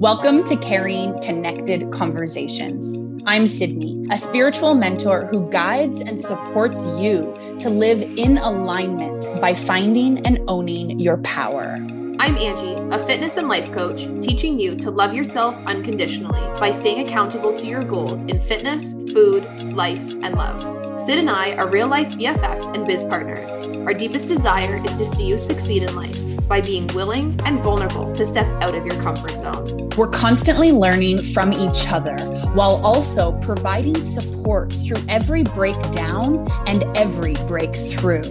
Welcome 0.00 0.44
to 0.44 0.56
Carrying 0.56 1.20
Connected 1.20 1.92
Conversations. 1.92 3.02
I'm 3.26 3.44
Sydney, 3.44 4.06
a 4.10 4.16
spiritual 4.16 4.74
mentor 4.74 5.26
who 5.26 5.50
guides 5.50 6.00
and 6.00 6.18
supports 6.18 6.82
you 6.98 7.36
to 7.58 7.68
live 7.68 8.00
in 8.16 8.38
alignment 8.38 9.26
by 9.42 9.52
finding 9.52 10.26
and 10.26 10.40
owning 10.48 10.98
your 10.98 11.18
power. 11.18 11.74
I'm 12.18 12.38
Angie, 12.38 12.76
a 12.90 12.98
fitness 12.98 13.36
and 13.36 13.46
life 13.46 13.70
coach, 13.72 14.06
teaching 14.22 14.58
you 14.58 14.74
to 14.76 14.90
love 14.90 15.12
yourself 15.12 15.54
unconditionally 15.66 16.50
by 16.58 16.70
staying 16.70 17.06
accountable 17.06 17.52
to 17.52 17.66
your 17.66 17.82
goals 17.82 18.22
in 18.22 18.40
fitness, 18.40 18.94
food, 19.12 19.44
life, 19.74 20.14
and 20.22 20.34
love. 20.34 20.79
Syd 21.06 21.18
and 21.18 21.30
I 21.30 21.52
are 21.54 21.66
real 21.66 21.88
life 21.88 22.10
BFFs 22.18 22.74
and 22.74 22.84
biz 22.84 23.02
partners. 23.02 23.50
Our 23.86 23.94
deepest 23.94 24.28
desire 24.28 24.76
is 24.84 24.92
to 24.92 25.04
see 25.06 25.26
you 25.26 25.38
succeed 25.38 25.82
in 25.82 25.96
life 25.96 26.18
by 26.46 26.60
being 26.60 26.86
willing 26.88 27.40
and 27.46 27.58
vulnerable 27.60 28.12
to 28.12 28.26
step 28.26 28.46
out 28.62 28.74
of 28.74 28.84
your 28.84 29.00
comfort 29.00 29.38
zone. 29.38 29.88
We're 29.96 30.10
constantly 30.10 30.72
learning 30.72 31.16
from 31.18 31.54
each 31.54 31.90
other 31.90 32.16
while 32.52 32.84
also 32.84 33.32
providing 33.40 34.02
support 34.02 34.72
through 34.72 35.02
every 35.08 35.42
breakdown 35.42 36.46
and 36.66 36.84
every 36.94 37.32
breakthrough. 37.46 38.22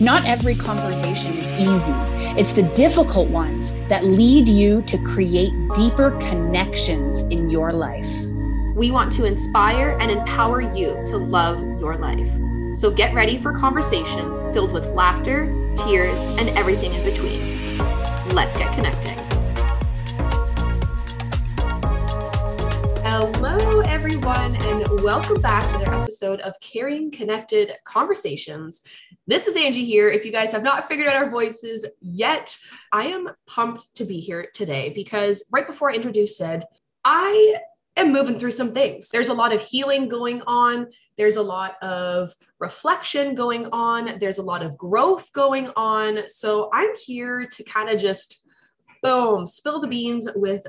Not 0.00 0.24
every 0.24 0.54
conversation 0.54 1.32
is 1.32 1.60
easy. 1.60 1.92
It's 2.40 2.54
the 2.54 2.62
difficult 2.74 3.28
ones 3.28 3.72
that 3.88 4.04
lead 4.04 4.48
you 4.48 4.80
to 4.82 4.96
create 5.04 5.52
deeper 5.74 6.12
connections 6.22 7.22
in 7.24 7.50
your 7.50 7.74
life. 7.74 8.06
We 8.76 8.90
want 8.90 9.10
to 9.14 9.24
inspire 9.24 9.96
and 10.02 10.10
empower 10.10 10.60
you 10.60 11.02
to 11.06 11.16
love 11.16 11.58
your 11.80 11.96
life. 11.96 12.30
So 12.74 12.90
get 12.90 13.14
ready 13.14 13.38
for 13.38 13.58
conversations 13.58 14.38
filled 14.52 14.72
with 14.72 14.86
laughter, 14.88 15.46
tears, 15.78 16.20
and 16.20 16.50
everything 16.50 16.92
in 16.92 17.02
between 17.02 17.56
let's 18.34 18.58
get 18.58 18.70
connecting. 18.74 19.16
Hello, 23.02 23.80
everyone, 23.80 24.56
and 24.56 24.86
welcome 25.02 25.40
back 25.40 25.62
to 25.62 25.76
another 25.76 26.02
episode 26.02 26.40
of 26.40 26.52
Caring 26.60 27.10
Connected 27.10 27.72
Conversations. 27.84 28.82
This 29.26 29.46
is 29.46 29.56
Angie 29.56 29.86
here. 29.86 30.10
If 30.10 30.26
you 30.26 30.32
guys 30.32 30.52
have 30.52 30.62
not 30.62 30.86
figured 30.86 31.08
out 31.08 31.16
our 31.16 31.30
voices 31.30 31.86
yet, 32.02 32.54
I 32.92 33.06
am 33.06 33.30
pumped 33.46 33.94
to 33.94 34.04
be 34.04 34.20
here 34.20 34.50
today 34.52 34.90
because 34.90 35.42
right 35.50 35.66
before 35.66 35.90
I 35.90 35.94
introduced 35.94 36.36
Syd, 36.36 36.66
I 37.06 37.56
am 37.96 38.12
moving 38.12 38.38
through 38.38 38.50
some 38.52 38.72
things. 38.72 39.10
There's 39.10 39.28
a 39.28 39.34
lot 39.34 39.52
of 39.52 39.62
healing 39.62 40.08
going 40.08 40.42
on. 40.46 40.88
There's 41.16 41.36
a 41.36 41.42
lot 41.42 41.76
of 41.82 42.34
reflection 42.58 43.34
going 43.34 43.66
on. 43.72 44.18
There's 44.18 44.38
a 44.38 44.42
lot 44.42 44.62
of 44.62 44.76
growth 44.76 45.32
going 45.32 45.70
on. 45.76 46.28
So 46.28 46.68
I'm 46.72 46.90
here 47.04 47.46
to 47.46 47.64
kind 47.64 47.88
of 47.88 48.00
just 48.00 48.46
boom, 49.02 49.46
spill 49.46 49.80
the 49.80 49.88
beans 49.88 50.28
with 50.34 50.66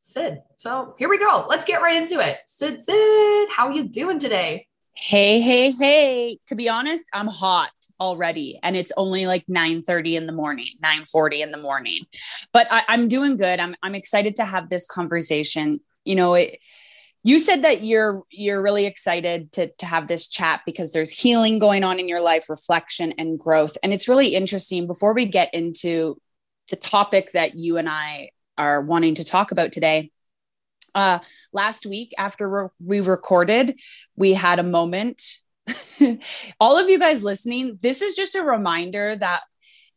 Syd. 0.00 0.42
So 0.56 0.94
here 0.98 1.08
we 1.08 1.18
go. 1.18 1.46
Let's 1.48 1.64
get 1.64 1.82
right 1.82 1.96
into 1.96 2.20
it. 2.20 2.38
Syd, 2.46 2.80
Syd, 2.80 3.48
how 3.50 3.68
are 3.68 3.72
you 3.72 3.88
doing 3.88 4.18
today? 4.18 4.66
Hey, 4.94 5.40
hey, 5.40 5.70
hey. 5.72 6.38
To 6.46 6.54
be 6.54 6.68
honest, 6.68 7.06
I'm 7.12 7.26
hot 7.26 7.70
already 8.00 8.58
and 8.62 8.76
it's 8.76 8.92
only 8.96 9.26
like 9.26 9.44
9 9.48 9.82
30 9.82 10.16
in 10.16 10.26
the 10.26 10.32
morning 10.32 10.68
9 10.82 11.06
40 11.06 11.42
in 11.42 11.50
the 11.50 11.56
morning 11.56 12.04
but 12.52 12.66
I, 12.70 12.82
am 12.88 13.08
doing 13.08 13.38
good 13.38 13.58
I'm, 13.58 13.74
I'm 13.82 13.94
excited 13.94 14.36
to 14.36 14.44
have 14.44 14.68
this 14.68 14.86
conversation 14.86 15.80
you 16.06 16.14
know 16.14 16.34
it 16.34 16.58
you 17.26 17.40
said 17.40 17.64
that 17.64 17.82
you're 17.82 18.22
you're 18.30 18.62
really 18.62 18.86
excited 18.86 19.50
to 19.50 19.66
to 19.78 19.86
have 19.86 20.06
this 20.06 20.28
chat 20.28 20.60
because 20.64 20.92
there's 20.92 21.10
healing 21.10 21.58
going 21.58 21.82
on 21.82 21.98
in 21.98 22.08
your 22.08 22.20
life 22.20 22.48
reflection 22.48 23.12
and 23.18 23.36
growth. 23.36 23.76
And 23.82 23.92
it's 23.92 24.08
really 24.08 24.36
interesting 24.36 24.86
before 24.86 25.12
we 25.12 25.26
get 25.26 25.52
into 25.52 26.20
the 26.70 26.76
topic 26.76 27.32
that 27.32 27.56
you 27.56 27.78
and 27.78 27.88
I 27.88 28.30
are 28.56 28.80
wanting 28.80 29.16
to 29.16 29.24
talk 29.24 29.50
about 29.50 29.72
today 29.72 30.12
uh 30.94 31.18
last 31.52 31.84
week 31.84 32.14
after 32.16 32.48
re- 32.48 32.68
we 32.80 33.00
recorded 33.00 33.76
we 34.14 34.32
had 34.32 34.60
a 34.60 34.62
moment. 34.62 35.20
All 36.60 36.78
of 36.78 36.88
you 36.88 37.00
guys 37.00 37.24
listening 37.24 37.76
this 37.82 38.02
is 38.02 38.14
just 38.14 38.36
a 38.36 38.44
reminder 38.44 39.16
that 39.16 39.40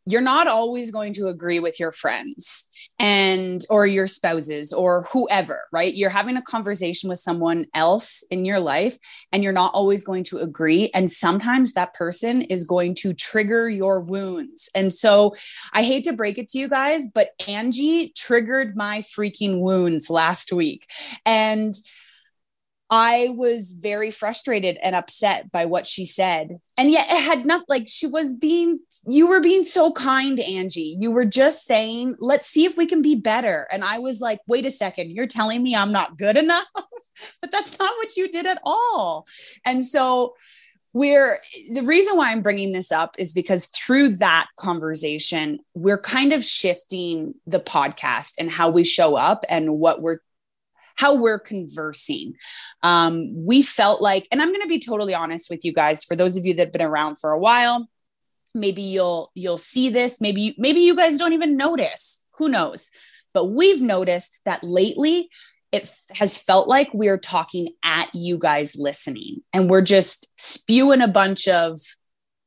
you're 0.04 0.20
not 0.20 0.48
always 0.48 0.90
going 0.90 1.12
to 1.12 1.28
agree 1.28 1.60
with 1.60 1.78
your 1.78 1.92
friends 1.92 2.69
and 3.00 3.64
or 3.70 3.86
your 3.86 4.06
spouses 4.06 4.72
or 4.72 5.04
whoever 5.12 5.62
right? 5.72 5.94
You're 5.94 6.10
having 6.10 6.36
a 6.36 6.42
conversation 6.42 7.08
with 7.08 7.18
someone 7.18 7.66
else 7.74 8.22
in 8.30 8.44
your 8.44 8.60
life 8.60 8.98
and 9.32 9.42
you're 9.42 9.52
not 9.52 9.72
always 9.74 10.04
going 10.04 10.24
to 10.24 10.38
agree 10.38 10.90
and 10.94 11.10
sometimes 11.10 11.72
that 11.72 11.94
person 11.94 12.42
is 12.42 12.66
going 12.66 12.94
to 12.96 13.14
trigger 13.14 13.68
your 13.68 14.00
wounds. 14.00 14.70
And 14.74 14.92
so 14.92 15.34
i 15.72 15.82
hate 15.82 16.04
to 16.04 16.12
break 16.12 16.36
it 16.38 16.48
to 16.48 16.58
you 16.58 16.68
guys 16.68 17.08
but 17.10 17.30
angie 17.48 18.12
triggered 18.16 18.76
my 18.76 19.00
freaking 19.00 19.60
wounds 19.60 20.10
last 20.10 20.52
week. 20.52 20.86
And 21.24 21.74
I 22.90 23.32
was 23.36 23.70
very 23.70 24.10
frustrated 24.10 24.76
and 24.82 24.96
upset 24.96 25.52
by 25.52 25.64
what 25.64 25.86
she 25.86 26.04
said. 26.04 26.58
And 26.76 26.90
yet 26.90 27.06
it 27.08 27.22
had 27.22 27.46
not 27.46 27.64
like 27.68 27.84
she 27.86 28.08
was 28.08 28.34
being, 28.34 28.80
you 29.06 29.28
were 29.28 29.40
being 29.40 29.62
so 29.62 29.92
kind, 29.92 30.40
Angie. 30.40 30.96
You 30.98 31.12
were 31.12 31.24
just 31.24 31.64
saying, 31.64 32.16
let's 32.18 32.48
see 32.48 32.64
if 32.64 32.76
we 32.76 32.86
can 32.86 33.00
be 33.00 33.14
better. 33.14 33.68
And 33.70 33.84
I 33.84 33.98
was 33.98 34.20
like, 34.20 34.40
wait 34.48 34.66
a 34.66 34.72
second, 34.72 35.12
you're 35.12 35.28
telling 35.28 35.62
me 35.62 35.76
I'm 35.76 35.92
not 35.92 36.18
good 36.18 36.36
enough? 36.36 36.66
but 37.40 37.52
that's 37.52 37.78
not 37.78 37.94
what 37.98 38.16
you 38.16 38.28
did 38.28 38.46
at 38.46 38.60
all. 38.64 39.26
And 39.64 39.86
so, 39.86 40.34
we're 40.92 41.40
the 41.72 41.82
reason 41.82 42.16
why 42.16 42.32
I'm 42.32 42.42
bringing 42.42 42.72
this 42.72 42.90
up 42.90 43.14
is 43.16 43.32
because 43.32 43.66
through 43.66 44.16
that 44.16 44.48
conversation, 44.58 45.60
we're 45.74 46.00
kind 46.00 46.32
of 46.32 46.44
shifting 46.44 47.34
the 47.46 47.60
podcast 47.60 48.34
and 48.40 48.50
how 48.50 48.70
we 48.70 48.82
show 48.82 49.14
up 49.14 49.44
and 49.48 49.78
what 49.78 50.02
we're 50.02 50.18
how 51.00 51.14
we're 51.14 51.38
conversing. 51.38 52.34
Um, 52.82 53.32
we 53.34 53.62
felt 53.62 54.02
like, 54.02 54.28
and 54.30 54.42
I'm 54.42 54.50
going 54.50 54.60
to 54.60 54.68
be 54.68 54.78
totally 54.78 55.14
honest 55.14 55.48
with 55.48 55.64
you 55.64 55.72
guys, 55.72 56.04
for 56.04 56.14
those 56.14 56.36
of 56.36 56.44
you 56.44 56.52
that 56.54 56.66
have 56.66 56.72
been 56.72 56.82
around 56.82 57.16
for 57.16 57.32
a 57.32 57.38
while, 57.38 57.88
maybe 58.54 58.82
you'll 58.82 59.30
you'll 59.34 59.56
see 59.56 59.88
this. 59.88 60.20
Maybe 60.20 60.54
maybe 60.58 60.80
you 60.80 60.94
guys 60.94 61.16
don't 61.16 61.32
even 61.32 61.56
notice. 61.56 62.22
Who 62.36 62.50
knows? 62.50 62.90
But 63.32 63.46
we've 63.46 63.80
noticed 63.80 64.42
that 64.44 64.62
lately 64.62 65.30
it 65.72 65.90
has 66.10 66.36
felt 66.36 66.68
like 66.68 66.90
we're 66.92 67.16
talking 67.16 67.68
at 67.82 68.10
you 68.12 68.38
guys 68.38 68.76
listening 68.76 69.42
and 69.54 69.70
we're 69.70 69.82
just 69.82 70.30
spewing 70.36 71.00
a 71.00 71.08
bunch 71.08 71.48
of 71.48 71.78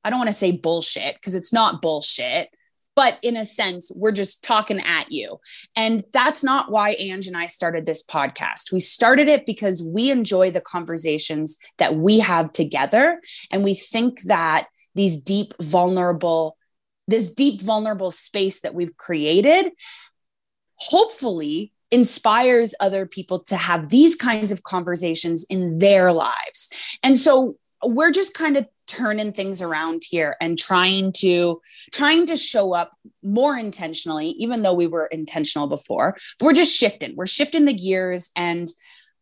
I 0.04 0.12
don't 0.12 0.20
want 0.20 0.30
to 0.30 0.34
say 0.34 0.52
bullshit 0.52 1.16
because 1.16 1.34
it's 1.34 1.54
not 1.54 1.82
bullshit 1.82 2.50
but 2.96 3.18
in 3.22 3.36
a 3.36 3.46
sense, 3.46 3.92
we're 3.96 4.12
just 4.12 4.44
talking 4.44 4.80
at 4.80 5.12
you. 5.12 5.40
And 5.76 6.04
that's 6.14 6.44
not 6.44 6.72
why 6.72 6.96
Ange 7.00 7.28
and 7.28 7.38
I 7.38 7.48
started 7.48 7.86
this 7.86 8.04
podcast. 8.04 8.72
We 8.72 8.80
started 8.80 9.28
it 9.28 9.46
because 9.46 9.82
we 9.82 10.12
enjoy 10.12 10.52
the 10.52 10.62
conversations 10.62 11.58
that 11.78 11.96
we 11.96 12.20
have 12.20 12.52
together. 12.52 13.22
And 13.52 13.64
we 13.64 13.74
think 13.74 14.22
that 14.24 14.68
these 14.96 15.20
deep, 15.20 15.54
vulnerable, 15.60 16.58
this 17.08 17.34
deep, 17.34 17.62
vulnerable 17.62 18.12
space 18.12 18.62
that 18.62 18.76
we've 18.76 18.96
created, 18.96 19.72
hopefully 20.76 21.72
inspires 21.90 22.74
other 22.80 23.06
people 23.06 23.40
to 23.40 23.56
have 23.56 23.90
these 23.90 24.16
kinds 24.16 24.52
of 24.52 24.64
conversations 24.64 25.46
in 25.50 25.78
their 25.80 26.12
lives. 26.12 26.70
And 27.04 27.16
so 27.16 27.58
we're 27.86 28.12
just 28.12 28.34
kind 28.34 28.58
of 28.58 28.66
turning 28.86 29.32
things 29.32 29.62
around 29.62 30.04
here 30.08 30.36
and 30.42 30.58
trying 30.58 31.12
to 31.12 31.62
trying 31.92 32.26
to 32.28 32.38
show 32.38 32.74
up 32.74 32.92
more 33.24 33.58
intentionally 33.58 34.30
even 34.32 34.62
though 34.62 34.74
we 34.74 34.88
were 34.88 35.06
intentional 35.08 35.68
before. 35.68 36.16
We're 36.42 36.54
just 36.54 36.76
shifting. 36.76 37.16
We're 37.16 37.26
shifting 37.26 37.66
the 37.66 37.74
gears 37.74 38.32
and 38.36 38.68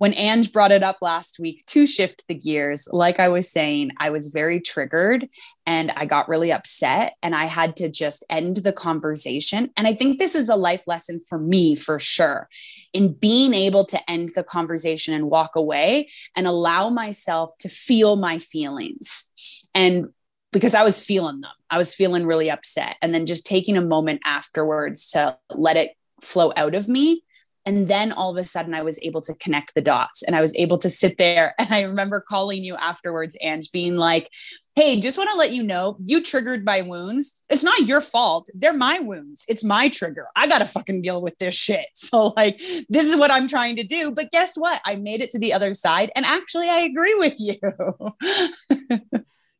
when 0.01 0.15
Ange 0.15 0.51
brought 0.51 0.71
it 0.71 0.81
up 0.81 0.97
last 1.03 1.37
week 1.37 1.63
to 1.67 1.85
shift 1.85 2.23
the 2.27 2.33
gears, 2.33 2.87
like 2.91 3.19
I 3.19 3.29
was 3.29 3.51
saying, 3.51 3.91
I 3.97 4.09
was 4.09 4.29
very 4.29 4.59
triggered 4.59 5.29
and 5.67 5.91
I 5.91 6.05
got 6.05 6.27
really 6.27 6.51
upset 6.51 7.13
and 7.21 7.35
I 7.35 7.45
had 7.45 7.75
to 7.75 7.87
just 7.87 8.25
end 8.27 8.57
the 8.57 8.73
conversation. 8.73 9.69
And 9.77 9.85
I 9.85 9.93
think 9.93 10.17
this 10.17 10.33
is 10.33 10.49
a 10.49 10.55
life 10.55 10.87
lesson 10.87 11.19
for 11.19 11.37
me 11.37 11.75
for 11.75 11.99
sure 11.99 12.49
in 12.93 13.13
being 13.13 13.53
able 13.53 13.85
to 13.85 14.09
end 14.09 14.31
the 14.33 14.41
conversation 14.43 15.13
and 15.13 15.29
walk 15.29 15.55
away 15.55 16.09
and 16.35 16.47
allow 16.47 16.89
myself 16.89 17.55
to 17.59 17.69
feel 17.69 18.15
my 18.15 18.39
feelings. 18.39 19.29
And 19.75 20.07
because 20.51 20.73
I 20.73 20.81
was 20.81 21.05
feeling 21.05 21.41
them, 21.41 21.53
I 21.69 21.77
was 21.77 21.93
feeling 21.93 22.25
really 22.25 22.49
upset. 22.49 22.97
And 23.03 23.13
then 23.13 23.27
just 23.27 23.45
taking 23.45 23.77
a 23.77 23.85
moment 23.85 24.21
afterwards 24.25 25.11
to 25.11 25.37
let 25.53 25.77
it 25.77 25.91
flow 26.21 26.53
out 26.55 26.73
of 26.73 26.89
me 26.89 27.23
and 27.65 27.87
then 27.87 28.11
all 28.11 28.31
of 28.31 28.37
a 28.37 28.43
sudden, 28.43 28.73
I 28.73 28.81
was 28.81 28.99
able 29.03 29.21
to 29.21 29.35
connect 29.35 29.75
the 29.75 29.81
dots 29.81 30.23
and 30.23 30.35
I 30.35 30.41
was 30.41 30.55
able 30.55 30.77
to 30.79 30.89
sit 30.89 31.17
there. 31.17 31.53
And 31.61 31.71
I 31.71 31.81
remember 31.83 32.19
calling 32.19 32.63
you 32.63 32.75
afterwards, 32.75 33.37
Ange, 33.41 33.71
being 33.71 33.95
like, 33.95 34.29
Hey, 34.75 34.99
just 34.99 35.17
want 35.17 35.29
to 35.31 35.37
let 35.37 35.53
you 35.53 35.63
know 35.63 35.97
you 36.03 36.23
triggered 36.23 36.65
my 36.65 36.81
wounds. 36.81 37.43
It's 37.49 37.63
not 37.63 37.87
your 37.87 38.01
fault. 38.01 38.47
They're 38.53 38.73
my 38.73 38.99
wounds. 38.99 39.43
It's 39.47 39.63
my 39.63 39.89
trigger. 39.89 40.25
I 40.35 40.47
got 40.47 40.59
to 40.59 40.65
fucking 40.65 41.01
deal 41.01 41.21
with 41.21 41.37
this 41.37 41.55
shit. 41.55 41.85
So, 41.95 42.33
like, 42.35 42.57
this 42.89 43.05
is 43.05 43.15
what 43.15 43.31
I'm 43.31 43.47
trying 43.47 43.75
to 43.75 43.83
do. 43.83 44.11
But 44.11 44.31
guess 44.31 44.55
what? 44.55 44.81
I 44.85 44.95
made 44.95 45.21
it 45.21 45.29
to 45.31 45.39
the 45.39 45.53
other 45.53 45.73
side. 45.73 46.11
And 46.15 46.25
actually, 46.25 46.67
I 46.67 46.79
agree 46.79 47.13
with 47.13 47.39
you. 47.39 47.57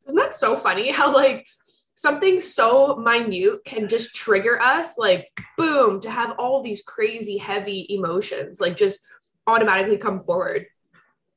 Isn't 0.08 0.18
that 0.18 0.34
so 0.34 0.58
funny 0.58 0.92
how, 0.92 1.14
like, 1.14 1.46
something 1.94 2.40
so 2.40 2.96
minute 2.96 3.64
can 3.66 3.88
just 3.88 4.16
trigger 4.16 4.62
us 4.62 4.98
like 4.98 5.28
boom 5.58 6.00
to 6.00 6.10
have 6.10 6.32
all 6.40 6.64
these 6.64 6.82
crazy 6.82 7.38
heavy 7.38 7.86
emotions 7.90 8.62
like 8.62 8.76
just 8.78 9.00
automatically 9.48 9.98
come 9.98 10.22
forward. 10.22 10.66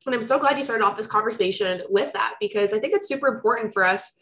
And 0.06 0.14
i'm 0.14 0.22
so 0.22 0.38
glad 0.38 0.58
you 0.58 0.64
started 0.64 0.84
off 0.84 0.96
this 0.96 1.06
conversation 1.06 1.82
with 1.88 2.12
that 2.12 2.34
because 2.38 2.74
i 2.74 2.78
think 2.78 2.92
it's 2.92 3.08
super 3.08 3.26
important 3.28 3.72
for 3.72 3.84
us 3.84 4.18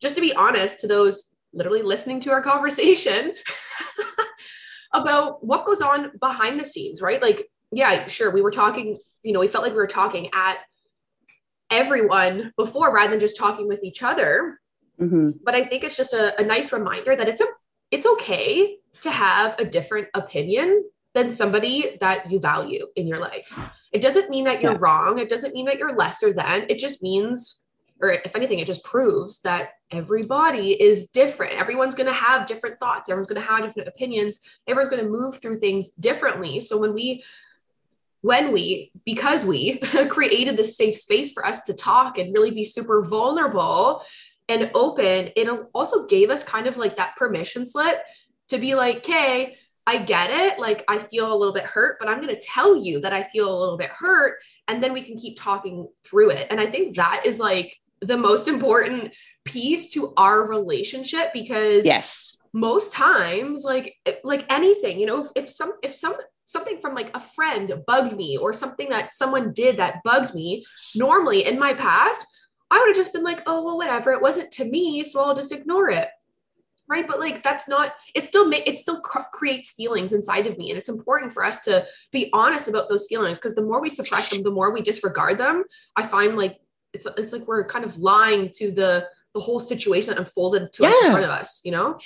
just 0.00 0.14
to 0.14 0.22
be 0.22 0.32
honest 0.32 0.80
to 0.80 0.86
those 0.86 1.34
literally 1.52 1.82
listening 1.82 2.20
to 2.20 2.30
our 2.30 2.40
conversation 2.42 3.34
about 4.94 5.44
what 5.44 5.66
goes 5.66 5.82
on 5.82 6.10
behind 6.20 6.58
the 6.58 6.64
scenes 6.64 7.02
right? 7.02 7.20
Like 7.20 7.48
yeah 7.72 8.06
sure 8.06 8.30
we 8.30 8.42
were 8.42 8.50
talking 8.50 8.98
you 9.22 9.32
know 9.32 9.40
we 9.40 9.48
felt 9.48 9.64
like 9.64 9.72
we 9.72 9.78
were 9.78 9.86
talking 9.86 10.30
at 10.32 10.58
everyone 11.70 12.52
before 12.56 12.94
rather 12.94 13.10
than 13.10 13.20
just 13.20 13.36
talking 13.36 13.66
with 13.66 13.82
each 13.82 14.02
other 14.02 14.60
Mm-hmm. 15.00 15.38
But 15.42 15.54
I 15.54 15.64
think 15.64 15.84
it's 15.84 15.96
just 15.96 16.14
a, 16.14 16.38
a 16.40 16.44
nice 16.44 16.72
reminder 16.72 17.16
that 17.16 17.28
it's 17.28 17.40
a 17.40 17.46
it's 17.90 18.06
okay 18.06 18.78
to 19.02 19.10
have 19.10 19.58
a 19.58 19.64
different 19.64 20.08
opinion 20.14 20.84
than 21.14 21.30
somebody 21.30 21.96
that 22.00 22.30
you 22.30 22.40
value 22.40 22.86
in 22.96 23.06
your 23.06 23.20
life. 23.20 23.56
It 23.92 24.02
doesn't 24.02 24.30
mean 24.30 24.44
that 24.44 24.60
you're 24.60 24.72
yeah. 24.72 24.78
wrong. 24.80 25.18
It 25.18 25.28
doesn't 25.28 25.54
mean 25.54 25.66
that 25.66 25.78
you're 25.78 25.94
lesser 25.94 26.32
than. 26.32 26.66
It 26.68 26.80
just 26.80 27.02
means, 27.02 27.64
or 28.00 28.10
if 28.10 28.34
anything, 28.34 28.58
it 28.58 28.66
just 28.66 28.82
proves 28.82 29.40
that 29.42 29.70
everybody 29.92 30.72
is 30.72 31.10
different. 31.10 31.52
Everyone's 31.52 31.94
going 31.94 32.08
to 32.08 32.12
have 32.12 32.46
different 32.46 32.80
thoughts. 32.80 33.08
Everyone's 33.08 33.28
going 33.28 33.40
to 33.40 33.46
have 33.46 33.62
different 33.62 33.88
opinions. 33.88 34.40
Everyone's 34.66 34.90
going 34.90 35.04
to 35.04 35.08
move 35.08 35.40
through 35.40 35.60
things 35.60 35.92
differently. 35.92 36.58
So 36.60 36.78
when 36.78 36.94
we, 36.94 37.22
when 38.22 38.52
we, 38.52 38.90
because 39.04 39.44
we 39.44 39.78
created 40.08 40.56
this 40.56 40.76
safe 40.76 40.96
space 40.96 41.32
for 41.32 41.46
us 41.46 41.62
to 41.64 41.74
talk 41.74 42.18
and 42.18 42.34
really 42.34 42.50
be 42.50 42.64
super 42.64 43.02
vulnerable, 43.02 44.02
and 44.48 44.70
open, 44.74 45.30
it 45.36 45.48
also 45.72 46.06
gave 46.06 46.30
us 46.30 46.44
kind 46.44 46.66
of 46.66 46.76
like 46.76 46.96
that 46.96 47.16
permission 47.16 47.64
slip 47.64 47.98
to 48.48 48.58
be 48.58 48.74
like, 48.74 48.98
okay, 48.98 49.56
I 49.86 49.98
get 49.98 50.30
it. 50.30 50.58
Like, 50.58 50.84
I 50.88 50.98
feel 50.98 51.32
a 51.32 51.36
little 51.36 51.54
bit 51.54 51.64
hurt, 51.64 51.96
but 51.98 52.08
I'm 52.08 52.20
going 52.20 52.34
to 52.34 52.40
tell 52.40 52.76
you 52.76 53.00
that 53.00 53.12
I 53.12 53.22
feel 53.22 53.48
a 53.48 53.58
little 53.58 53.76
bit 53.76 53.90
hurt. 53.90 54.38
And 54.68 54.82
then 54.82 54.92
we 54.92 55.02
can 55.02 55.16
keep 55.16 55.38
talking 55.38 55.88
through 56.04 56.30
it. 56.30 56.46
And 56.50 56.60
I 56.60 56.66
think 56.66 56.96
that 56.96 57.22
is 57.26 57.38
like 57.38 57.76
the 58.00 58.16
most 58.16 58.48
important 58.48 59.12
piece 59.44 59.90
to 59.92 60.14
our 60.16 60.46
relationship 60.46 61.32
because, 61.32 61.84
yes, 61.84 62.38
most 62.52 62.92
times, 62.92 63.64
like, 63.64 63.96
like 64.22 64.46
anything, 64.50 64.98
you 64.98 65.06
know, 65.06 65.20
if, 65.20 65.28
if 65.36 65.50
some, 65.50 65.72
if 65.82 65.94
some, 65.94 66.16
something 66.44 66.80
from 66.80 66.94
like 66.94 67.14
a 67.14 67.20
friend 67.20 67.72
bugged 67.86 68.16
me 68.16 68.36
or 68.36 68.52
something 68.52 68.90
that 68.90 69.12
someone 69.12 69.52
did 69.52 69.78
that 69.78 70.02
bugged 70.04 70.34
me, 70.34 70.64
normally 70.94 71.44
in 71.46 71.58
my 71.58 71.74
past, 71.74 72.26
I 72.74 72.78
would 72.80 72.88
have 72.88 72.96
just 72.96 73.12
been 73.12 73.22
like, 73.22 73.40
oh, 73.46 73.62
well, 73.62 73.76
whatever. 73.76 74.12
It 74.12 74.20
wasn't 74.20 74.50
to 74.52 74.64
me, 74.64 75.04
so 75.04 75.22
I'll 75.22 75.36
just 75.36 75.52
ignore 75.52 75.90
it. 75.90 76.08
Right. 76.88 77.06
But 77.06 77.20
like, 77.20 77.40
that's 77.40 77.68
not, 77.68 77.92
it 78.16 78.24
still, 78.24 78.48
ma- 78.48 78.66
it 78.66 78.76
still 78.76 79.00
cr- 79.00 79.30
creates 79.32 79.70
feelings 79.70 80.12
inside 80.12 80.48
of 80.48 80.58
me. 80.58 80.70
And 80.70 80.76
it's 80.76 80.88
important 80.88 81.32
for 81.32 81.44
us 81.44 81.60
to 81.60 81.86
be 82.10 82.30
honest 82.32 82.66
about 82.66 82.88
those 82.88 83.06
feelings 83.06 83.38
because 83.38 83.54
the 83.54 83.62
more 83.62 83.80
we 83.80 83.88
suppress 83.88 84.30
them, 84.30 84.42
the 84.42 84.50
more 84.50 84.72
we 84.72 84.82
disregard 84.82 85.38
them. 85.38 85.62
I 85.94 86.02
find 86.02 86.36
like, 86.36 86.58
it's, 86.92 87.06
it's 87.16 87.32
like 87.32 87.46
we're 87.46 87.64
kind 87.64 87.84
of 87.84 87.96
lying 87.98 88.50
to 88.56 88.72
the, 88.72 89.06
the 89.34 89.40
whole 89.40 89.60
situation 89.60 90.10
that 90.10 90.18
unfolded 90.18 90.72
to 90.72 90.82
yeah. 90.82 90.88
us 90.88 91.04
in 91.04 91.10
front 91.12 91.24
of 91.24 91.30
us, 91.30 91.60
you 91.64 91.70
know? 91.70 91.96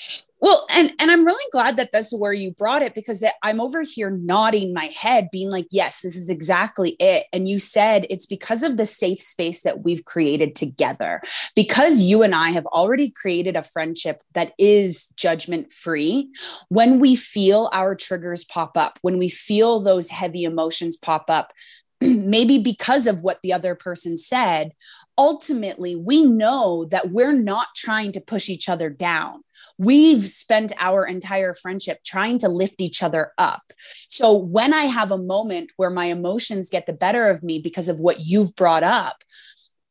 Well, 0.41 0.67
and 0.71 0.93
and 1.01 1.11
I'm 1.11 1.25
really 1.25 1.45
glad 1.51 1.77
that 1.77 1.91
that's 1.91 2.17
where 2.17 2.33
you 2.33 2.53
brought 2.53 2.83
it 2.83 2.95
because 2.95 3.25
I'm 3.43 3.61
over 3.61 3.83
here 3.83 4.11
nodding 4.11 4.73
my 4.73 4.85
head, 4.87 5.29
being 5.33 5.51
like, 5.51 5.67
yes, 5.71 6.01
this 6.01 6.17
is 6.17 6.31
exactly 6.31 6.97
it. 7.01 7.25
And 7.33 7.49
you 7.49 7.59
said 7.59 8.07
it's 8.09 8.27
because 8.27 8.63
of 8.63 8.77
the 8.77 8.87
safe 8.87 9.21
space 9.21 9.63
that 9.63 9.83
we've 9.83 10.05
created 10.05 10.55
together, 10.55 11.23
because 11.57 12.01
you 12.01 12.23
and 12.23 12.35
I 12.35 12.51
have 12.51 12.67
already 12.67 13.11
created 13.11 13.57
a 13.57 13.65
friendship 13.65 14.23
that 14.35 14.53
is 14.59 15.09
judgment 15.17 15.73
free. 15.73 16.31
When 16.69 17.01
we 17.01 17.17
feel 17.17 17.69
our 17.73 17.97
triggers 17.97 18.45
pop 18.45 18.77
up, 18.77 18.99
when 19.03 19.19
we 19.19 19.29
feel 19.29 19.81
those 19.81 20.09
heavy 20.09 20.45
emotions 20.45 20.97
pop 20.97 21.31
up, 21.31 21.53
maybe 22.01 22.59
because 22.59 23.09
of 23.09 23.23
what 23.23 23.43
the 23.43 23.53
other 23.53 23.75
person 23.75 24.17
said, 24.17 24.71
ultimately 25.17 25.97
we 25.97 26.25
know 26.25 26.85
that 26.91 27.11
we're 27.11 27.33
not 27.33 27.67
trying 27.75 28.13
to 28.13 28.21
push 28.21 28.49
each 28.49 28.69
other 28.69 28.89
down 28.89 29.43
we've 29.79 30.27
spent 30.27 30.73
our 30.79 31.07
entire 31.07 31.55
friendship 31.55 31.99
trying 32.05 32.39
to 32.41 32.49
lift 32.49 32.81
each 32.81 33.03
other 33.03 33.33
up. 33.39 33.63
So 34.09 34.37
when 34.37 34.75
I 34.75 34.85
have 34.85 35.13
a 35.13 35.19
moment 35.19 35.71
where 35.77 35.91
my 35.91 36.07
emotions 36.07 36.69
get 36.69 36.87
the 36.87 36.93
better 36.93 37.29
of 37.29 37.43
me 37.43 37.61
because 37.61 37.89
of 37.89 38.01
what 38.01 38.21
you've 38.21 38.55
brought 38.57 38.83
up, 38.83 39.23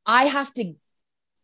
I 0.05 0.25
have 0.25 0.53
to 0.53 0.73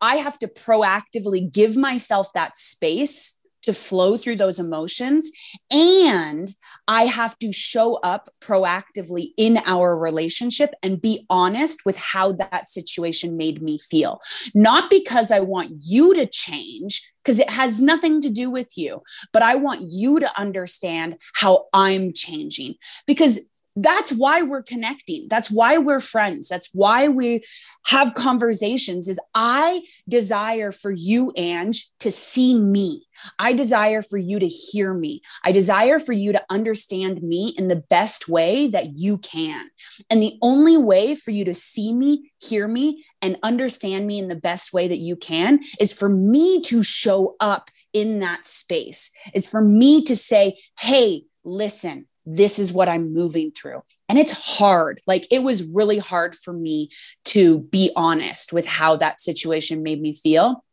I 0.01 0.17
have 0.17 0.37
to 0.39 0.47
proactively 0.47 1.49
give 1.49 1.77
myself 1.77 2.33
that 2.33 2.57
space 2.57 3.37
to 3.63 3.73
flow 3.73 4.17
through 4.17 4.35
those 4.35 4.59
emotions. 4.59 5.31
And 5.71 6.49
I 6.87 7.03
have 7.05 7.37
to 7.39 7.51
show 7.51 7.95
up 7.95 8.29
proactively 8.41 9.31
in 9.37 9.59
our 9.65 9.97
relationship 9.97 10.71
and 10.83 11.01
be 11.01 11.25
honest 11.29 11.85
with 11.85 11.97
how 11.97 12.33
that 12.33 12.67
situation 12.67 13.37
made 13.37 13.61
me 13.61 13.77
feel. 13.77 14.19
Not 14.53 14.89
because 14.89 15.31
I 15.31 15.39
want 15.39 15.71
you 15.79 16.13
to 16.15 16.25
change, 16.25 17.13
because 17.23 17.39
it 17.39 17.49
has 17.49 17.81
nothing 17.81 18.21
to 18.21 18.29
do 18.29 18.49
with 18.49 18.77
you, 18.77 19.01
but 19.31 19.41
I 19.41 19.55
want 19.55 19.81
you 19.89 20.19
to 20.19 20.39
understand 20.39 21.17
how 21.35 21.65
I'm 21.73 22.13
changing. 22.13 22.75
Because 23.07 23.39
that's 23.75 24.11
why 24.11 24.41
we're 24.43 24.63
connecting. 24.63 25.27
That's 25.29 25.49
why 25.49 25.77
we're 25.77 25.99
friends. 25.99 26.47
That's 26.47 26.69
why 26.73 27.07
we 27.07 27.43
have 27.87 28.13
conversations 28.13 29.07
is 29.07 29.19
i 29.33 29.81
desire 30.07 30.71
for 30.71 30.91
you 30.91 31.33
ange 31.35 31.87
to 31.99 32.11
see 32.11 32.57
me. 32.57 33.05
I 33.39 33.53
desire 33.53 34.01
for 34.01 34.17
you 34.17 34.39
to 34.39 34.47
hear 34.47 34.93
me. 34.93 35.21
I 35.43 35.51
desire 35.51 35.99
for 35.99 36.13
you 36.13 36.31
to 36.33 36.43
understand 36.49 37.21
me 37.23 37.53
in 37.57 37.67
the 37.67 37.83
best 37.89 38.27
way 38.27 38.67
that 38.67 38.97
you 38.97 39.17
can. 39.17 39.69
And 40.09 40.21
the 40.21 40.37
only 40.41 40.77
way 40.77 41.15
for 41.15 41.31
you 41.31 41.45
to 41.45 41.53
see 41.53 41.93
me 41.93 42.31
hear 42.39 42.67
me 42.67 43.03
and 43.21 43.37
understand 43.43 44.07
me 44.07 44.19
in 44.19 44.27
the 44.27 44.35
best 44.35 44.73
way 44.73 44.87
that 44.87 44.99
you 44.99 45.15
can 45.15 45.59
is 45.79 45.93
for 45.93 46.09
me 46.09 46.61
to 46.63 46.83
show 46.83 47.35
up 47.39 47.69
in 47.93 48.19
that 48.19 48.45
space. 48.45 49.11
Is 49.33 49.49
for 49.49 49.61
me 49.61 50.03
to 50.03 50.15
say 50.15 50.57
hey 50.79 51.23
listen 51.43 52.07
this 52.25 52.59
is 52.59 52.71
what 52.71 52.89
I'm 52.89 53.13
moving 53.13 53.51
through. 53.51 53.81
And 54.07 54.17
it's 54.17 54.57
hard. 54.57 55.01
Like 55.07 55.27
it 55.31 55.43
was 55.43 55.63
really 55.63 55.97
hard 55.97 56.35
for 56.35 56.53
me 56.53 56.89
to 57.25 57.59
be 57.59 57.91
honest 57.95 58.53
with 58.53 58.65
how 58.65 58.95
that 58.97 59.21
situation 59.21 59.83
made 59.83 60.01
me 60.01 60.13
feel. 60.13 60.63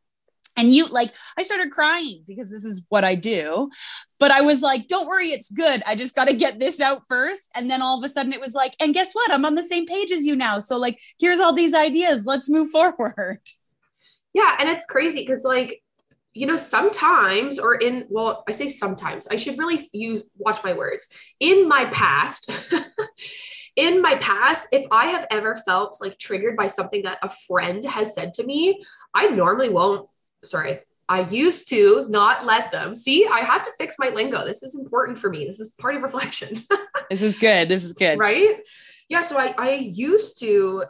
And 0.57 0.75
you 0.75 0.87
like, 0.87 1.15
I 1.39 1.43
started 1.43 1.71
crying 1.71 2.25
because 2.27 2.51
this 2.51 2.65
is 2.65 2.85
what 2.89 3.05
I 3.05 3.15
do. 3.15 3.71
But 4.19 4.31
I 4.31 4.43
was 4.43 4.63
like, 4.63 4.89
don't 4.89 5.07
worry, 5.07 5.29
it's 5.29 5.51
good. 5.51 5.83
I 5.87 5.95
just 5.95 6.15
got 6.15 6.27
to 6.27 6.35
get 6.35 6.59
this 6.59 6.81
out 6.81 7.03
first. 7.09 7.49
And 7.55 7.71
then 7.71 7.83
all 7.83 7.97
of 7.97 8.05
a 8.05 8.09
sudden 8.09 8.33
it 8.33 8.41
was 8.41 8.55
like, 8.55 8.75
and 8.81 8.93
guess 8.93 9.15
what? 9.15 9.31
I'm 9.31 9.45
on 9.45 9.55
the 9.55 9.63
same 9.63 9.87
page 9.87 10.13
as 10.13 10.27
you 10.27 10.37
now. 10.37 10.59
So, 10.59 10.77
like, 10.77 10.99
here's 11.19 11.41
all 11.41 11.55
these 11.55 11.73
ideas. 11.73 12.27
Let's 12.27 12.51
move 12.51 12.69
forward. 12.71 13.41
Yeah. 14.35 14.57
And 14.59 14.69
it's 14.69 14.85
crazy 14.85 15.21
because, 15.21 15.45
like, 15.45 15.83
you 16.33 16.47
know 16.47 16.57
sometimes 16.57 17.59
or 17.59 17.75
in 17.75 18.05
well 18.09 18.45
i 18.49 18.53
say 18.53 18.69
sometimes 18.69 19.27
i 19.29 19.37
should 19.37 19.59
really 19.59 19.79
use 19.93 20.25
watch 20.37 20.63
my 20.63 20.73
words. 20.73 21.09
In 21.41 21.69
my 21.69 21.87
past 21.87 22.51
in 23.77 24.01
my 24.01 24.17
past 24.17 24.69
if 24.73 24.87
i 24.91 25.07
have 25.07 25.27
ever 25.31 25.57
felt 25.57 25.99
like 26.01 26.19
triggered 26.19 26.57
by 26.57 26.67
something 26.67 27.03
that 27.03 27.19
a 27.23 27.29
friend 27.29 27.85
has 27.85 28.15
said 28.15 28.35
to 28.35 28.45
me 28.45 28.81
i 29.15 29.29
normally 29.29 29.69
won't 29.69 30.09
sorry 30.45 30.81
i 31.09 31.29
used 31.29 31.69
to 31.71 32.07
not 32.09 32.47
let 32.47 32.71
them. 32.71 32.95
See 32.95 33.27
i 33.27 33.41
have 33.41 33.65
to 33.65 33.73
fix 33.79 33.97
my 33.99 34.11
lingo. 34.11 34.45
This 34.45 34.63
is 34.63 34.77
important 34.77 35.19
for 35.19 35.31
me. 35.31 35.45
This 35.45 35.59
is 35.59 35.71
part 35.71 35.97
of 35.97 36.03
reflection. 36.03 36.65
This 37.11 37.23
is 37.23 37.35
good. 37.35 37.69
This 37.69 37.83
is 37.83 37.93
good. 37.93 38.21
Right? 38.21 38.59
Yeah 39.09 39.23
so 39.23 39.37
i 39.37 39.53
i 39.59 39.75
used 39.75 40.39
to 40.41 40.85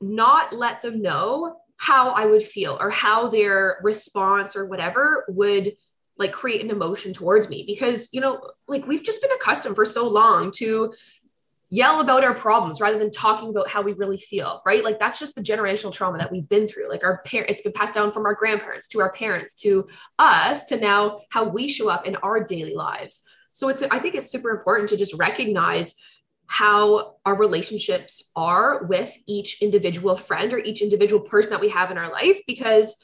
not 0.00 0.54
let 0.54 0.80
them 0.80 1.02
know 1.02 1.56
how 1.80 2.10
I 2.10 2.26
would 2.26 2.42
feel 2.42 2.76
or 2.78 2.90
how 2.90 3.28
their 3.28 3.78
response 3.82 4.54
or 4.54 4.66
whatever 4.66 5.24
would 5.28 5.72
like 6.18 6.30
create 6.30 6.62
an 6.62 6.70
emotion 6.70 7.14
towards 7.14 7.48
me. 7.48 7.64
Because 7.66 8.10
you 8.12 8.20
know 8.20 8.50
like 8.68 8.86
we've 8.86 9.02
just 9.02 9.22
been 9.22 9.32
accustomed 9.32 9.76
for 9.76 9.86
so 9.86 10.06
long 10.06 10.52
to 10.56 10.92
yell 11.70 12.00
about 12.00 12.22
our 12.22 12.34
problems 12.34 12.82
rather 12.82 12.98
than 12.98 13.10
talking 13.10 13.48
about 13.48 13.70
how 13.70 13.80
we 13.80 13.94
really 13.94 14.18
feel 14.18 14.60
right? 14.66 14.84
Like 14.84 14.98
that's 14.98 15.18
just 15.18 15.34
the 15.34 15.40
generational 15.40 15.90
trauma 15.90 16.18
that 16.18 16.30
we've 16.30 16.48
been 16.48 16.68
through. 16.68 16.90
Like 16.90 17.02
our 17.02 17.22
parents 17.22 17.52
it's 17.52 17.62
been 17.62 17.72
passed 17.72 17.94
down 17.94 18.12
from 18.12 18.26
our 18.26 18.34
grandparents 18.34 18.86
to 18.88 19.00
our 19.00 19.12
parents 19.12 19.54
to 19.62 19.88
us 20.18 20.66
to 20.66 20.76
now 20.76 21.20
how 21.30 21.44
we 21.44 21.66
show 21.66 21.88
up 21.88 22.06
in 22.06 22.14
our 22.16 22.44
daily 22.44 22.74
lives. 22.74 23.22
So 23.52 23.70
it's 23.70 23.82
i 23.90 23.98
think 23.98 24.14
it's 24.16 24.30
super 24.30 24.50
important 24.50 24.90
to 24.90 24.98
just 24.98 25.14
recognize 25.14 25.94
how 26.50 27.14
our 27.24 27.36
relationships 27.36 28.32
are 28.34 28.82
with 28.86 29.16
each 29.28 29.62
individual 29.62 30.16
friend 30.16 30.52
or 30.52 30.58
each 30.58 30.82
individual 30.82 31.20
person 31.22 31.50
that 31.50 31.60
we 31.60 31.68
have 31.68 31.92
in 31.92 31.96
our 31.96 32.10
life 32.10 32.40
because 32.44 32.96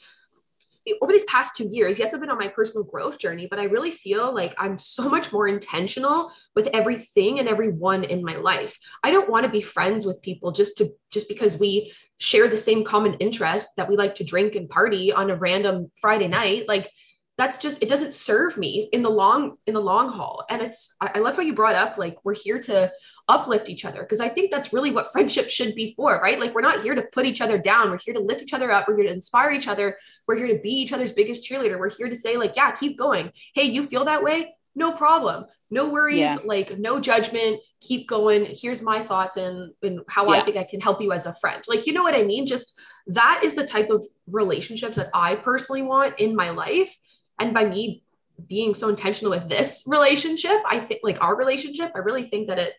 over 1.01 1.13
these 1.13 1.23
past 1.25 1.55
two 1.55 1.69
years, 1.71 1.97
yes, 1.97 2.13
I've 2.13 2.19
been 2.19 2.29
on 2.29 2.37
my 2.37 2.49
personal 2.49 2.83
growth 2.83 3.19
journey, 3.19 3.47
but 3.49 3.57
I 3.57 3.63
really 3.63 3.91
feel 3.91 4.35
like 4.35 4.53
I'm 4.57 4.77
so 4.77 5.07
much 5.15 5.31
more 5.31 5.47
intentional 5.47 6.29
with 6.55 6.67
everything 6.73 7.39
and 7.39 7.47
everyone 7.47 8.03
in 8.03 8.21
my 8.21 8.35
life. 8.35 8.77
I 9.01 9.11
don't 9.11 9.29
want 9.29 9.45
to 9.45 9.51
be 9.51 9.61
friends 9.61 10.05
with 10.05 10.21
people 10.21 10.51
just 10.51 10.77
to 10.79 10.89
just 11.09 11.29
because 11.29 11.57
we 11.57 11.93
share 12.19 12.49
the 12.49 12.57
same 12.57 12.83
common 12.83 13.13
interest 13.15 13.77
that 13.77 13.87
we 13.87 13.95
like 13.95 14.15
to 14.15 14.25
drink 14.25 14.55
and 14.55 14.69
party 14.69 15.13
on 15.13 15.29
a 15.29 15.37
random 15.37 15.89
Friday 16.01 16.27
night. 16.27 16.67
Like 16.67 16.91
that's 17.37 17.57
just 17.57 17.83
it 17.83 17.89
doesn't 17.89 18.13
serve 18.13 18.57
me 18.57 18.89
in 18.91 19.03
the 19.03 19.09
long 19.09 19.57
in 19.67 19.75
the 19.75 19.81
long 19.81 20.09
haul. 20.09 20.43
And 20.49 20.61
it's 20.61 20.95
i, 20.99 21.11
I 21.15 21.19
love 21.19 21.35
how 21.35 21.43
you 21.43 21.53
brought 21.53 21.75
up 21.75 21.97
like 21.97 22.17
we're 22.23 22.33
here 22.33 22.59
to 22.61 22.91
uplift 23.27 23.69
each 23.69 23.85
other 23.85 24.01
because 24.01 24.19
i 24.19 24.29
think 24.29 24.51
that's 24.51 24.73
really 24.73 24.91
what 24.91 25.11
friendship 25.11 25.49
should 25.49 25.75
be 25.75 25.93
for 25.95 26.19
right? 26.19 26.39
Like 26.39 26.55
we're 26.55 26.61
not 26.61 26.81
here 26.81 26.95
to 26.95 27.03
put 27.03 27.25
each 27.25 27.41
other 27.41 27.57
down. 27.57 27.91
We're 27.91 27.99
here 27.99 28.13
to 28.15 28.19
lift 28.19 28.41
each 28.41 28.53
other 28.53 28.71
up. 28.71 28.87
We're 28.87 28.97
here 28.97 29.07
to 29.07 29.13
inspire 29.13 29.51
each 29.51 29.67
other. 29.67 29.97
We're 30.27 30.37
here 30.37 30.47
to 30.47 30.59
be 30.59 30.71
each 30.71 30.93
other's 30.93 31.11
biggest 31.11 31.49
cheerleader. 31.49 31.79
We're 31.79 31.95
here 31.95 32.09
to 32.09 32.15
say 32.15 32.37
like 32.37 32.55
yeah 32.55 32.71
keep 32.71 32.97
going. 32.97 33.31
Hey 33.53 33.63
you 33.63 33.83
feel 33.83 34.05
that 34.05 34.23
way? 34.23 34.55
No 34.75 34.91
problem. 34.91 35.45
No 35.69 35.89
worries. 35.89 36.19
Yeah. 36.19 36.37
like 36.43 36.77
no 36.79 36.99
judgment. 36.99 37.59
Keep 37.81 38.07
going. 38.07 38.47
Here's 38.59 38.81
my 38.81 39.01
thoughts 39.01 39.37
and, 39.37 39.73
and 39.83 39.99
how 40.07 40.31
yeah. 40.31 40.39
i 40.39 40.41
think 40.41 40.57
i 40.57 40.63
can 40.63 40.81
help 40.81 41.01
you 41.01 41.11
as 41.11 41.27
a 41.27 41.33
friend. 41.33 41.63
Like 41.67 41.85
you 41.85 41.93
know 41.93 42.03
what 42.03 42.15
i 42.15 42.23
mean? 42.23 42.47
Just 42.47 42.79
that 43.07 43.41
is 43.43 43.53
the 43.53 43.65
type 43.65 43.89
of 43.91 44.03
relationships 44.27 44.97
that 44.97 45.09
i 45.13 45.35
personally 45.35 45.83
want 45.83 46.19
in 46.19 46.35
my 46.35 46.49
life 46.49 46.97
and 47.39 47.53
by 47.53 47.65
me 47.65 48.03
being 48.47 48.73
so 48.73 48.89
intentional 48.89 49.31
with 49.31 49.49
this 49.49 49.83
relationship, 49.87 50.57
I 50.69 50.79
think 50.79 51.01
like 51.03 51.21
our 51.21 51.35
relationship, 51.35 51.91
I 51.95 51.99
really 51.99 52.23
think 52.23 52.47
that 52.47 52.59
it 52.59 52.73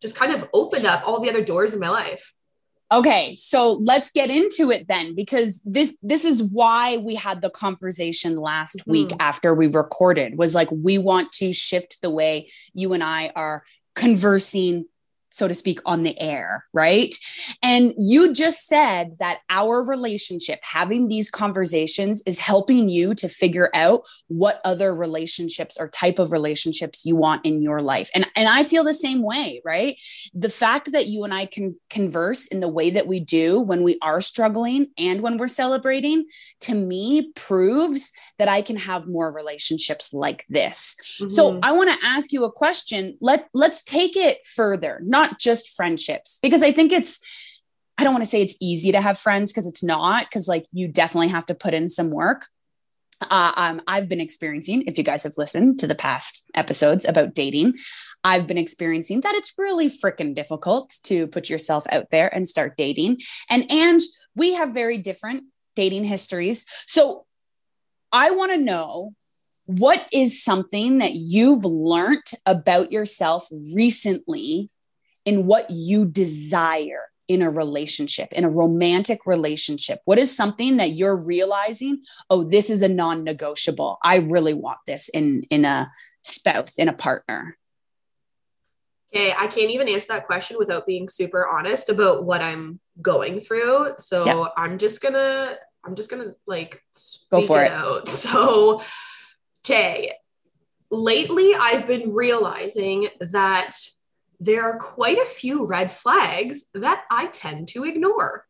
just 0.00 0.16
kind 0.16 0.32
of 0.32 0.48
opened 0.52 0.84
up 0.84 1.06
all 1.06 1.20
the 1.20 1.30
other 1.30 1.44
doors 1.44 1.72
in 1.72 1.80
my 1.80 1.88
life. 1.88 2.34
Okay, 2.92 3.34
so 3.36 3.72
let's 3.80 4.10
get 4.10 4.30
into 4.30 4.70
it 4.70 4.86
then 4.86 5.14
because 5.14 5.62
this 5.64 5.96
this 6.02 6.24
is 6.24 6.42
why 6.42 6.98
we 6.98 7.14
had 7.14 7.40
the 7.40 7.50
conversation 7.50 8.36
last 8.36 8.78
mm-hmm. 8.80 8.90
week 8.90 9.12
after 9.18 9.54
we 9.54 9.66
recorded 9.66 10.36
was 10.36 10.54
like 10.54 10.68
we 10.70 10.98
want 10.98 11.32
to 11.32 11.52
shift 11.52 12.02
the 12.02 12.10
way 12.10 12.50
you 12.74 12.92
and 12.92 13.02
I 13.02 13.32
are 13.34 13.64
conversing 13.94 14.84
so 15.34 15.48
to 15.48 15.54
speak, 15.54 15.80
on 15.84 16.04
the 16.04 16.18
air, 16.20 16.64
right? 16.72 17.12
And 17.60 17.92
you 17.98 18.32
just 18.32 18.68
said 18.68 19.16
that 19.18 19.40
our 19.50 19.82
relationship, 19.82 20.60
having 20.62 21.08
these 21.08 21.28
conversations, 21.28 22.22
is 22.24 22.38
helping 22.38 22.88
you 22.88 23.14
to 23.14 23.28
figure 23.28 23.68
out 23.74 24.02
what 24.28 24.60
other 24.64 24.94
relationships 24.94 25.76
or 25.78 25.88
type 25.88 26.20
of 26.20 26.30
relationships 26.30 27.04
you 27.04 27.16
want 27.16 27.44
in 27.44 27.62
your 27.62 27.82
life. 27.82 28.10
And, 28.14 28.26
and 28.36 28.48
I 28.48 28.62
feel 28.62 28.84
the 28.84 28.94
same 28.94 29.22
way, 29.22 29.60
right? 29.64 29.96
The 30.34 30.48
fact 30.48 30.92
that 30.92 31.08
you 31.08 31.24
and 31.24 31.34
I 31.34 31.46
can 31.46 31.74
converse 31.90 32.46
in 32.46 32.60
the 32.60 32.68
way 32.68 32.90
that 32.90 33.08
we 33.08 33.18
do 33.18 33.60
when 33.60 33.82
we 33.82 33.98
are 34.02 34.20
struggling 34.20 34.86
and 34.96 35.20
when 35.20 35.36
we're 35.36 35.48
celebrating, 35.48 36.26
to 36.60 36.76
me, 36.76 37.32
proves 37.34 38.12
that 38.38 38.48
I 38.48 38.62
can 38.62 38.76
have 38.76 39.08
more 39.08 39.32
relationships 39.32 40.14
like 40.14 40.44
this. 40.48 40.94
Mm-hmm. 41.20 41.30
So 41.30 41.58
I 41.60 41.72
want 41.72 41.90
to 41.90 42.06
ask 42.06 42.32
you 42.32 42.44
a 42.44 42.52
question. 42.52 43.18
Let, 43.20 43.48
let's 43.52 43.82
take 43.82 44.16
it 44.16 44.38
further, 44.46 45.00
not 45.02 45.23
just 45.38 45.74
friendships, 45.76 46.38
because 46.42 46.62
I 46.62 46.72
think 46.72 46.92
it's, 46.92 47.20
I 47.98 48.04
don't 48.04 48.12
want 48.12 48.24
to 48.24 48.30
say 48.30 48.42
it's 48.42 48.56
easy 48.60 48.92
to 48.92 49.00
have 49.00 49.18
friends 49.18 49.52
because 49.52 49.66
it's 49.66 49.82
not, 49.82 50.26
because 50.26 50.48
like 50.48 50.66
you 50.72 50.88
definitely 50.88 51.28
have 51.28 51.46
to 51.46 51.54
put 51.54 51.74
in 51.74 51.88
some 51.88 52.10
work. 52.10 52.46
Uh, 53.20 53.52
um, 53.56 53.82
I've 53.86 54.08
been 54.08 54.20
experiencing, 54.20 54.82
if 54.86 54.98
you 54.98 55.04
guys 55.04 55.22
have 55.22 55.38
listened 55.38 55.78
to 55.78 55.86
the 55.86 55.94
past 55.94 56.50
episodes 56.54 57.04
about 57.04 57.34
dating, 57.34 57.74
I've 58.24 58.46
been 58.46 58.58
experiencing 58.58 59.20
that 59.20 59.34
it's 59.34 59.52
really 59.56 59.86
freaking 59.88 60.34
difficult 60.34 60.92
to 61.04 61.28
put 61.28 61.48
yourself 61.48 61.86
out 61.90 62.10
there 62.10 62.34
and 62.34 62.48
start 62.48 62.76
dating. 62.76 63.20
And 63.48 63.70
and 63.70 64.00
we 64.34 64.54
have 64.54 64.74
very 64.74 64.98
different 64.98 65.44
dating 65.76 66.04
histories. 66.04 66.66
So 66.86 67.26
I 68.10 68.30
want 68.30 68.52
to 68.52 68.58
know 68.58 69.12
what 69.66 70.06
is 70.12 70.42
something 70.42 70.98
that 70.98 71.14
you've 71.14 71.64
learned 71.64 72.30
about 72.44 72.92
yourself 72.92 73.48
recently 73.74 74.70
in 75.24 75.46
what 75.46 75.70
you 75.70 76.06
desire 76.06 77.10
in 77.26 77.40
a 77.40 77.50
relationship, 77.50 78.32
in 78.32 78.44
a 78.44 78.50
romantic 78.50 79.26
relationship? 79.26 80.00
What 80.04 80.18
is 80.18 80.34
something 80.34 80.76
that 80.76 80.92
you're 80.92 81.16
realizing, 81.16 82.02
oh, 82.28 82.44
this 82.44 82.70
is 82.70 82.82
a 82.82 82.88
non-negotiable. 82.88 83.98
I 84.02 84.16
really 84.16 84.54
want 84.54 84.78
this 84.86 85.08
in 85.08 85.44
in 85.50 85.64
a 85.64 85.90
spouse, 86.22 86.74
in 86.76 86.88
a 86.88 86.92
partner. 86.92 87.56
Okay, 89.14 89.32
I 89.32 89.46
can't 89.46 89.70
even 89.70 89.88
answer 89.88 90.08
that 90.08 90.26
question 90.26 90.58
without 90.58 90.86
being 90.86 91.08
super 91.08 91.46
honest 91.46 91.88
about 91.88 92.24
what 92.24 92.42
I'm 92.42 92.80
going 93.00 93.38
through. 93.38 93.94
So 94.00 94.26
yep. 94.26 94.52
I'm 94.56 94.76
just 94.76 95.00
gonna 95.00 95.56
I'm 95.84 95.94
just 95.94 96.10
gonna 96.10 96.34
like 96.46 96.82
go 97.30 97.40
for 97.40 97.62
it, 97.62 97.66
it 97.66 97.72
out. 97.72 98.08
So, 98.08 98.82
okay. 99.64 100.14
Lately, 100.90 101.54
I've 101.54 101.86
been 101.86 102.12
realizing 102.12 103.08
that 103.20 103.76
there 104.40 104.62
are 104.64 104.78
quite 104.78 105.18
a 105.18 105.26
few 105.26 105.66
red 105.66 105.90
flags 105.90 106.68
that 106.74 107.04
I 107.10 107.26
tend 107.26 107.68
to 107.68 107.84
ignore. 107.84 108.46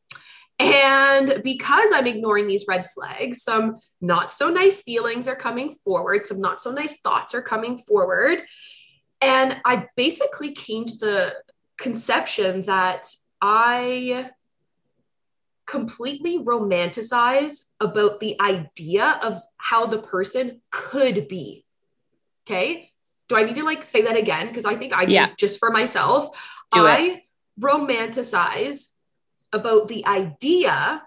And 0.59 1.43
because 1.43 1.91
I'm 1.93 2.07
ignoring 2.07 2.47
these 2.47 2.67
red 2.69 2.87
flags, 2.91 3.43
some 3.43 3.77
not 4.01 4.33
so 4.33 4.51
nice 4.51 4.83
feelings 4.83 5.27
are 5.27 5.37
coming 5.37 5.73
forward, 5.73 6.25
some 6.25 6.41
not 6.41 6.61
so 6.61 6.71
nice 6.71 7.01
thoughts 7.01 7.35
are 7.35 7.43
coming 7.43 7.79
forward. 7.79 8.43
And 9.21 9.61
I 9.65 9.87
basically 9.97 10.53
came 10.53 10.85
to 10.85 10.97
the 10.99 11.35
conception 11.77 12.63
that 12.63 13.07
I 13.41 14.31
completely 15.67 16.39
romanticize 16.39 17.71
about 17.81 18.21
the 18.21 18.41
idea 18.41 19.19
of 19.23 19.41
how 19.57 19.87
the 19.87 19.99
person 19.99 20.61
could 20.71 21.27
be. 21.27 21.65
Okay. 22.47 22.93
Do 23.29 23.37
I 23.37 23.45
need 23.45 23.57
to 23.57 23.65
like 23.65 23.83
say 23.83 24.03
that 24.03 24.17
again? 24.17 24.49
Because 24.49 24.65
I 24.65 24.77
think 24.77 24.93
I 24.93 25.05
yeah. 25.05 25.29
just 25.39 25.59
for 25.59 25.71
myself. 25.71 26.39
Do 26.73 26.87
I 26.87 26.99
it. 26.99 27.23
romanticize 27.61 28.89
about 29.53 29.89
the 29.89 30.07
idea 30.07 31.03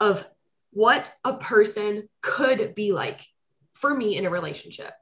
of 0.00 0.28
what 0.72 1.12
a 1.24 1.34
person 1.34 2.08
could 2.22 2.74
be 2.74 2.92
like 2.92 3.20
for 3.74 3.94
me 3.94 4.16
in 4.16 4.26
a 4.26 4.30
relationship. 4.30 4.92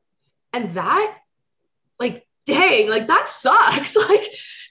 And 0.52 0.70
that, 0.70 1.18
like, 1.98 2.26
dang, 2.46 2.90
like 2.90 3.06
that 3.06 3.28
sucks. 3.28 3.96
like, 4.08 4.22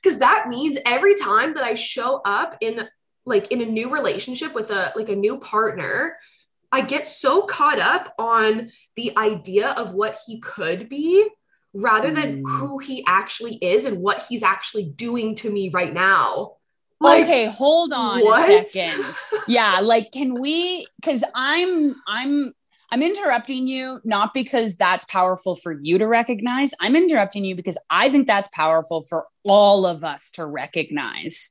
because 0.01 0.19
that 0.19 0.47
means 0.49 0.77
every 0.85 1.15
time 1.15 1.53
that 1.55 1.63
I 1.63 1.75
show 1.75 2.21
up 2.23 2.57
in 2.61 2.87
like 3.25 3.51
in 3.51 3.61
a 3.61 3.65
new 3.65 3.89
relationship 3.89 4.53
with 4.53 4.71
a 4.71 4.91
like 4.95 5.09
a 5.09 5.15
new 5.15 5.39
partner 5.39 6.17
i 6.71 6.81
get 6.81 7.07
so 7.07 7.43
caught 7.43 7.79
up 7.79 8.13
on 8.17 8.69
the 8.95 9.17
idea 9.17 9.69
of 9.71 9.93
what 9.93 10.17
he 10.25 10.39
could 10.39 10.89
be 10.89 11.27
rather 11.73 12.11
than 12.11 12.43
mm. 12.43 12.59
who 12.59 12.77
he 12.79 13.03
actually 13.07 13.55
is 13.55 13.85
and 13.85 13.97
what 13.97 14.25
he's 14.29 14.43
actually 14.43 14.85
doing 14.85 15.35
to 15.35 15.49
me 15.49 15.69
right 15.69 15.93
now 15.93 16.53
like, 17.01 17.23
okay 17.23 17.47
hold 17.47 17.91
on 17.91 18.21
what? 18.21 18.49
a 18.49 18.65
second 18.65 19.15
yeah 19.47 19.79
like 19.83 20.11
can 20.11 20.39
we 20.39 20.87
because 20.99 21.23
i'm 21.35 21.95
i'm 22.07 22.53
I'm 22.91 23.01
interrupting 23.01 23.67
you 23.67 23.99
not 24.03 24.35
because 24.35 24.75
that's 24.75 25.03
powerful 25.05 25.55
for 25.55 25.79
you 25.81 25.97
to 25.97 26.07
recognize. 26.07 26.75
I'm 26.79 26.95
interrupting 26.95 27.43
you 27.43 27.55
because 27.55 27.75
I 27.89 28.07
think 28.09 28.27
that's 28.27 28.49
powerful 28.49 29.01
for 29.01 29.25
all 29.45 29.85
of 29.85 30.03
us 30.03 30.31
to 30.31 30.45
recognize 30.45 31.49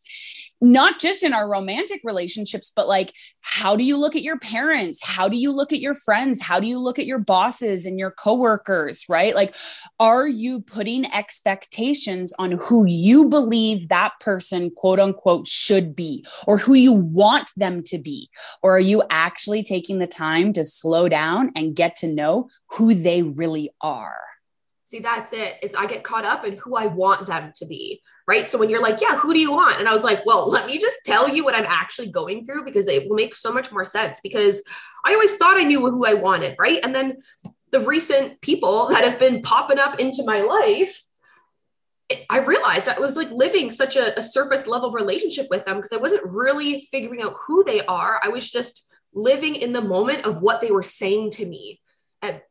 not 0.62 1.00
just 1.00 1.25
in 1.25 1.34
our 1.34 1.50
romantic 1.50 2.00
relationships, 2.04 2.72
but 2.75 2.87
like, 2.87 3.12
how 3.40 3.75
do 3.75 3.82
you 3.82 3.99
look 3.99 4.14
at 4.14 4.22
your 4.22 4.38
parents? 4.38 5.00
How 5.02 5.28
do 5.28 5.37
you 5.37 5.50
look 5.50 5.72
at 5.72 5.80
your 5.80 5.94
friends? 5.94 6.40
How 6.40 6.61
do 6.61 6.68
you 6.68 6.78
look 6.78 7.00
at 7.00 7.04
your 7.04 7.18
bosses 7.18 7.84
and 7.84 7.99
your 7.99 8.12
coworkers, 8.12 9.04
right? 9.08 9.34
Like, 9.34 9.56
are 9.99 10.28
you 10.28 10.62
putting 10.62 11.12
expectations 11.12 12.32
on 12.38 12.52
who 12.52 12.87
you 12.87 13.28
believe 13.28 13.88
that 13.88 14.12
person, 14.20 14.70
quote 14.70 15.00
unquote, 15.00 15.49
should 15.49 15.96
be 15.96 16.25
or 16.46 16.58
who 16.58 16.75
you 16.75 16.92
want 16.92 17.50
them 17.56 17.82
to 17.87 17.99
be? 17.99 18.30
Or 18.62 18.76
are 18.76 18.80
you 18.80 19.02
actually 19.11 19.64
taking 19.64 19.99
the 19.99 20.06
time 20.06 20.52
to 20.52 20.64
slow 20.64 21.08
down 21.08 21.50
and 21.56 21.75
get 21.75 21.96
to 21.96 22.12
know 22.12 22.49
who 22.68 22.94
they 22.94 23.25
really 23.25 23.70
are? 23.80 24.32
See, 24.92 24.99
that's 24.99 25.32
it. 25.32 25.54
It's 25.62 25.75
I 25.75 25.87
get 25.87 26.04
caught 26.04 26.26
up 26.26 26.44
in 26.44 26.58
who 26.58 26.76
I 26.76 26.84
want 26.84 27.26
them 27.26 27.50
to 27.56 27.64
be. 27.64 28.02
Right. 28.28 28.46
So 28.46 28.58
when 28.58 28.68
you're 28.68 28.82
like, 28.82 29.00
yeah, 29.00 29.16
who 29.16 29.32
do 29.32 29.38
you 29.38 29.50
want? 29.50 29.80
And 29.80 29.88
I 29.88 29.92
was 29.92 30.04
like, 30.04 30.26
well, 30.26 30.46
let 30.50 30.66
me 30.66 30.76
just 30.76 31.00
tell 31.06 31.30
you 31.34 31.46
what 31.46 31.56
I'm 31.56 31.64
actually 31.66 32.08
going 32.08 32.44
through 32.44 32.66
because 32.66 32.88
it 32.88 33.08
will 33.08 33.16
make 33.16 33.34
so 33.34 33.54
much 33.54 33.72
more 33.72 33.87
sense 33.87 34.20
because 34.22 34.62
I 35.06 35.14
always 35.14 35.34
thought 35.37 35.56
I 35.56 35.64
knew 35.64 35.80
who 35.90 36.04
I 36.04 36.12
wanted. 36.12 36.56
Right. 36.58 36.78
And 36.82 36.94
then 36.94 37.16
the 37.70 37.80
recent 37.80 38.42
people 38.42 38.88
that 38.88 39.02
have 39.02 39.18
been 39.18 39.40
popping 39.40 39.78
up 39.78 39.99
into 39.99 40.25
my 40.26 40.42
life, 40.42 41.02
I 42.28 42.40
realized 42.40 42.87
I 42.87 43.00
was 43.00 43.16
like 43.16 43.30
living 43.30 43.70
such 43.70 43.96
a, 43.96 44.18
a 44.18 44.22
surface 44.22 44.66
level 44.66 44.92
relationship 44.92 45.46
with 45.49 45.64
them 45.64 45.76
because 45.76 45.94
I 45.94 45.96
wasn't 45.96 46.30
really 46.30 46.87
figuring 46.90 47.22
out 47.22 47.37
who 47.46 47.64
they 47.64 47.80
are. 47.87 48.20
I 48.22 48.28
was 48.28 48.50
just 48.50 48.92
living 49.14 49.56
in 49.56 49.72
the 49.72 49.80
moment 49.80 50.26
of 50.26 50.42
what 50.42 50.61
they 50.61 50.70
were 50.70 50.82
saying 50.82 51.30
to 51.30 51.46
me. 51.46 51.80
And 52.20 52.42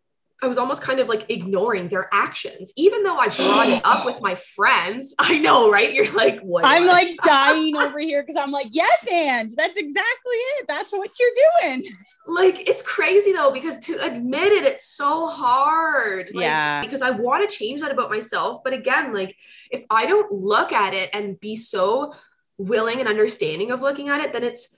I 0.43 0.47
was 0.47 0.57
almost 0.57 0.81
kind 0.81 0.99
of 0.99 1.07
like 1.07 1.29
ignoring 1.29 1.87
their 1.87 2.09
actions, 2.11 2.73
even 2.75 3.03
though 3.03 3.17
I 3.17 3.27
brought 3.27 3.67
it 3.67 3.81
up 3.85 4.05
with 4.05 4.21
my 4.21 4.33
friends. 4.33 5.13
I 5.19 5.37
know, 5.37 5.69
right? 5.69 5.93
You're 5.93 6.11
like, 6.13 6.39
what? 6.41 6.65
I'm 6.65 6.87
like 6.87 7.15
dying 7.23 7.75
over 7.77 7.99
here 7.99 8.23
because 8.23 8.35
I'm 8.35 8.51
like, 8.51 8.67
yes, 8.71 9.07
Ange, 9.11 9.55
that's 9.55 9.77
exactly 9.77 10.35
it. 10.57 10.67
That's 10.67 10.91
what 10.91 11.11
you're 11.19 11.29
doing. 11.61 11.83
Like, 12.25 12.67
it's 12.67 12.81
crazy 12.81 13.33
though, 13.33 13.51
because 13.51 13.77
to 13.85 14.03
admit 14.03 14.51
it, 14.51 14.63
it's 14.63 14.87
so 14.87 15.27
hard. 15.27 16.31
Like, 16.33 16.43
Yeah. 16.43 16.81
Because 16.81 17.03
I 17.03 17.11
want 17.11 17.47
to 17.47 17.55
change 17.55 17.81
that 17.81 17.91
about 17.91 18.09
myself. 18.09 18.63
But 18.63 18.73
again, 18.73 19.13
like, 19.13 19.35
if 19.69 19.85
I 19.91 20.07
don't 20.07 20.31
look 20.31 20.71
at 20.71 20.95
it 20.95 21.11
and 21.13 21.39
be 21.39 21.55
so 21.55 22.13
willing 22.57 22.99
and 22.99 23.07
understanding 23.07 23.69
of 23.69 23.81
looking 23.81 24.09
at 24.09 24.21
it, 24.21 24.33
then 24.33 24.43
it's, 24.43 24.75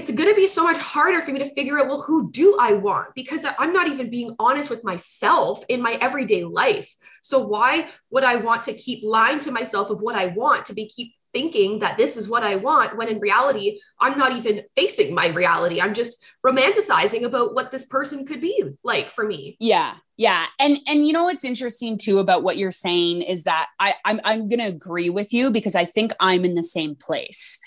it's 0.00 0.10
going 0.10 0.30
to 0.30 0.34
be 0.34 0.46
so 0.46 0.64
much 0.64 0.78
harder 0.78 1.20
for 1.20 1.30
me 1.30 1.40
to 1.40 1.54
figure 1.54 1.78
out 1.78 1.86
well 1.86 2.00
who 2.00 2.30
do 2.30 2.56
i 2.58 2.72
want? 2.72 3.14
Because 3.14 3.44
i'm 3.58 3.72
not 3.74 3.86
even 3.86 4.08
being 4.08 4.34
honest 4.38 4.70
with 4.70 4.82
myself 4.82 5.62
in 5.68 5.82
my 5.82 5.92
everyday 6.00 6.42
life. 6.44 6.94
So 7.22 7.38
why 7.40 7.88
would 8.10 8.24
i 8.24 8.36
want 8.36 8.62
to 8.62 8.72
keep 8.72 9.04
lying 9.04 9.40
to 9.40 9.50
myself 9.50 9.90
of 9.90 10.00
what 10.00 10.16
i 10.16 10.26
want 10.28 10.64
to 10.66 10.74
be 10.74 10.86
keep 10.88 11.12
thinking 11.34 11.80
that 11.80 11.98
this 11.98 12.16
is 12.16 12.28
what 12.30 12.42
i 12.42 12.56
want 12.56 12.96
when 12.96 13.08
in 13.08 13.20
reality 13.20 13.78
i'm 14.00 14.16
not 14.16 14.32
even 14.32 14.62
facing 14.74 15.14
my 15.14 15.28
reality. 15.28 15.82
I'm 15.82 15.94
just 15.94 16.24
romanticizing 16.46 17.24
about 17.24 17.54
what 17.54 17.70
this 17.70 17.84
person 17.84 18.26
could 18.26 18.40
be 18.40 18.64
like 18.82 19.10
for 19.10 19.26
me. 19.26 19.58
Yeah, 19.60 19.94
yeah, 20.16 20.44
and 20.58 20.78
and 20.86 21.06
you 21.06 21.14
know 21.14 21.24
what's 21.24 21.46
interesting 21.46 21.96
too 21.96 22.18
about 22.18 22.42
what 22.42 22.58
you're 22.58 22.70
saying 22.70 23.22
is 23.22 23.44
that 23.44 23.68
I 23.78 23.94
I'm 24.04 24.20
I'm 24.22 24.50
gonna 24.50 24.66
agree 24.66 25.08
with 25.08 25.32
you 25.32 25.50
because 25.50 25.74
I 25.74 25.86
think 25.86 26.12
I'm 26.20 26.44
in 26.44 26.54
the 26.54 26.62
same 26.62 26.94
place, 26.94 27.58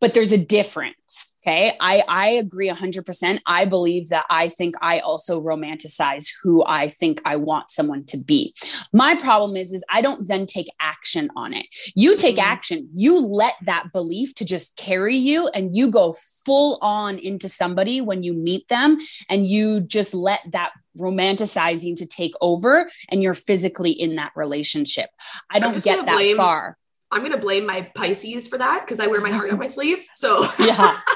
but 0.00 0.14
there's 0.14 0.32
a 0.32 0.38
difference. 0.38 1.36
Okay, 1.46 1.74
I 1.80 2.02
I 2.06 2.28
agree 2.30 2.68
hundred 2.68 3.06
percent. 3.06 3.40
I 3.46 3.64
believe 3.64 4.08
that 4.10 4.26
I 4.30 4.48
think 4.48 4.74
I 4.82 4.98
also 5.00 5.40
romanticize 5.40 6.28
who 6.42 6.62
I 6.66 6.88
think 6.88 7.22
I 7.24 7.36
want 7.36 7.70
someone 7.70 8.04
to 8.06 8.18
be. 8.18 8.54
My 8.92 9.14
problem 9.14 9.56
is 9.56 9.72
is 9.72 9.82
I 9.90 10.02
don't 10.02 10.26
then 10.28 10.44
take 10.46 10.66
action 10.80 11.30
on 11.36 11.54
it. 11.54 11.66
You 11.94 12.16
take 12.16 12.36
Mhm. 12.36 12.42
action. 12.42 12.88
You 12.92 13.18
let 13.20 13.54
that 13.64 13.86
belief 13.92 14.34
to 14.36 14.44
just 14.44 14.76
carry 14.76 15.16
you, 15.16 15.48
and 15.48 15.74
you 15.74 15.90
go 15.90 16.14
full 16.44 16.78
on 16.82 17.18
into 17.18 17.48
somebody 17.48 18.00
when 18.00 18.22
you 18.22 18.34
meet 18.34 18.68
them 18.68 18.98
and 19.28 19.46
you 19.46 19.80
just 19.80 20.12
let 20.14 20.40
that 20.52 20.72
romanticizing 20.98 21.96
to 21.96 22.06
take 22.06 22.32
over 22.40 22.88
and 23.08 23.22
you're 23.22 23.34
physically 23.34 23.90
in 23.92 24.16
that 24.16 24.32
relationship. 24.36 25.10
I 25.50 25.58
don't 25.58 25.82
get 25.82 26.04
that 26.06 26.14
blame- 26.16 26.36
far. 26.36 26.76
I'm 27.12 27.20
going 27.20 27.32
to 27.32 27.38
blame 27.38 27.66
my 27.66 27.82
pisces 27.94 28.48
for 28.48 28.58
that 28.58 28.84
because 28.84 29.00
i 29.00 29.06
wear 29.06 29.20
my 29.20 29.30
heart 29.30 29.50
on 29.50 29.58
my 29.58 29.66
sleeve 29.76 30.04
so 30.14 30.46
Yeah. 30.58 30.98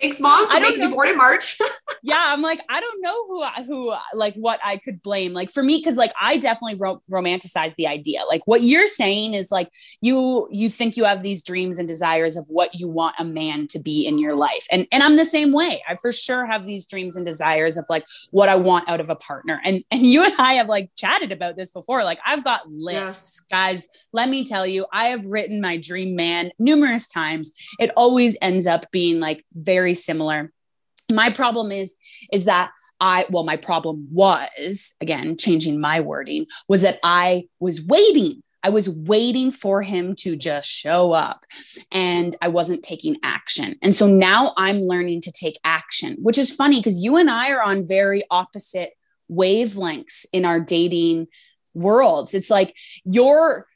thanks 0.00 0.20
mom 0.20 0.46
I 0.50 0.60
don't 0.60 0.78
know. 0.78 0.90
born 0.90 1.08
in 1.08 1.16
march 1.16 1.58
yeah, 2.02 2.22
I'm 2.28 2.42
like 2.42 2.60
I 2.68 2.80
don't 2.80 3.00
know 3.02 3.26
who 3.26 3.42
I- 3.42 3.64
who 3.66 3.94
like 4.14 4.34
what 4.34 4.60
I 4.64 4.76
could 4.76 5.02
blame. 5.02 5.32
Like 5.32 5.50
for 5.50 5.62
me 5.62 5.82
cuz 5.82 5.96
like 5.96 6.12
I 6.20 6.36
definitely 6.36 6.76
ro- 6.76 7.02
romanticize 7.10 7.74
the 7.76 7.86
idea. 7.86 8.22
Like 8.28 8.42
what 8.46 8.62
you're 8.62 8.86
saying 8.88 9.34
is 9.34 9.50
like 9.50 9.70
you 10.00 10.46
you 10.50 10.68
think 10.68 10.96
you 10.96 11.04
have 11.04 11.22
these 11.22 11.42
dreams 11.42 11.78
and 11.78 11.88
desires 11.88 12.36
of 12.36 12.44
what 12.48 12.74
you 12.74 12.88
want 12.88 13.16
a 13.18 13.24
man 13.24 13.66
to 13.68 13.78
be 13.78 14.06
in 14.06 14.18
your 14.18 14.36
life. 14.36 14.66
And 14.70 14.86
and 14.92 15.02
I'm 15.02 15.16
the 15.16 15.24
same 15.24 15.52
way. 15.52 15.82
I 15.88 15.96
for 15.96 16.12
sure 16.12 16.46
have 16.46 16.64
these 16.66 16.86
dreams 16.86 17.16
and 17.16 17.26
desires 17.26 17.76
of 17.76 17.84
like 17.88 18.04
what 18.30 18.48
I 18.48 18.56
want 18.56 18.88
out 18.88 19.00
of 19.00 19.10
a 19.10 19.16
partner. 19.16 19.60
And 19.64 19.82
and 19.90 20.02
you 20.02 20.22
and 20.24 20.34
I 20.38 20.54
have 20.54 20.68
like 20.68 20.90
chatted 20.96 21.32
about 21.32 21.56
this 21.56 21.70
before. 21.70 22.04
Like 22.04 22.20
I've 22.24 22.44
got 22.44 22.70
lists, 22.70 23.40
guys. 23.50 23.88
Let 24.12 24.28
me 24.28 24.44
tell 24.44 24.66
you, 24.66 24.86
I 24.92 25.06
have 25.06 25.26
written 25.26 25.60
my 25.60 25.76
dream 25.76 26.14
man 26.14 26.52
numerous 26.58 27.08
times. 27.08 27.52
It 27.80 27.90
always 27.96 28.36
ends 28.42 28.66
up 28.66 28.90
being 28.92 29.18
like 29.20 29.44
very 29.54 29.85
similar. 29.94 30.52
My 31.12 31.30
problem 31.30 31.70
is 31.72 31.96
is 32.32 32.46
that 32.46 32.72
I 33.00 33.26
well 33.30 33.44
my 33.44 33.56
problem 33.56 34.08
was 34.10 34.94
again 35.00 35.36
changing 35.36 35.80
my 35.80 36.00
wording 36.00 36.46
was 36.68 36.82
that 36.82 36.98
I 37.02 37.44
was 37.60 37.84
waiting. 37.84 38.42
I 38.62 38.70
was 38.70 38.90
waiting 38.90 39.52
for 39.52 39.80
him 39.82 40.16
to 40.16 40.34
just 40.34 40.68
show 40.68 41.12
up 41.12 41.44
and 41.92 42.34
I 42.42 42.48
wasn't 42.48 42.82
taking 42.82 43.16
action. 43.22 43.76
And 43.80 43.94
so 43.94 44.08
now 44.08 44.54
I'm 44.56 44.80
learning 44.80 45.20
to 45.22 45.32
take 45.32 45.60
action, 45.62 46.16
which 46.20 46.36
is 46.36 46.52
funny 46.52 46.80
because 46.80 46.98
you 46.98 47.16
and 47.16 47.30
I 47.30 47.50
are 47.50 47.62
on 47.62 47.86
very 47.86 48.24
opposite 48.28 48.90
wavelengths 49.30 50.26
in 50.32 50.44
our 50.44 50.58
dating 50.58 51.28
worlds. 51.74 52.34
It's 52.34 52.50
like 52.50 52.74
you're 53.04 53.66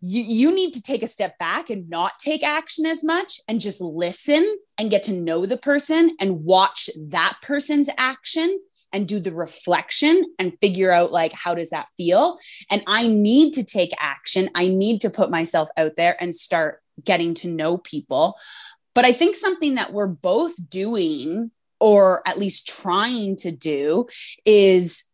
you, 0.00 0.22
you 0.22 0.54
need 0.54 0.72
to 0.74 0.82
take 0.82 1.02
a 1.02 1.08
step 1.08 1.38
back 1.38 1.70
and 1.70 1.88
not 1.88 2.18
take 2.20 2.42
action 2.42 2.86
as 2.86 3.02
much 3.02 3.40
and 3.48 3.60
just 3.60 3.80
listen 3.80 4.58
and 4.78 4.90
get 4.90 5.02
to 5.04 5.12
know 5.12 5.46
the 5.46 5.56
person 5.56 6.16
and 6.20 6.44
watch 6.44 6.88
that 7.10 7.36
person's 7.42 7.90
action 7.98 8.58
and 8.92 9.06
do 9.06 9.20
the 9.20 9.32
reflection 9.32 10.24
and 10.38 10.56
figure 10.60 10.90
out 10.90 11.12
like 11.12 11.32
how 11.32 11.54
does 11.54 11.70
that 11.70 11.88
feel? 11.96 12.38
And 12.70 12.82
i 12.86 13.06
need 13.06 13.52
to 13.54 13.64
take 13.64 13.90
action. 14.00 14.48
I 14.54 14.68
need 14.68 15.00
to 15.02 15.10
put 15.10 15.30
myself 15.30 15.68
out 15.76 15.96
there 15.96 16.16
and 16.20 16.34
start 16.34 16.80
getting 17.04 17.34
to 17.34 17.48
know 17.48 17.78
people. 17.78 18.36
But 18.94 19.04
i 19.04 19.12
think 19.12 19.36
something 19.36 19.74
that 19.74 19.92
we're 19.92 20.06
both 20.06 20.54
doing 20.68 21.50
or 21.80 22.22
at 22.26 22.38
least 22.38 22.66
trying 22.66 23.36
to 23.36 23.52
do 23.52 24.06
is 24.44 25.04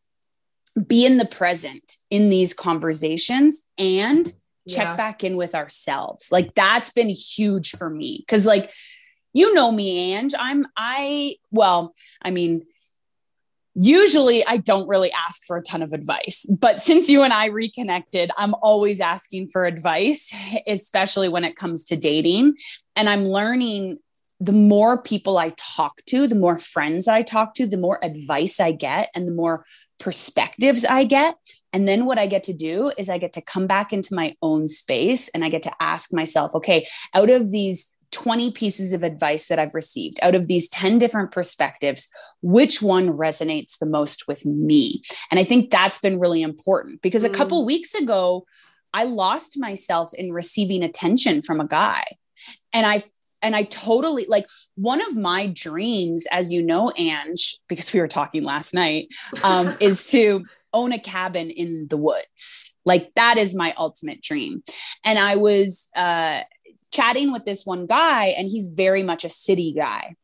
be 0.87 1.05
in 1.05 1.19
the 1.19 1.27
present 1.27 1.97
in 2.11 2.31
these 2.31 2.55
conversations 2.55 3.67
and 3.79 4.33
check 4.69 4.85
Yeah. 4.85 4.97
back 4.97 5.25
in 5.25 5.37
with 5.37 5.55
ourselves. 5.55 6.31
Like 6.31 6.55
that's 6.55 6.91
been 6.91 7.09
huge 7.09 7.71
for 7.73 7.91
me 7.91 8.25
cuz 8.29 8.47
like 8.47 8.71
you 9.33 9.53
know 9.55 9.73
me 9.73 10.15
Ange, 10.15 10.35
I'm 10.39 10.67
I 10.77 11.37
well, 11.51 11.95
I 12.23 12.31
mean 12.31 12.65
usually 13.75 14.47
I 14.47 14.57
don't 14.59 14.89
really 14.89 15.11
ask 15.13 15.45
for 15.45 15.57
a 15.57 15.63
ton 15.63 15.83
of 15.83 15.93
advice, 15.93 16.47
but 16.49 16.81
since 16.81 17.11
you 17.11 17.23
and 17.23 17.33
I 17.33 17.47
reconnected, 17.47 18.31
I'm 18.39 18.55
always 18.63 19.01
asking 19.01 19.49
for 19.49 19.65
advice, 19.65 20.33
especially 20.67 21.29
when 21.29 21.43
it 21.45 21.57
comes 21.57 21.85
to 21.87 21.97
dating, 21.97 22.55
and 22.95 23.09
I'm 23.09 23.25
learning 23.25 23.99
the 24.41 24.53
more 24.53 25.01
people 25.01 25.39
I 25.39 25.53
talk 25.57 26.03
to, 26.07 26.27
the 26.27 26.35
more 26.35 26.59
friends 26.59 27.09
I 27.09 27.23
talk 27.23 27.55
to, 27.55 27.67
the 27.67 27.77
more 27.77 27.99
advice 28.05 28.61
I 28.61 28.73
get 28.73 29.11
and 29.15 29.27
the 29.27 29.33
more 29.33 29.65
perspectives 29.99 30.85
I 30.85 31.05
get. 31.05 31.37
And 31.75 31.89
then 31.89 32.07
what 32.07 32.19
I 32.19 32.27
get 32.27 32.45
to 32.45 32.55
do 32.55 32.93
is 32.97 33.11
I 33.11 33.19
get 33.19 33.33
to 33.33 33.43
come 33.43 33.67
back 33.67 33.93
into 33.93 34.15
my 34.15 34.37
own 34.41 34.69
space 34.69 35.29
and 35.31 35.45
I 35.45 35.49
get 35.49 35.65
to 35.65 35.73
ask 35.81 36.15
myself, 36.15 36.55
okay, 36.55 36.87
out 37.15 37.31
of 37.31 37.51
these 37.51 37.93
20 38.13 38.53
pieces 38.53 38.93
of 38.93 39.03
advice 39.03 39.49
that 39.49 39.59
I've 39.59 39.75
received, 39.75 40.21
out 40.23 40.37
of 40.37 40.47
these 40.47 40.69
10 40.69 41.01
different 41.01 41.33
perspectives, 41.33 42.09
which 42.43 42.81
one 42.81 43.11
resonates 43.11 43.77
the 43.79 43.87
most 43.87 44.29
with 44.29 44.47
me? 44.47 45.03
And 45.33 45.41
I 45.41 45.45
think 45.45 45.73
that's 45.73 45.99
been 45.99 46.21
really 46.21 46.43
important 46.43 47.03
because 47.03 47.25
a 47.25 47.29
Mm. 47.29 47.35
couple 47.35 47.65
weeks 47.65 47.93
ago, 47.93 48.47
I 48.93 49.03
lost 49.03 49.59
myself 49.59 50.15
in 50.15 50.33
receiving 50.33 50.85
attention 50.85 51.43
from 51.43 51.61
a 51.61 51.67
guy. 51.67 52.05
And 52.73 52.87
I 52.87 53.03
and 53.43 53.55
I 53.55 53.65
totally 53.65 54.25
like 54.27 54.47
one 54.77 55.03
of 55.03 55.17
my 55.17 55.49
dreams, 55.49 56.25
as 56.31 56.51
you 56.51 56.63
know, 56.63 56.91
Ange, 56.97 57.57
because 57.69 57.93
we 57.93 58.01
were 58.01 58.09
talking 58.09 58.43
last 58.43 58.73
night, 58.73 59.09
um, 59.43 59.75
is 59.81 60.11
to 60.13 60.47
own 60.75 60.93
a 60.93 60.99
cabin 60.99 61.49
in 61.51 61.87
the 61.89 61.97
woods. 61.97 62.77
Like 62.85 63.13
that 63.15 63.39
is 63.39 63.55
my 63.55 63.73
ultimate 63.79 64.21
dream. 64.21 64.63
And 65.05 65.19
I 65.19 65.37
was 65.37 65.89
uh, 65.97 66.43
chatting 66.93 67.33
with 67.33 67.47
this 67.47 67.65
one 67.65 67.87
guy, 67.87 68.27
and 68.37 68.49
he's 68.49 68.69
very 68.71 69.03
much 69.03 69.25
a 69.25 69.31
city 69.31 69.73
guy. 69.73 70.17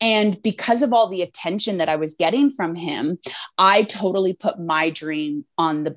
And 0.00 0.40
because 0.42 0.82
of 0.82 0.92
all 0.92 1.08
the 1.08 1.22
attention 1.22 1.78
that 1.78 1.88
I 1.88 1.96
was 1.96 2.14
getting 2.14 2.50
from 2.50 2.74
him, 2.74 3.18
I 3.58 3.82
totally 3.82 4.32
put 4.32 4.60
my 4.60 4.90
dream 4.90 5.44
on 5.58 5.84
the 5.84 5.96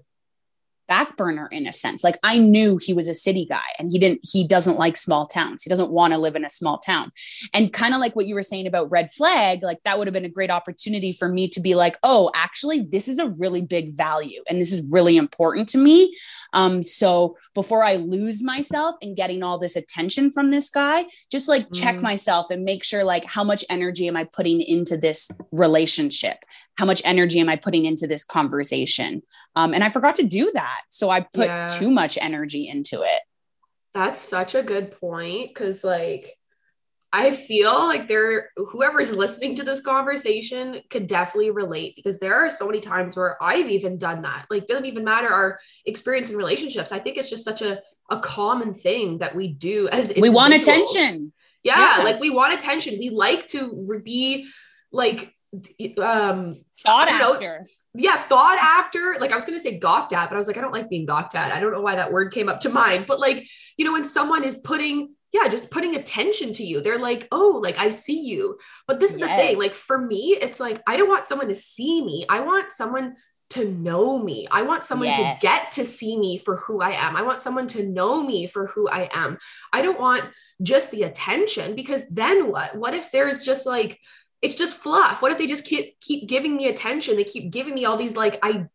back 0.91 1.15
burner 1.15 1.47
in 1.53 1.65
a 1.67 1.71
sense. 1.71 2.03
Like 2.03 2.17
I 2.21 2.37
knew 2.37 2.77
he 2.77 2.93
was 2.93 3.07
a 3.07 3.13
city 3.13 3.45
guy 3.45 3.69
and 3.79 3.89
he 3.89 3.97
didn't, 3.97 4.19
he 4.23 4.45
doesn't 4.45 4.77
like 4.77 4.97
small 4.97 5.25
towns. 5.25 5.63
He 5.63 5.69
doesn't 5.69 5.89
want 5.89 6.11
to 6.11 6.19
live 6.19 6.35
in 6.35 6.43
a 6.43 6.49
small 6.49 6.79
town. 6.79 7.13
And 7.53 7.71
kind 7.71 7.93
of 7.93 8.01
like 8.01 8.13
what 8.13 8.25
you 8.27 8.35
were 8.35 8.41
saying 8.41 8.67
about 8.67 8.91
red 8.91 9.09
flag, 9.09 9.63
like 9.63 9.81
that 9.85 9.97
would 9.97 10.07
have 10.07 10.13
been 10.13 10.25
a 10.25 10.29
great 10.29 10.51
opportunity 10.51 11.13
for 11.13 11.29
me 11.29 11.47
to 11.47 11.61
be 11.61 11.75
like, 11.75 11.95
oh, 12.03 12.29
actually, 12.35 12.81
this 12.81 13.07
is 13.07 13.19
a 13.19 13.29
really 13.29 13.61
big 13.61 13.95
value 13.95 14.41
and 14.49 14.59
this 14.59 14.73
is 14.73 14.85
really 14.89 15.15
important 15.15 15.69
to 15.69 15.77
me. 15.77 16.13
Um, 16.51 16.83
so 16.83 17.37
before 17.55 17.85
I 17.85 17.95
lose 17.95 18.43
myself 18.43 18.95
in 18.99 19.15
getting 19.15 19.43
all 19.43 19.57
this 19.57 19.77
attention 19.77 20.29
from 20.29 20.51
this 20.51 20.69
guy, 20.69 21.05
just 21.31 21.47
like 21.47 21.71
check 21.73 21.95
Mm. 21.95 22.01
myself 22.01 22.51
and 22.51 22.65
make 22.65 22.83
sure 22.83 23.05
like 23.05 23.23
how 23.23 23.45
much 23.45 23.63
energy 23.69 24.09
am 24.09 24.17
I 24.17 24.25
putting 24.25 24.61
into 24.61 24.97
this 24.97 25.29
relationship? 25.53 26.37
How 26.77 26.85
much 26.85 27.01
energy 27.05 27.39
am 27.39 27.47
I 27.47 27.55
putting 27.55 27.85
into 27.85 28.07
this 28.07 28.25
conversation? 28.25 29.21
Um, 29.55 29.73
and 29.73 29.83
I 29.83 29.89
forgot 29.89 30.15
to 30.15 30.23
do 30.23 30.51
that. 30.53 30.81
So 30.89 31.09
I 31.09 31.21
put 31.21 31.47
Yeah. 31.47 31.67
too 31.67 31.91
much 31.91 32.17
energy 32.21 32.67
into 32.67 33.01
it. 33.01 33.21
That's 33.93 34.19
such 34.19 34.55
a 34.55 34.63
good 34.63 34.97
point 34.99 35.49
because, 35.49 35.83
like, 35.83 36.37
I 37.13 37.31
feel 37.31 37.73
like 37.73 38.07
there, 38.07 38.51
whoever's 38.55 39.13
listening 39.13 39.55
to 39.55 39.63
this 39.63 39.81
conversation 39.81 40.79
could 40.89 41.07
definitely 41.07 41.51
relate 41.51 41.97
because 41.97 42.19
there 42.19 42.35
are 42.35 42.49
so 42.49 42.65
many 42.65 42.79
times 42.79 43.17
where 43.17 43.35
I've 43.43 43.69
even 43.69 43.97
done 43.97 44.21
that. 44.21 44.45
Like, 44.49 44.65
doesn't 44.65 44.85
even 44.85 45.03
matter 45.03 45.27
our 45.27 45.59
experience 45.85 46.29
in 46.29 46.37
relationships. 46.37 46.93
I 46.93 46.99
think 46.99 47.17
it's 47.17 47.29
just 47.29 47.43
such 47.43 47.61
a 47.61 47.81
a 48.09 48.19
common 48.19 48.73
thing 48.73 49.19
that 49.19 49.33
we 49.33 49.47
do 49.47 49.87
as 49.87 50.11
We 50.17 50.29
want 50.29 50.53
attention. 50.53 51.31
Yeah, 51.63 51.97
Yeah. 51.99 52.03
like 52.03 52.19
we 52.19 52.29
want 52.29 52.53
attention. 52.53 52.97
We 52.99 53.09
like 53.09 53.47
to 53.47 54.01
be 54.03 54.47
like 54.91 55.33
um 55.97 56.49
thought 56.77 57.09
after 57.09 57.59
know, 57.59 57.65
yeah 57.93 58.15
thought 58.15 58.57
after 58.57 59.17
like 59.19 59.33
i 59.33 59.35
was 59.35 59.43
gonna 59.43 59.59
say 59.59 59.77
gawked 59.77 60.13
at 60.13 60.29
but 60.29 60.35
i 60.35 60.37
was 60.37 60.47
like 60.47 60.57
i 60.57 60.61
don't 60.61 60.71
like 60.71 60.89
being 60.89 61.05
gawked 61.05 61.35
at 61.35 61.51
i 61.51 61.59
don't 61.59 61.73
know 61.73 61.81
why 61.81 61.95
that 61.95 62.11
word 62.11 62.31
came 62.31 62.47
up 62.47 62.61
to 62.61 62.69
mind 62.69 63.05
but 63.05 63.19
like 63.19 63.45
you 63.77 63.83
know 63.83 63.91
when 63.91 64.03
someone 64.03 64.45
is 64.45 64.55
putting 64.57 65.13
yeah 65.33 65.49
just 65.49 65.69
putting 65.69 65.95
attention 65.95 66.53
to 66.53 66.63
you 66.63 66.81
they're 66.81 66.99
like 66.99 67.27
oh 67.33 67.59
like 67.61 67.77
i 67.77 67.89
see 67.89 68.21
you 68.21 68.57
but 68.87 69.01
this 69.01 69.13
is 69.13 69.19
yes. 69.19 69.29
the 69.29 69.35
thing 69.35 69.59
like 69.59 69.71
for 69.71 69.99
me 69.99 70.37
it's 70.39 70.59
like 70.61 70.81
i 70.87 70.95
don't 70.95 71.09
want 71.09 71.25
someone 71.25 71.49
to 71.49 71.55
see 71.55 72.01
me 72.05 72.25
i 72.29 72.39
want 72.39 72.71
someone 72.71 73.13
to 73.51 73.69
know 73.69 74.17
me. 74.17 74.47
I 74.49 74.61
want 74.61 74.85
someone 74.85 75.09
yes. 75.09 75.39
to 75.41 75.45
get 75.45 75.71
to 75.73 75.85
see 75.85 76.17
me 76.17 76.37
for 76.37 76.55
who 76.55 76.81
I 76.81 76.91
am. 76.91 77.17
I 77.17 77.21
want 77.21 77.41
someone 77.41 77.67
to 77.67 77.85
know 77.85 78.23
me 78.23 78.47
for 78.47 78.67
who 78.67 78.87
I 78.87 79.09
am. 79.11 79.37
I 79.73 79.81
don't 79.81 79.99
want 79.99 80.23
just 80.61 80.91
the 80.91 81.03
attention 81.03 81.75
because 81.75 82.07
then 82.09 82.49
what? 82.49 82.75
What 82.75 82.93
if 82.93 83.11
there's 83.11 83.43
just 83.43 83.65
like 83.65 83.99
it's 84.41 84.55
just 84.55 84.77
fluff. 84.77 85.21
What 85.21 85.31
if 85.31 85.37
they 85.37 85.47
just 85.47 85.65
keep 85.65 85.99
keep 85.99 86.27
giving 86.27 86.55
me 86.55 86.67
attention? 86.67 87.15
They 87.15 87.23
keep 87.23 87.51
giving 87.51 87.73
me 87.73 87.85
all 87.85 87.97
these 87.97 88.15
like 88.15 88.39
I 88.43 88.67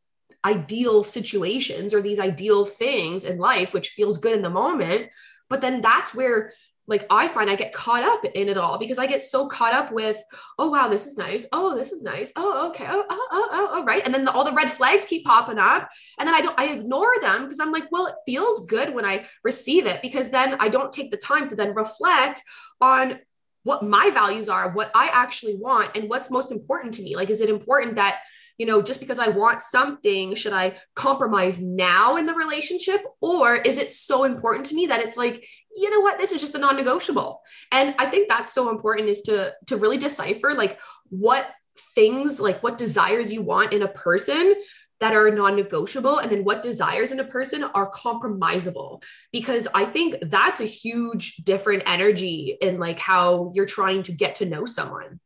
ideal 0.45 1.03
situations 1.03 1.93
or 1.93 2.01
these 2.01 2.21
ideal 2.21 2.65
things 2.65 3.25
in 3.25 3.39
life 3.39 3.75
which 3.75 3.89
feels 3.89 4.19
good 4.19 4.37
in 4.37 4.43
the 4.43 4.51
moment, 4.51 5.11
but 5.49 5.61
then 5.61 5.81
that's 5.81 6.15
where 6.15 6.53
like 6.89 7.05
I 7.11 7.29
find 7.29 7.51
I 7.51 7.57
get 7.57 7.73
caught 7.73 8.05
up 8.05 8.25
in 8.25 8.49
it 8.49 8.57
all 8.57 8.79
because 8.79 8.99
I 8.99 9.07
get 9.07 9.21
so 9.21 9.47
caught 9.49 9.75
up 9.75 9.93
with, 9.93 10.23
oh 10.59 10.71
wow, 10.71 10.89
this 10.89 11.07
is 11.07 11.19
nice. 11.19 11.47
Oh, 11.53 11.75
this 11.75 11.93
is 11.93 12.03
nice. 12.03 12.33
Oh, 12.37 12.69
okay. 12.69 12.87
Oh, 12.89 13.05
oh, 13.09 13.29
oh, 13.33 13.49
oh, 13.53 13.69
oh 13.73 13.85
right. 13.85 14.03
And 14.05 14.15
then 14.15 14.25
the, 14.25 14.33
all 14.33 14.45
the 14.45 14.53
red 14.53 14.71
flags 14.71 15.05
keep 15.05 15.25
popping 15.25 15.59
up, 15.59 15.89
and 16.19 16.29
then 16.29 16.35
I 16.35 16.41
don't. 16.41 16.59
I 16.59 16.73
ignore 16.73 17.15
them 17.21 17.43
because 17.43 17.61
I'm 17.61 17.73
like, 17.73 17.91
well, 17.91 18.07
it 18.07 18.15
feels 18.25 18.67
good 18.67 18.95
when 18.95 19.05
I 19.05 19.27
receive 19.43 19.87
it 19.87 20.01
because 20.03 20.31
then 20.31 20.55
I 20.61 20.69
don't 20.69 20.93
take 20.93 21.11
the 21.11 21.17
time 21.17 21.49
to 21.49 21.57
then 21.57 21.75
reflect 21.75 22.43
on 22.81 23.19
what 23.67 23.83
my 23.83 24.11
values 24.11 24.49
are, 24.49 24.71
what 24.71 24.93
I 24.95 25.09
actually 25.13 25.57
want, 25.57 25.97
and 25.97 26.09
what's 26.09 26.31
most 26.31 26.53
important 26.53 26.95
to 26.95 27.03
me. 27.03 27.17
Like, 27.17 27.31
is 27.31 27.41
it 27.41 27.51
important 27.51 27.97
that, 27.97 28.21
you 28.59 28.65
know, 28.65 28.81
just 28.81 29.01
because 29.01 29.19
I 29.19 29.27
want 29.27 29.61
something, 29.61 30.37
should 30.37 30.53
I 30.53 30.77
compromise 30.95 31.61
now 31.61 32.17
in 32.17 32.27
the 32.27 32.33
relationship? 32.35 33.01
Or 33.21 33.57
is 33.57 33.79
it 33.79 33.91
so 33.91 34.23
important 34.23 34.67
to 34.67 34.77
me 34.77 34.87
that 34.87 35.01
it's 35.01 35.17
like, 35.17 35.45
you 35.75 35.91
know 35.91 35.99
what, 35.99 36.17
this 36.17 36.31
is 36.31 36.41
just 36.41 36.55
a 36.55 36.59
non 36.59 36.77
negotiable? 36.77 37.43
And 37.73 37.97
I 37.99 38.07
think 38.07 38.29
that's 38.29 38.53
so 38.53 38.71
important 38.71 39.09
is 39.09 39.23
to, 39.23 39.53
to 39.67 39.77
really 39.77 39.99
decipher 39.99 40.55
like 40.55 40.79
what 41.09 41.51
things, 41.97 42.39
like 42.39 42.63
what 42.63 42.79
desires 42.79 43.33
you 43.33 43.43
want 43.43 43.73
in 43.73 43.83
a 43.83 43.89
person 43.89 44.55
that 45.01 45.15
are 45.15 45.31
non-negotiable 45.31 46.19
and 46.19 46.31
then 46.31 46.45
what 46.45 46.63
desires 46.63 47.13
in 47.13 47.21
a 47.21 47.25
person 47.25 47.63
are 47.63 47.91
compromisable. 47.91 49.03
Because 49.33 49.69
i 49.75 49.85
think 49.85 50.17
that's 50.23 50.61
a 50.61 50.65
huge 50.65 51.37
different 51.37 51.83
energy 51.87 52.57
in 52.61 52.79
like 52.79 52.99
how 52.99 53.53
you're 53.55 53.67
trying 53.67 54.03
to 54.05 54.13
get 54.13 54.37
to 54.37 54.47
know 54.47 54.67
someone. 54.67 55.21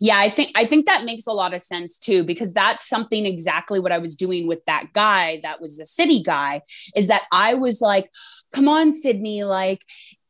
Yeah 0.00 0.18
i 0.18 0.28
think 0.28 0.50
i 0.54 0.64
think 0.64 0.86
that 0.86 1.04
makes 1.04 1.26
a 1.26 1.32
lot 1.32 1.54
of 1.54 1.60
sense 1.60 1.98
too 1.98 2.24
because 2.24 2.52
that's 2.52 2.88
something 2.88 3.26
exactly 3.26 3.80
what 3.80 3.92
i 3.92 3.98
was 3.98 4.16
doing 4.16 4.46
with 4.46 4.64
that 4.66 4.92
guy 4.92 5.40
that 5.42 5.60
was 5.60 5.78
a 5.78 5.86
city 5.86 6.22
guy 6.22 6.62
is 6.96 7.06
that 7.08 7.22
i 7.32 7.54
was 7.54 7.80
like 7.80 8.10
come 8.52 8.68
on 8.68 8.92
sydney 8.92 9.44
like 9.44 9.80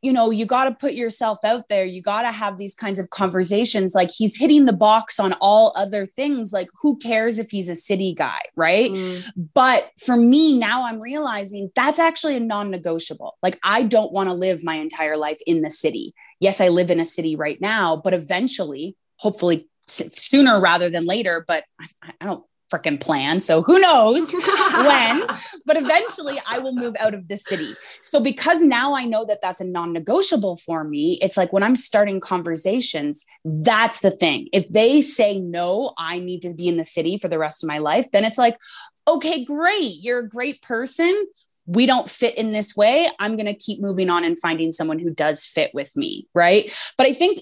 you 0.05 0.13
know, 0.13 0.31
you 0.31 0.45
got 0.45 0.65
to 0.67 0.73
put 0.73 0.93
yourself 0.93 1.39
out 1.45 1.69
there. 1.69 1.87
You 1.87 2.03
got 2.03 2.23
to 2.23 2.31
have 2.31 2.59
these 2.59 2.75
kinds 2.75 2.99
of 2.99 3.09
conversations. 3.09 3.95
Like 3.95 4.11
he's 4.15 4.37
hitting 4.37 4.67
the 4.67 4.75
box 4.75 5.19
on 5.19 5.33
all 5.41 5.73
other 5.77 6.05
things. 6.05 6.53
Like, 6.53 6.69
who 6.83 6.99
cares 6.99 7.39
if 7.39 7.49
he's 7.49 7.71
a 7.71 7.75
city 7.75 8.13
guy? 8.13 8.41
Right. 8.55 8.91
Mm. 8.91 9.25
But 9.55 9.91
for 9.99 10.15
me, 10.15 10.59
now 10.59 10.85
I'm 10.85 11.01
realizing 11.01 11.71
that's 11.75 11.99
actually 11.99 12.37
a 12.37 12.41
non 12.41 12.71
negotiable. 12.71 13.39
Like, 13.43 13.59
I 13.65 13.83
don't 13.83 14.13
want 14.13 14.29
to 14.29 14.35
live 14.35 14.63
my 14.63 14.75
entire 14.75 15.17
life 15.17 15.39
in 15.47 15.63
the 15.63 15.71
city. 15.71 16.13
Yes, 16.39 16.61
I 16.61 16.69
live 16.69 16.91
in 16.91 17.01
a 17.01 17.07
city 17.07 17.35
right 17.35 17.59
now, 17.59 17.97
but 17.97 18.13
eventually, 18.13 18.97
hopefully 19.17 19.69
sooner 19.87 20.61
rather 20.61 20.91
than 20.91 21.07
later, 21.07 21.45
but 21.49 21.65
I, 21.81 22.13
I 22.21 22.27
don't 22.27 22.45
freaking 22.75 23.01
plan. 23.01 23.41
So 23.41 23.63
who 23.63 23.79
knows 23.79 24.33
when, 24.73 25.27
but 25.67 25.77
eventually 25.77 26.41
I 26.49 26.59
will 26.59 26.75
move 26.75 26.97
out 26.99 27.15
of 27.15 27.29
the 27.29 27.37
city. 27.37 27.75
So 28.03 28.21
because 28.21 28.63
now 28.63 28.95
I 28.95 29.05
know 29.05 29.25
that 29.25 29.41
that's 29.41 29.61
a 29.61 29.65
non 29.65 29.93
negotiable 29.93 30.57
for 30.57 30.85
me, 30.85 31.19
it's 31.23 31.37
like 31.37 31.53
when 31.53 31.63
I'm 31.63 31.77
starting 31.77 32.21
conversations, 32.21 33.25
that's 33.45 34.01
the 34.01 34.11
thing. 34.11 34.49
If 34.53 34.69
they 34.69 35.01
say 35.01 35.39
no, 35.39 35.95
I 35.99 36.19
need 36.19 36.43
to 36.43 36.55
be 36.55 36.69
in 36.69 36.77
the 36.77 36.85
city 36.85 37.17
for 37.17 37.29
the 37.29 37.39
rest 37.39 37.63
of 37.63 37.69
my 37.69 37.79
life, 37.79 38.11
then 38.11 38.25
it's 38.25 38.39
like, 38.39 38.57
okay, 39.07 39.45
great. 39.45 39.97
You're 40.01 40.21
a 40.21 40.29
great 40.29 40.63
person 40.63 41.27
we 41.67 41.87
don't 41.87 42.09
fit 42.09 42.37
in 42.37 42.53
this 42.53 42.77
way 42.77 43.09
i'm 43.19 43.37
going 43.37 43.47
to 43.47 43.55
keep 43.55 43.81
moving 43.81 44.11
on 44.11 44.25
and 44.25 44.39
finding 44.39 44.73
someone 44.73 44.99
who 44.99 45.11
does 45.11 45.47
fit 45.47 45.71
with 45.75 45.97
me 45.97 46.27
right? 46.35 46.73
But 46.99 47.07
i 47.07 47.13
think 47.13 47.41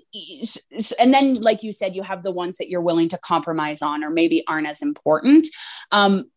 and 0.99 1.13
then 1.13 1.35
like 1.35 1.63
you 1.63 1.73
said 1.73 1.95
you 1.95 2.03
have 2.03 2.23
the 2.23 2.33
ones 2.33 2.59
that 2.59 2.69
you're 2.69 2.81
willing 2.81 3.09
to 3.09 3.19
compromise 3.19 3.83
on 3.83 4.05
or 4.05 4.11
maybe 4.11 4.45
aren't 4.47 4.69
as 4.69 4.83
important. 4.83 5.47
Um 5.91 6.31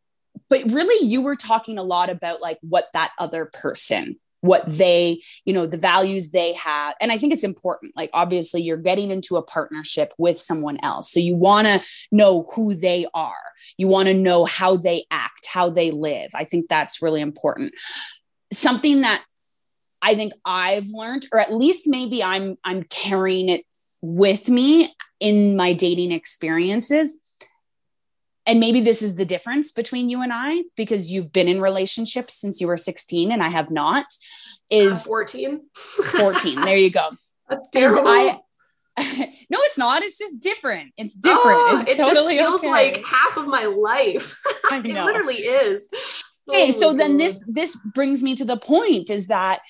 but 0.50 0.64
really 0.72 1.08
you 1.08 1.22
were 1.22 1.36
talking 1.36 1.78
a 1.78 1.84
lot 1.84 2.10
about 2.10 2.42
like 2.42 2.58
what 2.62 2.88
that 2.94 3.12
other 3.20 3.46
person 3.46 4.18
what 4.42 4.66
they 4.68 5.22
you 5.46 5.54
know 5.54 5.66
the 5.66 5.78
values 5.78 6.32
they 6.32 6.54
have. 6.54 6.94
And 7.02 7.12
i 7.12 7.18
think 7.18 7.34
it's 7.34 7.44
important. 7.44 7.94
Like 7.96 8.10
obviously 8.14 8.62
you're 8.62 8.78
getting 8.78 9.12
into 9.12 9.38
a 9.38 9.42
partnership 9.42 10.14
with 10.18 10.40
someone 10.40 10.78
else. 10.84 11.12
So 11.12 11.20
you 11.20 11.36
want 11.36 11.68
to 11.68 11.82
know 12.12 12.46
who 12.56 12.74
they 12.74 13.06
are. 13.14 13.34
You 13.78 13.88
want 13.88 14.08
to 14.08 14.14
know 14.14 14.46
how 14.46 14.78
they 14.78 15.06
act 15.12 15.48
how 15.48 15.70
they 15.70 15.92
live. 15.92 16.30
I 16.36 16.44
think 16.44 16.68
that's 16.68 17.02
really 17.02 17.22
important. 17.22 17.74
Something 18.52 19.02
that 19.02 19.24
i 20.02 20.14
think 20.16 20.34
i've 20.46 20.88
learned 20.88 21.26
or 21.32 21.40
at 21.40 21.54
least 21.54 21.88
maybe 21.88 22.24
i'm 22.24 22.58
i'm 22.64 22.84
carrying 22.84 23.50
it 23.50 23.62
with 24.02 24.50
me 24.50 24.94
in 25.20 25.58
my 25.58 25.74
dating 25.74 26.12
experiences 26.12 27.18
and 28.46 28.60
maybe 28.60 28.82
this 28.82 29.02
is 29.02 29.16
the 29.16 29.26
difference 29.26 29.72
between 29.72 30.10
you 30.10 30.22
and 30.22 30.32
I 30.34 30.64
because 30.76 31.12
you've 31.12 31.34
been 31.34 31.48
in 31.48 31.62
relationships 31.62 32.36
since 32.36 32.62
you 32.62 32.68
were 32.68 32.78
16 32.78 33.32
and 33.32 33.44
I 33.44 33.50
have 33.50 33.72
not 33.72 34.06
is 34.70 34.94
uh, 34.94 34.96
14 35.08 35.62
14 35.76 36.62
there 36.62 36.78
you 36.78 36.90
go. 36.90 37.12
That's 37.50 37.68
terrible 37.70 38.08
I, 38.08 38.40
no 38.98 39.60
it's 39.62 39.78
not. 39.78 40.04
It's 40.04 40.18
just 40.18 40.40
different. 40.40 40.94
It's 40.98 41.14
different. 41.14 41.46
Oh, 41.46 41.78
it's 41.80 41.90
it 41.90 41.98
totally 41.98 42.38
just 42.38 42.48
feels 42.48 42.62
okay. 42.62 42.72
like 42.72 43.06
half 43.06 43.38
of 43.38 43.46
my 43.48 43.66
life. 43.66 44.40
It 44.72 44.86
literally 44.86 45.36
is. 45.36 45.90
Okay 46.48 46.68
oh 46.68 46.72
so 46.72 46.92
God. 46.92 47.00
then 47.00 47.18
this 47.18 47.44
this 47.48 47.76
brings 47.76 48.24
me 48.24 48.36
to 48.36 48.46
the 48.46 48.58
point 48.58 49.10
is 49.10 49.28
that 49.28 49.62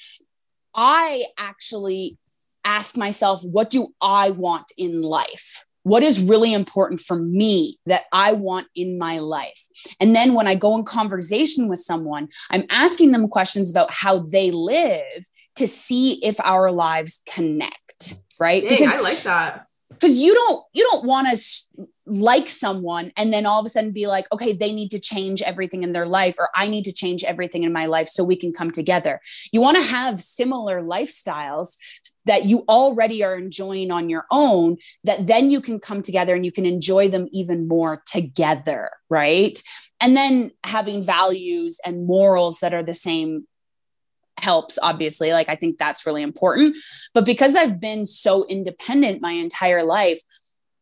I 0.75 1.25
actually 1.37 2.17
ask 2.63 2.97
myself 2.97 3.43
what 3.43 3.69
do 3.69 3.87
I 4.01 4.31
want 4.31 4.71
in 4.77 5.01
life 5.01 5.65
what 5.85 6.01
is 6.01 6.19
really 6.19 6.51
important 6.51 6.99
for 6.99 7.19
me 7.19 7.77
that 7.85 8.05
I 8.11 8.33
want 8.33 8.65
in 8.75 8.97
my 8.97 9.19
life? 9.19 9.61
And 9.99 10.15
then 10.15 10.33
when 10.33 10.47
I 10.47 10.55
go 10.55 10.75
in 10.75 10.83
conversation 10.83 11.67
with 11.67 11.77
someone, 11.77 12.29
I'm 12.49 12.65
asking 12.71 13.11
them 13.11 13.27
questions 13.27 13.69
about 13.69 13.91
how 13.91 14.17
they 14.17 14.49
live 14.49 15.29
to 15.57 15.67
see 15.67 16.13
if 16.25 16.39
our 16.39 16.71
lives 16.71 17.21
connect, 17.29 18.15
right? 18.39 18.67
Dang, 18.67 18.79
because 18.79 18.95
I 18.95 18.99
like 19.01 19.21
that. 19.23 19.64
Because 19.99 20.17
you 20.17 20.33
don't 20.33 20.63
you 20.73 20.83
don't 20.83 21.05
want 21.05 21.27
to 21.27 21.87
like 22.07 22.47
someone 22.49 23.11
and 23.17 23.33
then 23.33 23.45
all 23.45 23.59
of 23.59 23.65
a 23.65 23.69
sudden 23.69 23.91
be 23.91 24.05
like, 24.05 24.31
okay, 24.31 24.53
they 24.53 24.71
need 24.71 24.91
to 24.91 24.99
change 24.99 25.41
everything 25.41 25.83
in 25.83 25.93
their 25.93 26.05
life, 26.05 26.35
or 26.37 26.49
I 26.53 26.67
need 26.67 26.83
to 26.85 26.93
change 26.93 27.23
everything 27.23 27.63
in 27.63 27.73
my 27.73 27.87
life 27.87 28.07
so 28.07 28.23
we 28.23 28.35
can 28.35 28.53
come 28.53 28.71
together. 28.71 29.19
You 29.51 29.61
want 29.61 29.77
to 29.77 29.83
have 29.83 30.21
similar 30.21 30.83
lifestyles 30.83 31.77
that 32.25 32.45
you 32.45 32.63
already 32.69 33.23
are 33.23 33.35
enjoying 33.35 33.91
on 33.91 34.09
your 34.09 34.25
own, 34.31 34.77
that 35.03 35.27
then 35.27 35.49
you 35.49 35.61
can 35.61 35.79
come 35.79 36.01
together 36.01 36.35
and 36.35 36.45
you 36.45 36.51
can 36.51 36.65
enjoy 36.65 37.07
them 37.07 37.27
even 37.31 37.67
more 37.67 38.03
together, 38.05 38.91
right? 39.09 39.59
And 39.99 40.15
then 40.15 40.51
having 40.63 41.03
values 41.03 41.79
and 41.85 42.05
morals 42.05 42.59
that 42.59 42.73
are 42.73 42.83
the 42.83 42.93
same 42.93 43.47
helps 44.37 44.77
obviously 44.81 45.31
like 45.31 45.49
i 45.49 45.55
think 45.55 45.77
that's 45.77 46.05
really 46.05 46.21
important 46.21 46.77
but 47.13 47.25
because 47.25 47.55
i've 47.55 47.79
been 47.79 48.05
so 48.05 48.45
independent 48.47 49.21
my 49.21 49.31
entire 49.31 49.83
life 49.83 50.19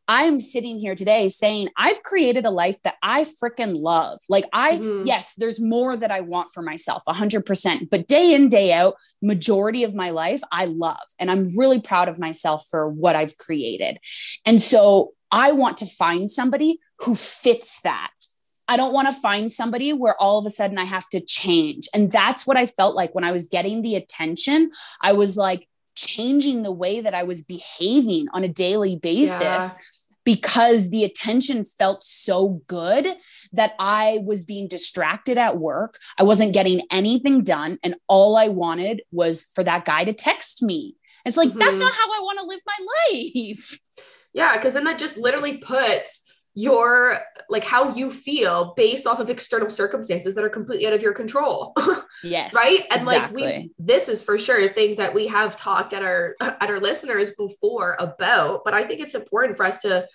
I 0.07 0.23
am 0.23 0.39
sitting 0.39 0.79
here 0.79 0.95
today 0.95 1.29
saying 1.29 1.69
I've 1.77 2.03
created 2.03 2.45
a 2.45 2.49
life 2.51 2.81
that 2.83 2.95
I 3.01 3.25
freaking 3.41 3.81
love. 3.81 4.19
Like 4.27 4.45
I 4.51 4.77
mm-hmm. 4.77 5.07
yes, 5.07 5.33
there's 5.37 5.61
more 5.61 5.95
that 5.95 6.11
I 6.11 6.21
want 6.21 6.51
for 6.51 6.61
myself 6.61 7.03
100%, 7.07 7.89
but 7.89 8.07
day 8.07 8.33
in 8.33 8.49
day 8.49 8.73
out, 8.73 8.95
majority 9.21 9.83
of 9.83 9.95
my 9.95 10.09
life 10.09 10.41
I 10.51 10.65
love 10.65 10.97
and 11.19 11.31
I'm 11.31 11.57
really 11.57 11.79
proud 11.79 12.09
of 12.09 12.19
myself 12.19 12.65
for 12.69 12.89
what 12.89 13.15
I've 13.15 13.37
created. 13.37 13.97
And 14.45 14.61
so 14.61 15.13
I 15.31 15.51
want 15.51 15.77
to 15.77 15.85
find 15.85 16.29
somebody 16.29 16.79
who 16.99 17.15
fits 17.15 17.81
that. 17.81 18.11
I 18.67 18.77
don't 18.77 18.93
want 18.93 19.07
to 19.07 19.21
find 19.21 19.51
somebody 19.51 19.91
where 19.93 20.19
all 20.21 20.39
of 20.39 20.45
a 20.45 20.49
sudden 20.49 20.77
I 20.77 20.85
have 20.85 21.07
to 21.09 21.19
change. 21.19 21.87
And 21.93 22.11
that's 22.11 22.47
what 22.47 22.57
I 22.57 22.65
felt 22.65 22.95
like 22.95 23.13
when 23.13 23.23
I 23.23 23.31
was 23.31 23.47
getting 23.47 23.81
the 23.81 23.95
attention. 23.95 24.71
I 25.01 25.13
was 25.13 25.35
like 25.35 25.67
changing 25.95 26.63
the 26.63 26.71
way 26.71 27.01
that 27.01 27.13
I 27.13 27.23
was 27.23 27.41
behaving 27.41 28.27
on 28.33 28.43
a 28.43 28.49
daily 28.49 28.95
basis. 28.95 29.41
Yeah 29.41 29.71
because 30.25 30.89
the 30.89 31.03
attention 31.03 31.65
felt 31.65 32.03
so 32.03 32.61
good 32.67 33.07
that 33.51 33.73
I 33.79 34.19
was 34.23 34.43
being 34.43 34.67
distracted 34.67 35.37
at 35.37 35.57
work. 35.57 35.99
I 36.17 36.23
wasn't 36.23 36.53
getting 36.53 36.81
anything 36.91 37.43
done. 37.43 37.77
And 37.83 37.95
all 38.07 38.37
I 38.37 38.47
wanted 38.47 39.01
was 39.11 39.45
for 39.53 39.63
that 39.63 39.85
guy 39.85 40.05
to 40.05 40.13
text 40.13 40.61
me. 40.61 40.95
It's 41.25 41.37
like, 41.37 41.49
mm-hmm. 41.49 41.59
that's 41.59 41.77
not 41.77 41.93
how 41.93 42.05
I 42.05 42.19
want 42.21 42.39
to 42.39 42.45
live 42.45 42.61
my 42.65 42.85
life. 43.11 43.79
Yeah. 44.33 44.57
Cause 44.61 44.73
then 44.73 44.85
that 44.85 44.97
just 44.97 45.17
literally 45.17 45.57
puts 45.57 46.22
your 46.55 47.19
like 47.49 47.63
how 47.63 47.89
you 47.93 48.11
feel 48.11 48.73
based 48.77 49.07
off 49.07 49.19
of 49.19 49.29
external 49.29 49.69
circumstances 49.69 50.35
that 50.35 50.43
are 50.43 50.49
completely 50.49 50.85
out 50.85 50.93
of 50.93 51.01
your 51.01 51.13
control. 51.13 51.73
yes. 52.23 52.53
right? 52.53 52.79
And 52.91 53.01
exactly. 53.01 53.43
like 53.43 53.55
we 53.55 53.71
this 53.79 54.07
is 54.07 54.23
for 54.23 54.37
sure 54.37 54.71
things 54.73 54.97
that 54.97 55.13
we 55.13 55.27
have 55.27 55.55
talked 55.55 55.93
at 55.93 56.03
our 56.03 56.35
at 56.39 56.69
our 56.69 56.79
listeners 56.79 57.31
before 57.31 57.95
about, 57.99 58.63
but 58.63 58.73
I 58.73 58.83
think 58.83 59.01
it's 59.01 59.15
important 59.15 59.57
for 59.57 59.65
us 59.65 59.79
to 59.79 60.07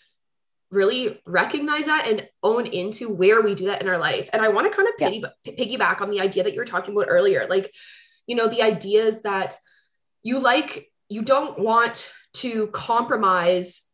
really 0.71 1.21
recognize 1.27 1.87
that 1.87 2.07
and 2.07 2.29
own 2.43 2.67
into 2.67 3.09
where 3.09 3.43
we 3.43 3.55
do 3.55 3.67
that 3.67 3.83
in 3.83 3.89
our 3.89 3.99
life. 3.99 4.29
And 4.33 4.43
I 4.43 4.49
want 4.49 4.71
to 4.71 4.77
kind 4.77 4.89
of 4.89 4.97
piggy, 4.99 5.25
yeah. 5.45 5.53
piggyback 5.53 6.01
on 6.03 6.11
the 6.11 6.21
idea 6.21 6.45
that 6.45 6.53
you 6.53 6.61
were 6.61 6.67
talking 6.67 6.95
about 6.95 7.07
earlier. 7.09 7.47
Like, 7.49 7.73
you 8.27 8.37
know, 8.37 8.49
the 8.49 8.63
idea 8.63 9.05
is 9.05 9.23
that 9.23 9.57
you 10.23 10.39
like 10.39 10.91
you 11.09 11.23
don't 11.23 11.59
want 11.59 12.13
to 12.35 12.67
compromise 12.69 13.88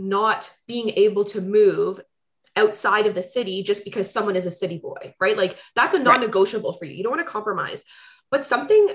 not 0.00 0.50
being 0.66 0.90
able 0.90 1.24
to 1.26 1.40
move 1.40 2.00
outside 2.56 3.06
of 3.06 3.14
the 3.14 3.22
city 3.22 3.62
just 3.62 3.84
because 3.84 4.12
someone 4.12 4.36
is 4.36 4.46
a 4.46 4.50
city 4.50 4.78
boy, 4.78 5.14
right? 5.20 5.36
Like 5.36 5.58
that's 5.76 5.94
a 5.94 5.98
non-negotiable 5.98 6.70
right. 6.70 6.78
for 6.78 6.84
you. 6.84 6.94
You 6.94 7.02
don't 7.02 7.12
want 7.12 7.26
to 7.26 7.30
compromise. 7.30 7.84
But 8.30 8.44
something 8.44 8.94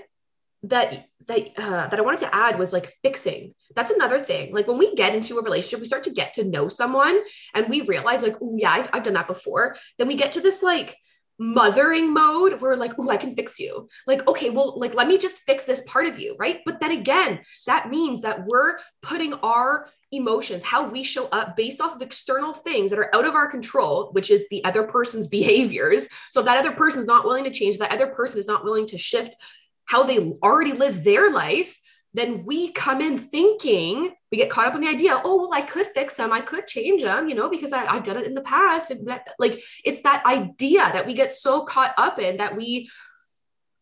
that 0.64 1.08
that 1.28 1.50
uh, 1.58 1.88
that 1.88 2.00
I 2.00 2.02
wanted 2.02 2.22
to 2.22 2.36
add 2.36 2.58
was 2.58 2.74
like 2.74 2.94
fixing. 3.04 3.54
That's 3.76 3.92
another 3.92 4.20
thing. 4.20 4.54
Like 4.54 4.68
when 4.68 4.78
we 4.78 4.96
get 4.96 5.16
into 5.16 5.38
a 5.38 5.44
relationship, 5.44 5.80
we 5.80 5.86
start 5.86 6.04
to 6.04 6.12
get 6.12 6.34
to 6.36 6.44
know 6.44 6.68
someone, 6.68 7.20
and 7.54 7.70
we 7.70 7.82
realize 7.82 8.24
like, 8.24 8.38
oh 8.42 8.56
yeah, 8.58 8.72
I've, 8.72 8.90
I've 8.94 9.04
done 9.04 9.14
that 9.14 9.28
before. 9.28 9.76
Then 9.98 10.08
we 10.08 10.16
get 10.16 10.34
to 10.34 10.42
this 10.42 10.64
like 10.64 10.96
mothering 11.38 12.14
mode 12.14 12.62
where 12.62 12.78
like 12.78 12.94
oh 12.98 13.10
i 13.10 13.18
can 13.18 13.36
fix 13.36 13.60
you 13.60 13.90
like 14.08 14.26
okay 14.26 14.50
well 14.50 14.80
like 14.80 14.96
let 14.96 15.06
me 15.06 15.18
just 15.18 15.44
fix 15.44 15.66
this 15.66 15.82
part 15.82 16.06
of 16.06 16.18
you 16.18 16.34
right 16.40 16.62
but 16.66 16.80
then 16.80 16.92
again 16.92 17.42
that 17.68 17.90
means 17.90 18.22
that 18.22 18.46
we're 18.46 18.78
putting 19.02 19.34
our 19.34 19.90
emotions 20.16 20.64
how 20.64 20.88
we 20.88 21.04
show 21.04 21.28
up 21.28 21.56
based 21.56 21.82
off 21.82 21.96
of 21.96 22.02
external 22.02 22.54
things 22.54 22.92
that 22.92 23.00
are 23.00 23.14
out 23.16 23.26
of 23.26 23.36
our 23.36 23.50
control 23.50 24.10
which 24.12 24.32
is 24.32 24.48
the 24.50 24.64
other 24.66 24.84
person's 24.84 25.28
behaviors. 25.36 26.08
So 26.30 26.40
if 26.40 26.46
that 26.46 26.58
other 26.58 26.72
person 26.72 27.02
is 27.02 27.08
not 27.08 27.26
willing 27.26 27.44
to 27.46 27.52
change 27.52 27.78
that 27.78 27.92
other 27.92 28.08
person 28.08 28.40
is 28.40 28.48
not 28.48 28.64
willing 28.64 28.88
to 28.88 28.98
shift 28.98 29.36
how 29.86 30.04
they 30.04 30.20
already 30.44 30.74
live 30.74 31.04
their 31.04 31.32
life 31.32 31.78
then 32.14 32.46
we 32.46 32.72
come 32.72 33.02
in 33.02 33.18
thinking 33.18 34.14
we 34.32 34.38
get 34.38 34.50
caught 34.50 34.68
up 34.68 34.76
in 34.76 34.82
the 34.82 34.88
idea 34.88 35.22
oh 35.26 35.38
well 35.38 35.54
i 35.54 35.62
could 35.62 35.88
fix 35.88 36.16
them. 36.16 36.32
I 36.32 36.42
could 36.42 36.68
change 36.68 37.04
them 37.04 37.28
you 37.30 37.36
know 37.36 37.50
because 37.50 37.74
I, 37.74 37.86
i've 37.86 38.04
done 38.04 38.18
it 38.18 38.26
in 38.26 38.34
the 38.34 38.42
past. 38.42 38.92
And 38.92 39.20
like 39.38 39.62
it's 39.84 40.02
that 40.04 40.26
idea 40.26 40.80
that 40.94 41.06
we 41.06 41.14
get 41.14 41.32
so 41.32 41.64
caught 41.64 41.94
up 41.98 42.20
in 42.20 42.38
that 42.38 42.56
we 42.56 42.90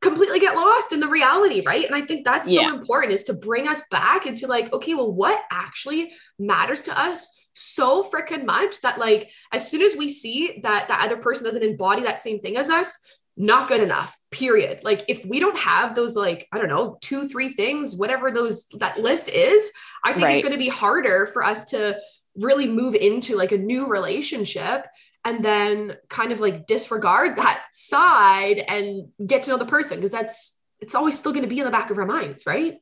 completely 0.03 0.39
get 0.39 0.55
lost 0.55 0.91
in 0.91 0.99
the 0.99 1.07
reality 1.07 1.63
right 1.65 1.85
and 1.85 1.95
i 1.95 2.01
think 2.01 2.25
that's 2.25 2.49
yeah. 2.49 2.69
so 2.69 2.75
important 2.75 3.13
is 3.13 3.23
to 3.23 3.33
bring 3.33 3.67
us 3.67 3.81
back 3.89 4.25
into 4.25 4.45
like 4.45 4.71
okay 4.73 4.93
well 4.93 5.11
what 5.11 5.41
actually 5.49 6.11
matters 6.37 6.83
to 6.83 6.99
us 6.99 7.27
so 7.53 8.03
freaking 8.03 8.45
much 8.45 8.81
that 8.81 8.99
like 8.99 9.31
as 9.51 9.69
soon 9.69 9.81
as 9.81 9.95
we 9.95 10.09
see 10.09 10.59
that 10.63 10.87
that 10.87 11.05
other 11.05 11.17
person 11.17 11.43
doesn't 11.43 11.63
embody 11.63 12.03
that 12.03 12.19
same 12.19 12.39
thing 12.39 12.57
as 12.57 12.69
us 12.69 12.99
not 13.35 13.67
good 13.67 13.81
enough 13.81 14.17
period 14.29 14.83
like 14.83 15.03
if 15.07 15.25
we 15.25 15.39
don't 15.39 15.57
have 15.57 15.95
those 15.95 16.15
like 16.15 16.47
i 16.51 16.59
don't 16.59 16.69
know 16.69 16.97
two 17.01 17.27
three 17.27 17.49
things 17.53 17.95
whatever 17.95 18.29
those 18.29 18.67
that 18.79 18.99
list 18.99 19.29
is 19.29 19.71
i 20.03 20.11
think 20.11 20.23
right. 20.23 20.33
it's 20.35 20.43
going 20.43 20.51
to 20.51 20.59
be 20.59 20.69
harder 20.69 21.25
for 21.27 21.43
us 21.43 21.65
to 21.65 21.97
really 22.35 22.67
move 22.67 22.95
into 22.95 23.35
like 23.35 23.51
a 23.51 23.57
new 23.57 23.87
relationship 23.87 24.85
and 25.25 25.43
then 25.43 25.95
kind 26.09 26.31
of 26.31 26.39
like 26.39 26.65
disregard 26.65 27.38
that 27.38 27.63
side 27.71 28.59
and 28.67 29.07
get 29.25 29.43
to 29.43 29.51
know 29.51 29.57
the 29.57 29.65
person 29.65 29.97
because 29.97 30.12
that's 30.12 30.59
it's 30.79 30.95
always 30.95 31.17
still 31.17 31.31
going 31.31 31.43
to 31.43 31.49
be 31.49 31.59
in 31.59 31.65
the 31.65 31.71
back 31.71 31.89
of 31.89 31.97
our 31.97 32.05
minds 32.05 32.45
right 32.45 32.79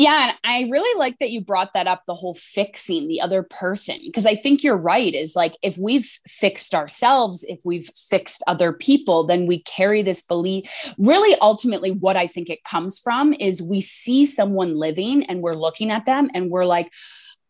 yeah, 0.00 0.28
and 0.28 0.38
I 0.44 0.70
really 0.70 0.96
like 0.96 1.18
that 1.18 1.32
you 1.32 1.40
brought 1.40 1.72
that 1.72 1.88
up 1.88 2.04
the 2.06 2.14
whole 2.14 2.34
fixing 2.34 3.08
the 3.08 3.20
other 3.20 3.42
person 3.42 3.98
because 4.04 4.26
I 4.26 4.36
think 4.36 4.62
you're 4.62 4.76
right 4.76 5.12
is 5.12 5.34
like 5.34 5.56
if 5.60 5.76
we've 5.76 6.08
fixed 6.24 6.72
ourselves, 6.72 7.44
if 7.48 7.62
we've 7.64 7.90
fixed 8.08 8.44
other 8.46 8.72
people, 8.72 9.24
then 9.24 9.46
we 9.46 9.60
carry 9.64 10.02
this 10.02 10.22
belief. 10.22 10.94
Really 10.98 11.36
ultimately 11.42 11.90
what 11.90 12.16
I 12.16 12.28
think 12.28 12.48
it 12.48 12.62
comes 12.62 13.00
from 13.00 13.32
is 13.32 13.60
we 13.60 13.80
see 13.80 14.24
someone 14.24 14.76
living 14.76 15.24
and 15.24 15.40
we're 15.40 15.54
looking 15.54 15.90
at 15.90 16.06
them 16.06 16.30
and 16.32 16.48
we're 16.48 16.64
like 16.64 16.92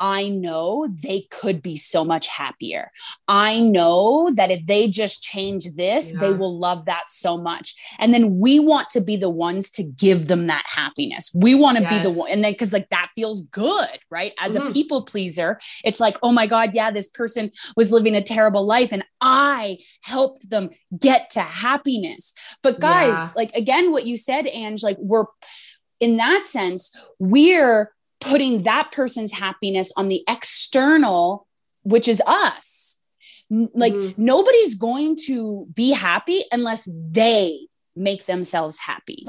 I 0.01 0.29
know 0.29 0.89
they 1.03 1.23
could 1.31 1.63
be 1.63 1.77
so 1.77 2.05
much 2.05 2.29
happier. 2.29 2.91
I 3.27 3.61
know 3.61 4.31
that 4.35 4.51
if 4.51 4.67
they 4.67 4.89
just 4.89 5.23
change 5.23 5.75
this, 5.75 6.13
yeah. 6.13 6.21
they 6.21 6.33
will 6.33 6.59
love 6.59 6.85
that 6.85 7.09
so 7.09 7.37
much. 7.37 7.75
And 7.99 8.15
then 8.15 8.39
we 8.39 8.61
want 8.61 8.91
to 8.91 9.01
be 9.01 9.17
the 9.17 9.31
ones 9.31 9.71
to 9.73 9.83
give 9.83 10.29
them 10.29 10.47
that 10.47 10.65
happiness. 10.67 11.31
We 11.35 11.55
want 11.55 11.79
to 11.79 11.83
yes. 11.83 11.93
be 11.93 12.09
the 12.09 12.19
one. 12.19 12.31
And 12.31 12.45
then, 12.45 12.53
because 12.53 12.73
like 12.73 12.89
that 12.91 13.11
feels 13.15 13.43
good, 13.43 13.99
right? 14.11 14.33
As 14.41 14.55
mm-hmm. 14.55 14.69
a 14.69 14.73
people 14.73 15.03
pleaser, 15.03 15.59
it's 15.85 16.01
like, 16.01 16.17
oh 16.23 16.33
my 16.33 16.47
God, 16.47 16.75
yeah, 16.75 16.91
this 16.91 17.09
person 17.09 17.51
was 17.77 17.93
living 17.93 18.15
a 18.15 18.23
terrible 18.23 18.67
life 18.67 18.93
and 18.93 19.05
I 19.21 19.79
helped 20.03 20.51
them 20.51 20.71
get 20.99 21.31
to 21.31 21.41
happiness. 21.41 22.35
But 22.63 22.81
guys, 22.81 23.15
yeah. 23.15 23.31
like 23.37 23.53
again, 23.55 23.91
what 23.91 24.07
you 24.07 24.17
said, 24.17 24.47
Ange, 24.47 24.83
like 24.83 24.99
we're, 25.01 25.25
in 26.01 26.17
that 26.19 26.47
sense, 26.47 26.95
we're 27.19 27.93
putting 28.21 28.63
that 28.65 28.91
person's 28.93 29.33
happiness 29.33 29.93
on 29.97 30.09
the 30.09 30.23
external, 30.29 31.47
which 31.83 32.09
is 32.09 32.23
us. 32.27 33.01
Like 33.51 33.95
mm-hmm. 33.95 34.23
nobody's 34.23 34.75
going 34.75 35.17
to 35.27 35.67
be 35.75 35.93
happy 35.93 36.43
unless 36.53 36.89
they 36.93 37.67
make 37.97 38.27
themselves 38.27 38.79
happy. 38.79 39.25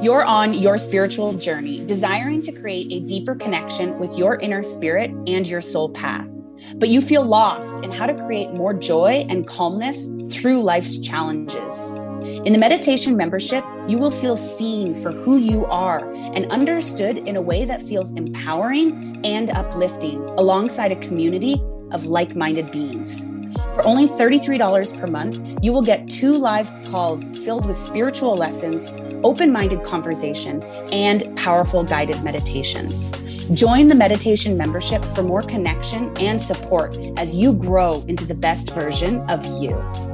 You're 0.00 0.24
on 0.24 0.54
your 0.54 0.78
spiritual 0.78 1.34
journey, 1.34 1.84
desiring 1.84 2.40
to 2.42 2.52
create 2.52 2.92
a 2.92 3.00
deeper 3.00 3.34
connection 3.34 3.98
with 3.98 4.16
your 4.16 4.38
inner 4.40 4.62
spirit 4.62 5.10
and 5.26 5.46
your 5.46 5.60
soul 5.60 5.90
path. 5.90 6.28
But 6.76 6.88
you 6.88 7.00
feel 7.00 7.24
lost 7.24 7.84
in 7.84 7.92
how 7.92 8.06
to 8.06 8.14
create 8.26 8.52
more 8.52 8.74
joy 8.74 9.26
and 9.28 9.46
calmness 9.46 10.08
through 10.30 10.62
life's 10.62 10.98
challenges. 10.98 11.94
In 12.22 12.52
the 12.52 12.58
meditation 12.58 13.16
membership, 13.16 13.64
you 13.88 13.98
will 13.98 14.10
feel 14.10 14.36
seen 14.36 14.94
for 14.94 15.12
who 15.12 15.38
you 15.38 15.64
are 15.66 16.12
and 16.34 16.50
understood 16.50 17.18
in 17.18 17.36
a 17.36 17.40
way 17.40 17.64
that 17.64 17.82
feels 17.82 18.12
empowering 18.12 19.20
and 19.24 19.50
uplifting 19.50 20.22
alongside 20.38 20.92
a 20.92 20.96
community 20.96 21.62
of 21.92 22.06
like 22.06 22.34
minded 22.34 22.70
beings. 22.70 23.28
For 23.74 23.86
only 23.86 24.06
$33 24.06 24.98
per 24.98 25.06
month, 25.06 25.40
you 25.62 25.72
will 25.72 25.82
get 25.82 26.08
two 26.08 26.32
live 26.32 26.70
calls 26.90 27.28
filled 27.44 27.66
with 27.66 27.76
spiritual 27.76 28.34
lessons, 28.34 28.92
open 29.24 29.52
minded 29.52 29.84
conversation, 29.84 30.62
and 30.92 31.36
powerful 31.36 31.84
guided 31.84 32.22
meditations. 32.22 33.08
Join 33.54 33.86
the 33.86 33.94
meditation 33.94 34.56
membership 34.56 35.04
for 35.04 35.22
more 35.22 35.42
connection 35.42 36.12
and 36.18 36.40
support 36.40 36.96
as 37.16 37.34
you 37.36 37.54
grow 37.54 38.04
into 38.08 38.26
the 38.26 38.34
best 38.34 38.70
version 38.70 39.20
of 39.30 39.44
you 39.62 40.07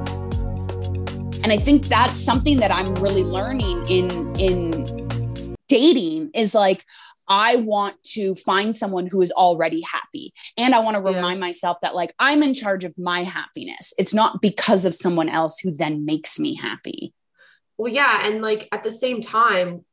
and 1.45 1.51
i 1.51 1.57
think 1.57 1.85
that's 1.85 2.17
something 2.17 2.57
that 2.57 2.71
i'm 2.71 2.91
really 2.95 3.23
learning 3.23 3.85
in 3.87 4.33
in 4.39 5.55
dating 5.67 6.31
is 6.33 6.55
like 6.55 6.83
I 7.27 7.55
want 7.55 7.95
to 8.13 8.35
find 8.35 8.75
someone 8.75 9.07
who 9.07 9.19
is 9.19 9.31
already 9.31 9.81
happy. 9.81 10.31
And 10.59 10.75
I 10.75 10.79
want 10.79 10.93
to 10.93 11.01
remind 11.01 11.39
yeah. 11.39 11.47
myself 11.47 11.77
that, 11.81 11.95
like, 11.95 12.13
I'm 12.19 12.43
in 12.43 12.53
charge 12.53 12.83
of 12.83 12.95
my 12.99 13.23
happiness. 13.23 13.95
It's 13.97 14.13
not 14.13 14.43
because 14.43 14.85
of 14.85 14.93
someone 14.93 15.27
else 15.27 15.57
who 15.57 15.71
then 15.71 16.05
makes 16.05 16.37
me 16.37 16.53
happy. 16.53 17.15
Well, 17.79 17.91
yeah. 17.91 18.27
And 18.27 18.43
like 18.43 18.69
at 18.71 18.83
the 18.83 18.91
same 18.91 19.21
time, 19.21 19.85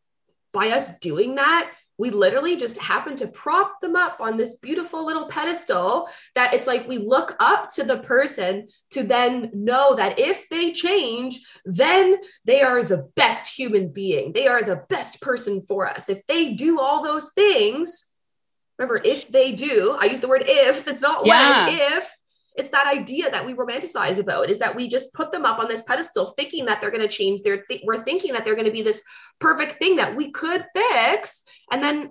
by 0.52 0.72
us 0.72 0.98
doing 0.98 1.36
that, 1.36 1.72
we 1.98 2.10
literally 2.10 2.56
just 2.56 2.78
happen 2.78 3.16
to 3.16 3.28
prop 3.28 3.80
them 3.80 3.96
up 3.96 4.18
on 4.20 4.36
this 4.36 4.56
beautiful 4.56 5.04
little 5.04 5.26
pedestal 5.26 6.08
that 6.34 6.54
it's 6.54 6.66
like 6.66 6.88
we 6.88 6.98
look 6.98 7.36
up 7.38 7.70
to 7.74 7.84
the 7.84 7.98
person 7.98 8.66
to 8.90 9.02
then 9.02 9.50
know 9.52 9.94
that 9.94 10.18
if 10.18 10.48
they 10.48 10.72
change, 10.72 11.40
then 11.64 12.16
they 12.44 12.62
are 12.62 12.82
the 12.82 13.08
best 13.16 13.54
human 13.54 13.88
being. 13.88 14.32
They 14.32 14.46
are 14.46 14.62
the 14.62 14.84
best 14.88 15.20
person 15.20 15.64
for 15.68 15.86
us. 15.86 16.08
If 16.08 16.26
they 16.26 16.54
do 16.54 16.80
all 16.80 17.02
those 17.02 17.30
things, 17.32 18.10
remember, 18.78 19.00
if 19.04 19.28
they 19.28 19.52
do, 19.52 19.96
I 19.98 20.06
use 20.06 20.20
the 20.20 20.28
word 20.28 20.44
if, 20.46 20.88
it's 20.88 21.02
not 21.02 21.26
yeah. 21.26 21.66
when, 21.66 21.78
if 21.78 22.10
it's 22.56 22.70
that 22.70 22.86
idea 22.86 23.30
that 23.30 23.46
we 23.46 23.54
romanticize 23.54 24.18
about 24.18 24.50
is 24.50 24.58
that 24.58 24.76
we 24.76 24.88
just 24.88 25.12
put 25.14 25.30
them 25.30 25.44
up 25.44 25.58
on 25.58 25.68
this 25.68 25.82
pedestal 25.82 26.26
thinking 26.26 26.66
that 26.66 26.80
they're 26.80 26.90
going 26.90 27.06
to 27.06 27.08
change 27.08 27.42
their 27.42 27.62
th- 27.62 27.82
we're 27.84 28.02
thinking 28.02 28.32
that 28.32 28.44
they're 28.44 28.54
going 28.54 28.66
to 28.66 28.72
be 28.72 28.82
this 28.82 29.02
perfect 29.40 29.78
thing 29.78 29.96
that 29.96 30.16
we 30.16 30.30
could 30.30 30.64
fix 30.74 31.41
and 31.72 31.82
then 31.82 32.10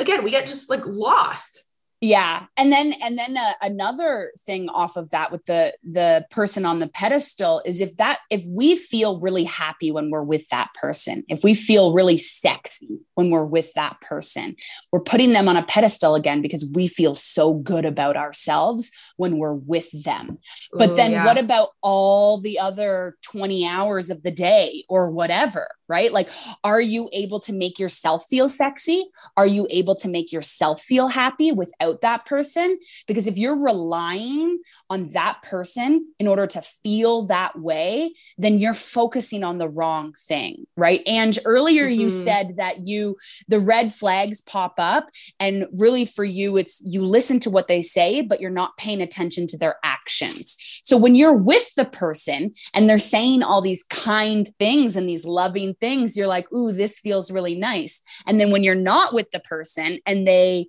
again 0.00 0.24
we 0.24 0.30
get 0.30 0.46
just 0.46 0.68
like 0.68 0.84
lost. 0.86 1.64
Yeah. 2.02 2.46
And 2.56 2.72
then 2.72 2.94
and 3.00 3.16
then 3.16 3.36
uh, 3.36 3.52
another 3.62 4.32
thing 4.40 4.68
off 4.68 4.96
of 4.96 5.08
that 5.10 5.30
with 5.30 5.46
the 5.46 5.72
the 5.88 6.26
person 6.32 6.66
on 6.66 6.80
the 6.80 6.88
pedestal 6.88 7.62
is 7.64 7.80
if 7.80 7.96
that 7.98 8.18
if 8.28 8.42
we 8.48 8.74
feel 8.74 9.20
really 9.20 9.44
happy 9.44 9.92
when 9.92 10.10
we're 10.10 10.24
with 10.24 10.48
that 10.48 10.74
person 10.74 11.22
if 11.28 11.44
we 11.44 11.54
feel 11.54 11.94
really 11.94 12.16
sexy 12.16 12.98
when 13.14 13.30
we're 13.30 13.44
with 13.44 13.72
that 13.74 14.00
person 14.00 14.56
we're 14.90 14.98
putting 14.98 15.32
them 15.32 15.48
on 15.48 15.56
a 15.56 15.62
pedestal 15.62 16.16
again 16.16 16.42
because 16.42 16.68
we 16.74 16.88
feel 16.88 17.14
so 17.14 17.54
good 17.54 17.84
about 17.84 18.16
ourselves 18.16 18.90
when 19.16 19.38
we're 19.38 19.54
with 19.54 19.88
them. 20.02 20.38
But 20.72 20.90
Ooh, 20.90 20.94
then 20.96 21.12
yeah. 21.12 21.24
what 21.24 21.38
about 21.38 21.68
all 21.82 22.38
the 22.38 22.58
other 22.58 23.16
20 23.22 23.64
hours 23.68 24.10
of 24.10 24.24
the 24.24 24.32
day 24.32 24.84
or 24.88 25.08
whatever 25.08 25.68
right? 25.92 26.10
Like, 26.10 26.30
are 26.64 26.80
you 26.80 27.08
able 27.12 27.40
to 27.40 27.52
make 27.52 27.78
yourself 27.78 28.24
feel 28.30 28.48
sexy? 28.48 29.04
Are 29.36 29.46
you 29.46 29.66
able 29.68 29.94
to 29.96 30.08
make 30.08 30.32
yourself 30.32 30.80
feel 30.80 31.08
happy 31.08 31.52
without 31.52 32.00
that 32.00 32.24
person. 32.24 32.78
Because 33.06 33.26
if 33.26 33.36
you're 33.36 33.62
relying 33.62 34.58
on 34.90 35.08
that 35.08 35.42
person 35.42 36.06
in 36.18 36.28
order 36.28 36.46
to 36.46 36.62
feel 36.62 37.26
that 37.26 37.58
way, 37.58 38.14
then 38.38 38.58
you're 38.58 38.74
focusing 38.74 39.44
on 39.44 39.58
the 39.58 39.68
wrong 39.68 40.12
thing, 40.28 40.66
right? 40.76 41.00
And 41.06 41.38
earlier 41.44 41.88
mm-hmm. 41.88 42.00
you 42.00 42.10
said 42.10 42.56
that 42.56 42.86
you, 42.86 43.16
the 43.48 43.60
red 43.60 43.92
flags 43.92 44.40
pop 44.40 44.74
up, 44.78 45.08
and 45.40 45.66
really 45.72 46.04
for 46.04 46.24
you, 46.24 46.56
it's 46.56 46.82
you 46.84 47.04
listen 47.04 47.40
to 47.40 47.50
what 47.50 47.68
they 47.68 47.82
say, 47.82 48.20
but 48.20 48.40
you're 48.40 48.50
not 48.50 48.76
paying 48.76 49.00
attention 49.00 49.46
to 49.48 49.58
their 49.58 49.76
actions. 49.82 50.80
So 50.84 50.96
when 50.96 51.14
you're 51.14 51.32
with 51.32 51.74
the 51.74 51.84
person 51.84 52.52
and 52.74 52.88
they're 52.88 52.98
saying 52.98 53.42
all 53.42 53.60
these 53.60 53.84
kind 53.84 54.48
things 54.58 54.96
and 54.96 55.08
these 55.08 55.24
loving 55.24 55.74
things, 55.82 56.16
you're 56.16 56.26
like, 56.26 56.50
ooh, 56.52 56.72
this 56.72 56.98
feels 57.00 57.30
really 57.30 57.56
nice. 57.56 58.00
And 58.26 58.40
then 58.40 58.50
when 58.50 58.62
you're 58.64 58.74
not 58.74 59.12
with 59.12 59.30
the 59.32 59.40
person 59.40 59.98
and 60.06 60.26
they 60.26 60.68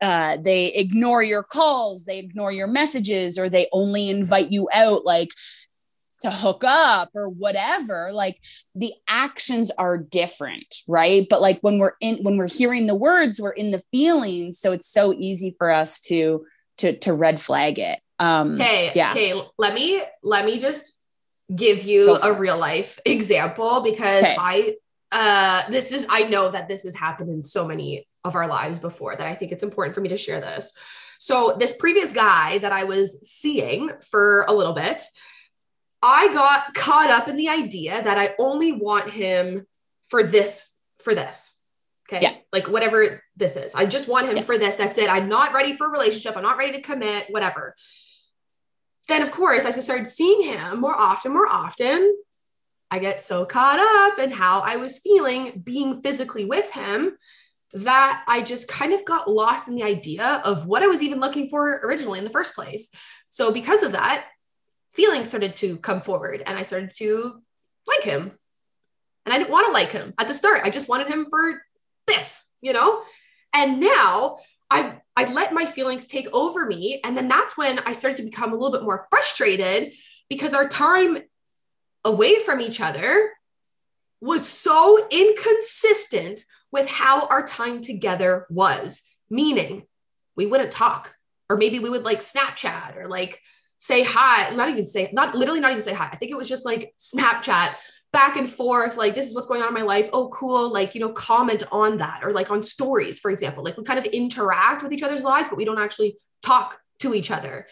uh, 0.00 0.38
they 0.38 0.72
ignore 0.72 1.22
your 1.22 1.42
calls, 1.42 2.06
they 2.06 2.18
ignore 2.18 2.50
your 2.50 2.66
messages, 2.66 3.38
or 3.38 3.50
they 3.50 3.68
only 3.70 4.08
invite 4.08 4.50
you 4.50 4.66
out 4.72 5.04
like 5.04 5.28
to 6.22 6.30
hook 6.30 6.64
up 6.64 7.10
or 7.14 7.28
whatever. 7.28 8.10
Like 8.12 8.38
the 8.74 8.94
actions 9.08 9.70
are 9.76 9.98
different, 9.98 10.76
right? 10.88 11.26
But 11.28 11.42
like 11.42 11.60
when 11.60 11.78
we're 11.78 11.94
in, 12.00 12.18
when 12.22 12.38
we're 12.38 12.48
hearing 12.48 12.86
the 12.86 12.94
words, 12.94 13.40
we're 13.40 13.50
in 13.50 13.72
the 13.72 13.82
feelings. 13.92 14.58
So 14.58 14.72
it's 14.72 14.90
so 14.90 15.12
easy 15.12 15.54
for 15.58 15.70
us 15.70 16.00
to 16.02 16.46
to 16.78 16.96
to 17.00 17.12
red 17.12 17.40
flag 17.40 17.78
it. 17.78 18.00
Um, 18.18 18.54
okay, 18.54 18.92
yeah. 18.94 19.10
Okay, 19.10 19.34
let 19.58 19.74
me 19.74 20.02
let 20.22 20.44
me 20.44 20.58
just 20.58 20.99
give 21.54 21.82
you 21.82 22.16
a 22.16 22.32
real 22.32 22.58
life 22.58 22.98
example 23.04 23.80
because 23.80 24.24
okay. 24.24 24.36
I 24.38 24.74
uh 25.12 25.68
this 25.70 25.92
is 25.92 26.06
I 26.08 26.24
know 26.24 26.50
that 26.50 26.68
this 26.68 26.84
has 26.84 26.94
happened 26.94 27.30
in 27.30 27.42
so 27.42 27.66
many 27.66 28.06
of 28.24 28.36
our 28.36 28.46
lives 28.46 28.78
before 28.78 29.16
that 29.16 29.26
I 29.26 29.34
think 29.34 29.50
it's 29.50 29.62
important 29.62 29.94
for 29.94 30.00
me 30.00 30.10
to 30.10 30.16
share 30.16 30.40
this. 30.40 30.72
So 31.18 31.56
this 31.58 31.76
previous 31.76 32.12
guy 32.12 32.58
that 32.58 32.72
I 32.72 32.84
was 32.84 33.28
seeing 33.28 33.90
for 34.10 34.44
a 34.48 34.52
little 34.52 34.72
bit, 34.72 35.02
I 36.02 36.32
got 36.32 36.72
caught 36.74 37.10
up 37.10 37.28
in 37.28 37.36
the 37.36 37.48
idea 37.48 38.02
that 38.02 38.18
I 38.18 38.34
only 38.38 38.72
want 38.72 39.10
him 39.10 39.66
for 40.08 40.22
this 40.22 40.74
for 40.98 41.14
this. 41.14 41.52
Okay. 42.08 42.22
Yeah. 42.22 42.34
Like 42.52 42.68
whatever 42.68 43.22
this 43.36 43.56
is. 43.56 43.74
I 43.74 43.86
just 43.86 44.08
want 44.08 44.28
him 44.28 44.36
yeah. 44.36 44.42
for 44.42 44.58
this. 44.58 44.76
That's 44.76 44.98
it. 44.98 45.10
I'm 45.10 45.28
not 45.28 45.52
ready 45.52 45.76
for 45.76 45.86
a 45.86 45.90
relationship. 45.90 46.36
I'm 46.36 46.42
not 46.42 46.58
ready 46.58 46.72
to 46.72 46.80
commit, 46.80 47.26
whatever. 47.30 47.76
Then, 49.10 49.22
of 49.22 49.32
course, 49.32 49.64
as 49.64 49.76
I 49.76 49.80
started 49.80 50.06
seeing 50.06 50.40
him 50.40 50.80
more 50.80 50.94
often, 50.94 51.32
more 51.32 51.48
often, 51.48 52.16
I 52.92 53.00
get 53.00 53.18
so 53.18 53.44
caught 53.44 53.80
up 53.80 54.20
in 54.20 54.30
how 54.30 54.60
I 54.60 54.76
was 54.76 55.00
feeling 55.00 55.62
being 55.64 56.00
physically 56.00 56.44
with 56.44 56.70
him 56.70 57.16
that 57.72 58.22
I 58.28 58.42
just 58.42 58.68
kind 58.68 58.92
of 58.92 59.04
got 59.04 59.28
lost 59.28 59.66
in 59.66 59.74
the 59.74 59.82
idea 59.82 60.40
of 60.44 60.66
what 60.66 60.84
I 60.84 60.86
was 60.86 61.02
even 61.02 61.18
looking 61.18 61.48
for 61.48 61.80
originally 61.82 62.20
in 62.20 62.24
the 62.24 62.30
first 62.30 62.54
place. 62.54 62.92
So, 63.28 63.50
because 63.50 63.82
of 63.82 63.92
that, 63.92 64.26
feelings 64.92 65.28
started 65.28 65.56
to 65.56 65.76
come 65.78 65.98
forward 65.98 66.44
and 66.46 66.56
I 66.56 66.62
started 66.62 66.90
to 66.98 67.42
like 67.88 68.04
him. 68.04 68.30
And 69.26 69.34
I 69.34 69.38
didn't 69.38 69.50
want 69.50 69.66
to 69.66 69.72
like 69.72 69.90
him 69.90 70.14
at 70.20 70.28
the 70.28 70.34
start. 70.34 70.60
I 70.62 70.70
just 70.70 70.88
wanted 70.88 71.08
him 71.08 71.26
for 71.28 71.60
this, 72.06 72.54
you 72.60 72.72
know? 72.72 73.02
And 73.52 73.80
now 73.80 74.38
I 74.70 74.98
I 75.16 75.24
let 75.32 75.52
my 75.52 75.66
feelings 75.66 76.06
take 76.06 76.28
over 76.32 76.66
me 76.66 77.00
and 77.04 77.16
then 77.16 77.28
that's 77.28 77.56
when 77.56 77.78
I 77.80 77.92
started 77.92 78.16
to 78.18 78.22
become 78.22 78.52
a 78.52 78.56
little 78.56 78.70
bit 78.70 78.82
more 78.82 79.06
frustrated 79.10 79.92
because 80.28 80.54
our 80.54 80.68
time 80.68 81.18
away 82.04 82.38
from 82.38 82.60
each 82.60 82.80
other 82.80 83.32
was 84.20 84.46
so 84.46 85.06
inconsistent 85.10 86.44
with 86.72 86.88
how 86.88 87.26
our 87.26 87.44
time 87.44 87.80
together 87.80 88.46
was, 88.50 89.02
meaning 89.28 89.82
we 90.36 90.46
wouldn't 90.46 90.70
talk, 90.70 91.14
or 91.48 91.56
maybe 91.56 91.78
we 91.78 91.90
would 91.90 92.04
like 92.04 92.18
Snapchat 92.18 92.96
or 92.96 93.08
like 93.08 93.40
say 93.78 94.02
hi, 94.02 94.54
not 94.54 94.68
even 94.68 94.84
say, 94.84 95.10
not 95.12 95.34
literally 95.34 95.60
not 95.60 95.70
even 95.70 95.80
say 95.80 95.94
hi. 95.94 96.08
I 96.12 96.16
think 96.16 96.30
it 96.30 96.36
was 96.36 96.48
just 96.48 96.66
like 96.66 96.92
Snapchat 96.98 97.74
back 98.12 98.36
and 98.36 98.50
forth, 98.50 98.96
like 98.96 99.14
this 99.14 99.28
is 99.28 99.34
what's 99.34 99.46
going 99.46 99.62
on 99.62 99.68
in 99.68 99.74
my 99.74 99.82
life. 99.82 100.08
Oh, 100.12 100.28
cool. 100.28 100.72
Like, 100.72 100.94
you 100.94 101.00
know, 101.00 101.12
comment 101.12 101.62
on 101.70 101.98
that 101.98 102.20
or 102.22 102.32
like 102.32 102.50
on 102.50 102.62
stories, 102.62 103.18
for 103.18 103.30
example. 103.30 103.62
Like 103.62 103.76
we 103.76 103.84
kind 103.84 103.98
of 103.98 104.04
interact 104.06 104.82
with 104.82 104.92
each 104.92 105.02
other's 105.02 105.22
lives, 105.22 105.48
but 105.48 105.56
we 105.56 105.64
don't 105.64 105.80
actually 105.80 106.16
talk 106.42 106.78
to 107.00 107.14
each 107.14 107.30
other. 107.30 107.66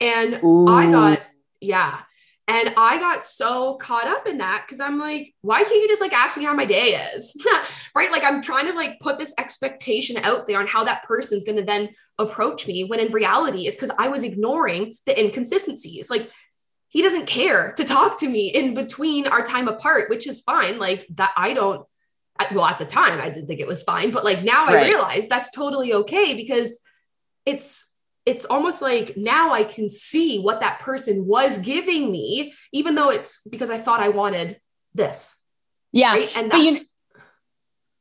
And 0.00 0.40
Ooh. 0.42 0.68
I 0.68 0.90
got, 0.90 1.22
yeah. 1.60 2.00
And 2.48 2.74
I 2.76 2.98
got 2.98 3.24
so 3.24 3.76
caught 3.76 4.08
up 4.08 4.26
in 4.26 4.38
that 4.38 4.64
because 4.66 4.80
I'm 4.80 4.98
like, 4.98 5.32
why 5.42 5.62
can't 5.62 5.74
you 5.74 5.88
just 5.88 6.00
like 6.02 6.12
ask 6.12 6.36
me 6.36 6.44
how 6.44 6.54
my 6.54 6.64
day 6.64 7.00
is? 7.14 7.34
right. 7.94 8.10
Like 8.10 8.24
I'm 8.24 8.42
trying 8.42 8.66
to 8.66 8.74
like 8.74 8.98
put 9.00 9.16
this 9.16 9.32
expectation 9.38 10.16
out 10.18 10.46
there 10.46 10.58
on 10.58 10.66
how 10.66 10.84
that 10.84 11.04
person's 11.04 11.44
going 11.44 11.56
to 11.56 11.64
then 11.64 11.90
approach 12.18 12.66
me 12.66 12.84
when 12.84 12.98
in 12.98 13.12
reality 13.12 13.66
it's 13.66 13.76
because 13.76 13.94
I 13.96 14.08
was 14.08 14.24
ignoring 14.24 14.94
the 15.06 15.18
inconsistencies. 15.18 16.10
Like 16.10 16.30
he 16.92 17.00
doesn't 17.00 17.26
care 17.26 17.72
to 17.72 17.84
talk 17.84 18.20
to 18.20 18.28
me 18.28 18.48
in 18.48 18.74
between 18.74 19.26
our 19.26 19.42
time 19.42 19.66
apart, 19.66 20.10
which 20.10 20.26
is 20.26 20.42
fine. 20.42 20.78
Like 20.78 21.06
that 21.14 21.32
I 21.36 21.54
don't 21.54 21.86
well 22.52 22.66
at 22.66 22.78
the 22.78 22.84
time 22.84 23.18
I 23.18 23.28
didn't 23.28 23.46
think 23.46 23.60
it 23.60 23.66
was 23.66 23.82
fine, 23.82 24.10
but 24.10 24.24
like 24.24 24.42
now 24.42 24.66
right. 24.66 24.84
I 24.84 24.88
realize 24.88 25.26
that's 25.26 25.50
totally 25.50 25.94
okay 25.94 26.34
because 26.34 26.78
it's 27.46 27.94
it's 28.26 28.44
almost 28.44 28.82
like 28.82 29.16
now 29.16 29.54
I 29.54 29.64
can 29.64 29.88
see 29.88 30.38
what 30.38 30.60
that 30.60 30.80
person 30.80 31.26
was 31.26 31.56
giving 31.58 32.12
me, 32.12 32.52
even 32.72 32.94
though 32.94 33.10
it's 33.10 33.42
because 33.48 33.70
I 33.70 33.78
thought 33.78 34.00
I 34.00 34.10
wanted 34.10 34.60
this. 34.94 35.34
Yeah. 35.92 36.12
Right? 36.12 36.36
And 36.36 36.52
that's, 36.52 36.62
you, 36.62 36.78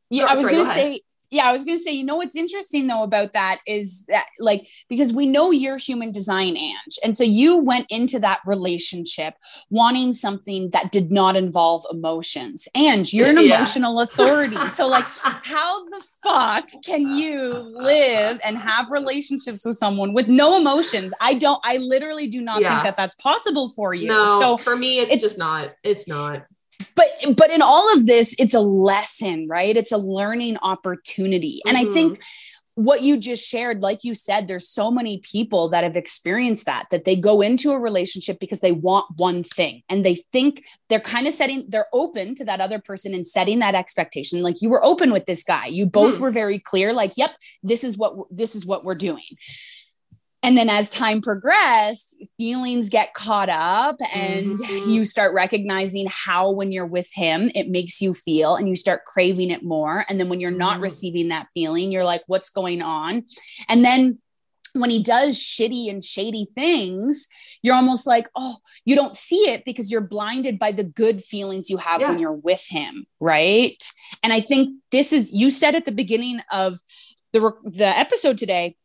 yeah, 0.09 0.23
oh, 0.25 0.27
I 0.27 0.31
was 0.33 0.41
going 0.41 0.55
to 0.57 0.65
say, 0.65 1.01
yeah, 1.31 1.45
I 1.45 1.53
was 1.53 1.63
going 1.63 1.77
to 1.77 1.83
say, 1.83 1.93
you 1.93 2.03
know, 2.03 2.17
what's 2.17 2.35
interesting 2.35 2.87
though 2.87 3.03
about 3.03 3.31
that 3.31 3.61
is 3.65 4.05
that, 4.07 4.25
like, 4.37 4.67
because 4.89 5.13
we 5.13 5.25
know 5.25 5.51
you're 5.51 5.77
human 5.77 6.11
design, 6.11 6.57
Ange. 6.57 6.99
And 7.05 7.15
so 7.15 7.23
you 7.23 7.57
went 7.57 7.87
into 7.89 8.19
that 8.19 8.41
relationship 8.45 9.35
wanting 9.69 10.11
something 10.11 10.69
that 10.71 10.91
did 10.91 11.09
not 11.09 11.37
involve 11.37 11.85
emotions. 11.89 12.67
And 12.75 13.11
you're 13.11 13.29
an 13.29 13.37
yeah. 13.37 13.55
emotional 13.55 14.01
authority. 14.01 14.57
so, 14.73 14.87
like, 14.87 15.05
how 15.05 15.85
the 15.85 16.05
fuck 16.21 16.69
can 16.83 17.15
you 17.15 17.53
live 17.53 18.39
and 18.43 18.57
have 18.57 18.91
relationships 18.91 19.65
with 19.65 19.77
someone 19.77 20.13
with 20.13 20.27
no 20.27 20.57
emotions? 20.57 21.13
I 21.21 21.35
don't, 21.35 21.61
I 21.63 21.77
literally 21.77 22.27
do 22.27 22.41
not 22.41 22.61
yeah. 22.61 22.71
think 22.71 22.83
that 22.83 22.97
that's 22.97 23.15
possible 23.15 23.69
for 23.69 23.93
you. 23.93 24.09
No, 24.09 24.37
so 24.37 24.57
for 24.57 24.75
me, 24.75 24.99
it's, 24.99 25.13
it's 25.13 25.23
just 25.23 25.37
not. 25.37 25.71
It's 25.83 26.09
not 26.09 26.45
but 26.95 27.07
but 27.35 27.49
in 27.49 27.61
all 27.61 27.93
of 27.93 28.07
this 28.07 28.35
it's 28.39 28.53
a 28.53 28.59
lesson 28.59 29.47
right? 29.47 29.77
It's 29.77 29.91
a 29.91 29.97
learning 29.97 30.57
opportunity. 30.61 31.61
And 31.65 31.77
mm-hmm. 31.77 31.89
i 31.89 31.93
think 31.93 32.21
what 32.75 33.01
you 33.01 33.17
just 33.17 33.45
shared 33.45 33.81
like 33.81 34.03
you 34.03 34.13
said 34.13 34.47
there's 34.47 34.69
so 34.69 34.89
many 34.89 35.19
people 35.19 35.67
that 35.69 35.83
have 35.83 35.97
experienced 35.97 36.65
that 36.65 36.85
that 36.89 37.03
they 37.03 37.15
go 37.15 37.41
into 37.41 37.71
a 37.71 37.79
relationship 37.79 38.39
because 38.39 38.61
they 38.61 38.71
want 38.71 39.05
one 39.17 39.43
thing 39.43 39.83
and 39.89 40.05
they 40.05 40.15
think 40.31 40.63
they're 40.87 40.99
kind 40.99 41.27
of 41.27 41.33
setting 41.33 41.65
they're 41.67 41.87
open 41.93 42.33
to 42.33 42.45
that 42.45 42.61
other 42.61 42.79
person 42.79 43.13
and 43.13 43.27
setting 43.27 43.59
that 43.59 43.75
expectation. 43.75 44.41
Like 44.41 44.61
you 44.61 44.69
were 44.69 44.83
open 44.83 45.11
with 45.11 45.25
this 45.25 45.43
guy. 45.43 45.65
You 45.65 45.85
both 45.85 46.15
mm. 46.15 46.19
were 46.19 46.31
very 46.31 46.59
clear 46.59 46.93
like 46.93 47.13
yep 47.17 47.31
this 47.61 47.83
is 47.83 47.97
what 47.97 48.15
this 48.31 48.55
is 48.55 48.65
what 48.65 48.85
we're 48.85 48.95
doing 48.95 49.23
and 50.43 50.57
then 50.57 50.69
as 50.69 50.89
time 50.89 51.21
progressed 51.21 52.15
feelings 52.37 52.89
get 52.89 53.13
caught 53.13 53.49
up 53.49 53.95
and 54.13 54.59
mm-hmm. 54.59 54.89
you 54.89 55.05
start 55.05 55.33
recognizing 55.33 56.07
how 56.09 56.51
when 56.51 56.71
you're 56.71 56.85
with 56.85 57.09
him 57.13 57.51
it 57.55 57.69
makes 57.69 58.01
you 58.01 58.13
feel 58.13 58.55
and 58.55 58.67
you 58.67 58.75
start 58.75 59.05
craving 59.05 59.51
it 59.51 59.63
more 59.63 60.05
and 60.09 60.19
then 60.19 60.29
when 60.29 60.39
you're 60.39 60.51
not 60.51 60.75
mm-hmm. 60.75 60.83
receiving 60.83 61.29
that 61.29 61.47
feeling 61.53 61.91
you're 61.91 62.05
like 62.05 62.21
what's 62.27 62.49
going 62.49 62.81
on 62.81 63.23
and 63.69 63.83
then 63.83 64.17
when 64.73 64.89
he 64.89 65.03
does 65.03 65.37
shitty 65.37 65.89
and 65.89 66.03
shady 66.03 66.45
things 66.55 67.27
you're 67.61 67.75
almost 67.75 68.07
like 68.07 68.29
oh 68.35 68.57
you 68.85 68.95
don't 68.95 69.15
see 69.15 69.49
it 69.49 69.65
because 69.65 69.91
you're 69.91 70.01
blinded 70.01 70.57
by 70.57 70.71
the 70.71 70.83
good 70.83 71.21
feelings 71.21 71.69
you 71.69 71.77
have 71.77 72.01
yeah. 72.01 72.09
when 72.09 72.19
you're 72.19 72.31
with 72.31 72.65
him 72.69 73.05
right 73.19 73.83
and 74.23 74.31
i 74.31 74.39
think 74.39 74.77
this 74.91 75.11
is 75.11 75.29
you 75.31 75.51
said 75.51 75.75
at 75.75 75.85
the 75.85 75.91
beginning 75.91 76.39
of 76.51 76.79
the 77.33 77.51
the 77.63 77.85
episode 77.85 78.37
today 78.37 78.75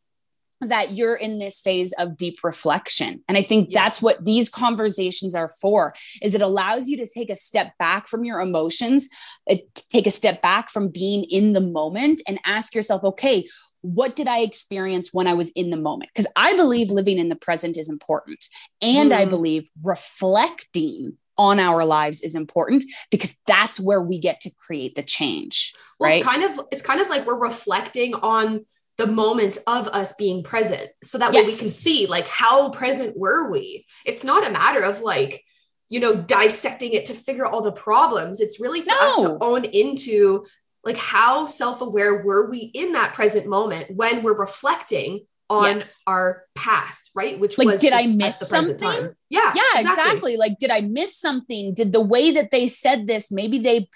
that 0.61 0.93
you're 0.93 1.15
in 1.15 1.37
this 1.37 1.61
phase 1.61 1.93
of 1.99 2.17
deep 2.17 2.43
reflection 2.43 3.23
and 3.27 3.37
i 3.37 3.41
think 3.41 3.67
yeah. 3.69 3.83
that's 3.83 4.01
what 4.01 4.23
these 4.25 4.49
conversations 4.49 5.35
are 5.35 5.49
for 5.61 5.93
is 6.21 6.33
it 6.33 6.41
allows 6.41 6.87
you 6.87 6.97
to 6.97 7.07
take 7.07 7.29
a 7.29 7.35
step 7.35 7.77
back 7.77 8.07
from 8.07 8.23
your 8.23 8.39
emotions 8.39 9.09
uh, 9.49 9.55
take 9.91 10.07
a 10.07 10.11
step 10.11 10.41
back 10.41 10.69
from 10.69 10.89
being 10.89 11.23
in 11.25 11.53
the 11.53 11.61
moment 11.61 12.21
and 12.27 12.39
ask 12.45 12.73
yourself 12.73 13.03
okay 13.03 13.45
what 13.81 14.15
did 14.15 14.27
i 14.27 14.39
experience 14.39 15.13
when 15.13 15.27
i 15.27 15.33
was 15.33 15.51
in 15.51 15.69
the 15.69 15.77
moment 15.77 16.09
because 16.13 16.31
i 16.35 16.55
believe 16.55 16.89
living 16.89 17.19
in 17.19 17.29
the 17.29 17.35
present 17.35 17.77
is 17.77 17.89
important 17.89 18.45
and 18.81 19.11
mm. 19.11 19.15
i 19.15 19.25
believe 19.25 19.69
reflecting 19.83 21.15
on 21.37 21.59
our 21.59 21.85
lives 21.85 22.21
is 22.21 22.33
important 22.33 22.83
because 23.11 23.37
that's 23.45 23.79
where 23.79 24.01
we 24.01 24.17
get 24.17 24.41
to 24.41 24.49
create 24.65 24.95
the 24.95 25.03
change 25.03 25.73
well, 25.99 26.09
right 26.09 26.17
it's 26.17 26.25
kind 26.25 26.43
of 26.43 26.59
it's 26.71 26.81
kind 26.81 26.99
of 26.99 27.09
like 27.09 27.27
we're 27.27 27.39
reflecting 27.39 28.15
on 28.15 28.65
the 28.97 29.07
moment 29.07 29.57
of 29.67 29.87
us 29.87 30.13
being 30.13 30.43
present 30.43 30.89
so 31.03 31.17
that 31.17 31.31
way 31.31 31.39
yes. 31.39 31.45
we 31.45 31.57
can 31.57 31.69
see 31.69 32.07
like 32.07 32.27
how 32.27 32.69
present 32.69 33.15
were 33.17 33.49
we 33.49 33.85
it's 34.05 34.23
not 34.23 34.45
a 34.45 34.51
matter 34.51 34.81
of 34.81 35.01
like 35.01 35.43
you 35.89 35.99
know 35.99 36.15
dissecting 36.15 36.93
it 36.93 37.05
to 37.05 37.13
figure 37.13 37.45
out 37.45 37.53
all 37.53 37.61
the 37.61 37.71
problems 37.71 38.41
it's 38.41 38.59
really 38.59 38.81
for 38.81 38.87
no. 38.87 39.07
us 39.07 39.15
to 39.15 39.37
own 39.41 39.65
into 39.65 40.43
like 40.83 40.97
how 40.97 41.45
self-aware 41.45 42.23
were 42.23 42.49
we 42.49 42.59
in 42.59 42.93
that 42.93 43.13
present 43.13 43.47
moment 43.47 43.91
when 43.91 44.23
we're 44.23 44.37
reflecting 44.37 45.25
on 45.49 45.77
yes. 45.77 46.03
our 46.07 46.43
past, 46.55 47.11
right? 47.15 47.39
Which 47.39 47.57
like, 47.57 47.67
was 47.67 47.81
did 47.81 47.93
I 47.93 48.07
miss 48.07 48.37
something? 48.39 49.15
Yeah, 49.29 49.53
yeah, 49.55 49.61
exactly. 49.75 49.81
exactly. 49.81 50.37
Like, 50.37 50.59
did 50.59 50.71
I 50.71 50.81
miss 50.81 51.17
something? 51.17 51.73
Did 51.73 51.93
the 51.93 52.01
way 52.01 52.31
that 52.31 52.51
they 52.51 52.67
said 52.67 53.07
this, 53.07 53.31
maybe 53.31 53.59
they 53.59 53.87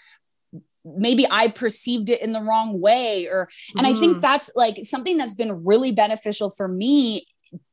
maybe 0.86 1.26
I 1.30 1.50
perceived 1.50 2.10
it 2.10 2.22
in 2.22 2.32
the 2.32 2.42
wrong 2.42 2.82
way 2.82 3.28
or 3.28 3.50
and 3.76 3.86
mm. 3.86 3.90
I 3.90 4.00
think 4.00 4.14
mm-hmm. 4.14 4.22
that's 4.22 4.52
like 4.56 4.80
something 4.84 5.18
that's 5.18 5.36
been 5.36 5.64
really 5.64 5.92
beneficial 5.92 6.50
for 6.50 6.68
me 6.68 7.26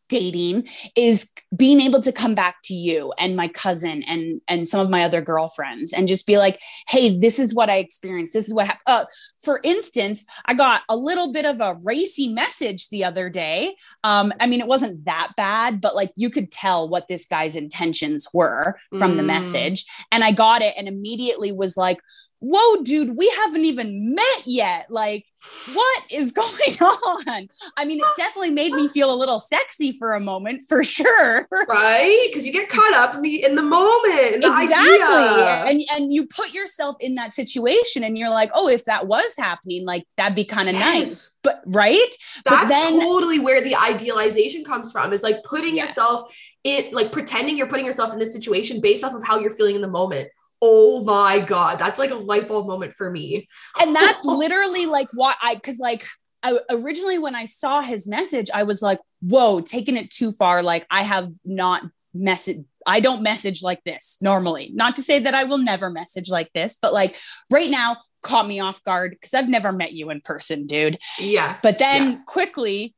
dating 0.08 0.66
is 0.96 1.30
being 1.54 1.80
able 1.80 2.00
to 2.00 2.12
come 2.12 2.34
back 2.34 2.56
to 2.64 2.74
you 2.74 3.12
and 3.18 3.36
my 3.36 3.48
cousin 3.48 4.02
and 4.04 4.40
and 4.48 4.66
some 4.66 4.80
of 4.80 4.90
my 4.90 5.04
other 5.04 5.20
girlfriends 5.20 5.92
and 5.92 6.08
just 6.08 6.26
be 6.26 6.38
like 6.38 6.60
hey 6.88 7.18
this 7.18 7.38
is 7.38 7.54
what 7.54 7.70
i 7.70 7.76
experienced 7.76 8.32
this 8.32 8.48
is 8.48 8.54
what 8.54 8.66
happened 8.66 8.82
uh, 8.86 9.04
for 9.42 9.60
instance 9.64 10.24
i 10.46 10.54
got 10.54 10.82
a 10.88 10.96
little 10.96 11.32
bit 11.32 11.44
of 11.44 11.60
a 11.60 11.76
racy 11.84 12.28
message 12.28 12.88
the 12.88 13.04
other 13.04 13.28
day 13.28 13.74
um, 14.04 14.32
i 14.40 14.46
mean 14.46 14.60
it 14.60 14.66
wasn't 14.66 15.04
that 15.04 15.30
bad 15.36 15.80
but 15.80 15.94
like 15.94 16.10
you 16.16 16.30
could 16.30 16.50
tell 16.50 16.88
what 16.88 17.06
this 17.08 17.26
guy's 17.26 17.56
intentions 17.56 18.28
were 18.32 18.78
from 18.98 19.12
mm. 19.12 19.16
the 19.16 19.22
message 19.22 19.84
and 20.10 20.24
i 20.24 20.32
got 20.32 20.62
it 20.62 20.74
and 20.76 20.88
immediately 20.88 21.52
was 21.52 21.76
like 21.76 21.98
whoa, 22.40 22.82
dude, 22.82 23.16
we 23.16 23.28
haven't 23.30 23.64
even 23.64 24.14
met 24.14 24.46
yet. 24.46 24.90
Like, 24.90 25.24
what 25.72 26.02
is 26.10 26.32
going 26.32 26.46
on? 26.80 27.48
I 27.76 27.84
mean, 27.84 27.98
it 27.98 28.06
definitely 28.16 28.50
made 28.50 28.72
me 28.72 28.88
feel 28.88 29.12
a 29.12 29.16
little 29.16 29.40
sexy 29.40 29.92
for 29.92 30.14
a 30.14 30.20
moment, 30.20 30.62
for 30.68 30.82
sure. 30.84 31.46
Right? 31.68 32.28
Because 32.28 32.46
you 32.46 32.52
get 32.52 32.68
caught 32.68 32.94
up 32.94 33.14
in 33.14 33.22
the 33.22 33.44
in 33.44 33.54
the 33.54 33.62
moment. 33.62 34.34
In 34.34 34.40
the 34.40 34.60
exactly. 34.62 35.14
Idea. 35.14 35.64
And 35.66 35.82
and 35.92 36.12
you 36.12 36.26
put 36.26 36.52
yourself 36.52 36.96
in 37.00 37.16
that 37.16 37.34
situation 37.34 38.04
and 38.04 38.16
you're 38.16 38.30
like, 38.30 38.50
oh, 38.54 38.68
if 38.68 38.84
that 38.84 39.06
was 39.06 39.34
happening, 39.36 39.84
like 39.84 40.04
that'd 40.16 40.36
be 40.36 40.44
kind 40.44 40.68
of 40.68 40.74
yes. 40.74 40.94
nice. 40.94 41.38
But 41.42 41.62
right? 41.66 42.14
That's 42.44 42.62
but 42.62 42.68
then, 42.68 43.00
totally 43.00 43.38
where 43.38 43.60
the 43.60 43.76
idealization 43.76 44.64
comes 44.64 44.92
from, 44.92 45.12
is 45.12 45.22
like 45.22 45.42
putting 45.44 45.76
yes. 45.76 45.90
yourself 45.90 46.34
it 46.64 46.92
like 46.92 47.12
pretending 47.12 47.56
you're 47.56 47.68
putting 47.68 47.86
yourself 47.86 48.12
in 48.12 48.18
this 48.18 48.32
situation 48.32 48.80
based 48.80 49.04
off 49.04 49.14
of 49.14 49.24
how 49.24 49.38
you're 49.38 49.50
feeling 49.52 49.76
in 49.76 49.80
the 49.80 49.88
moment 49.88 50.28
oh 50.60 51.04
my 51.04 51.38
god 51.38 51.78
that's 51.78 51.98
like 51.98 52.10
a 52.10 52.16
light 52.16 52.48
bulb 52.48 52.66
moment 52.66 52.94
for 52.94 53.10
me. 53.10 53.48
And 53.80 53.94
that's 53.94 54.24
literally 54.24 54.86
like 54.86 55.08
what 55.12 55.36
i 55.40 55.54
because 55.54 55.78
like 55.78 56.04
I, 56.42 56.58
originally 56.70 57.18
when 57.18 57.34
i 57.34 57.44
saw 57.44 57.80
his 57.80 58.06
message 58.08 58.48
i 58.54 58.62
was 58.62 58.82
like 58.82 59.00
whoa 59.20 59.60
taking 59.60 59.96
it 59.96 60.10
too 60.10 60.30
far 60.30 60.62
like 60.62 60.86
i 60.90 61.02
have 61.02 61.30
not 61.44 61.82
message 62.14 62.64
i 62.86 63.00
don't 63.00 63.22
message 63.22 63.62
like 63.62 63.82
this 63.84 64.18
normally. 64.20 64.70
Not 64.74 64.96
to 64.96 65.02
say 65.02 65.18
that 65.20 65.34
i 65.34 65.44
will 65.44 65.58
never 65.58 65.90
message 65.90 66.28
like 66.28 66.52
this 66.52 66.76
but 66.80 66.92
like 66.92 67.16
right 67.50 67.70
now 67.70 67.96
caught 68.22 68.48
me 68.48 68.60
off 68.60 68.82
guard 68.82 69.12
because 69.12 69.34
i've 69.34 69.48
never 69.48 69.72
met 69.72 69.92
you 69.92 70.10
in 70.10 70.20
person 70.20 70.66
dude. 70.66 70.98
Yeah 71.18 71.56
but 71.62 71.78
then 71.78 72.12
yeah. 72.12 72.18
quickly 72.26 72.94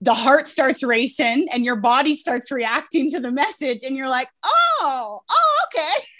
the 0.00 0.14
heart 0.14 0.46
starts 0.46 0.82
racing 0.82 1.48
and 1.52 1.64
your 1.64 1.76
body 1.76 2.14
starts 2.14 2.50
reacting 2.52 3.10
to 3.10 3.20
the 3.20 3.30
message 3.30 3.82
and 3.82 3.96
you're 3.96 4.08
like 4.08 4.28
oh 4.44 5.20
oh 5.28 5.66
okay 5.66 6.04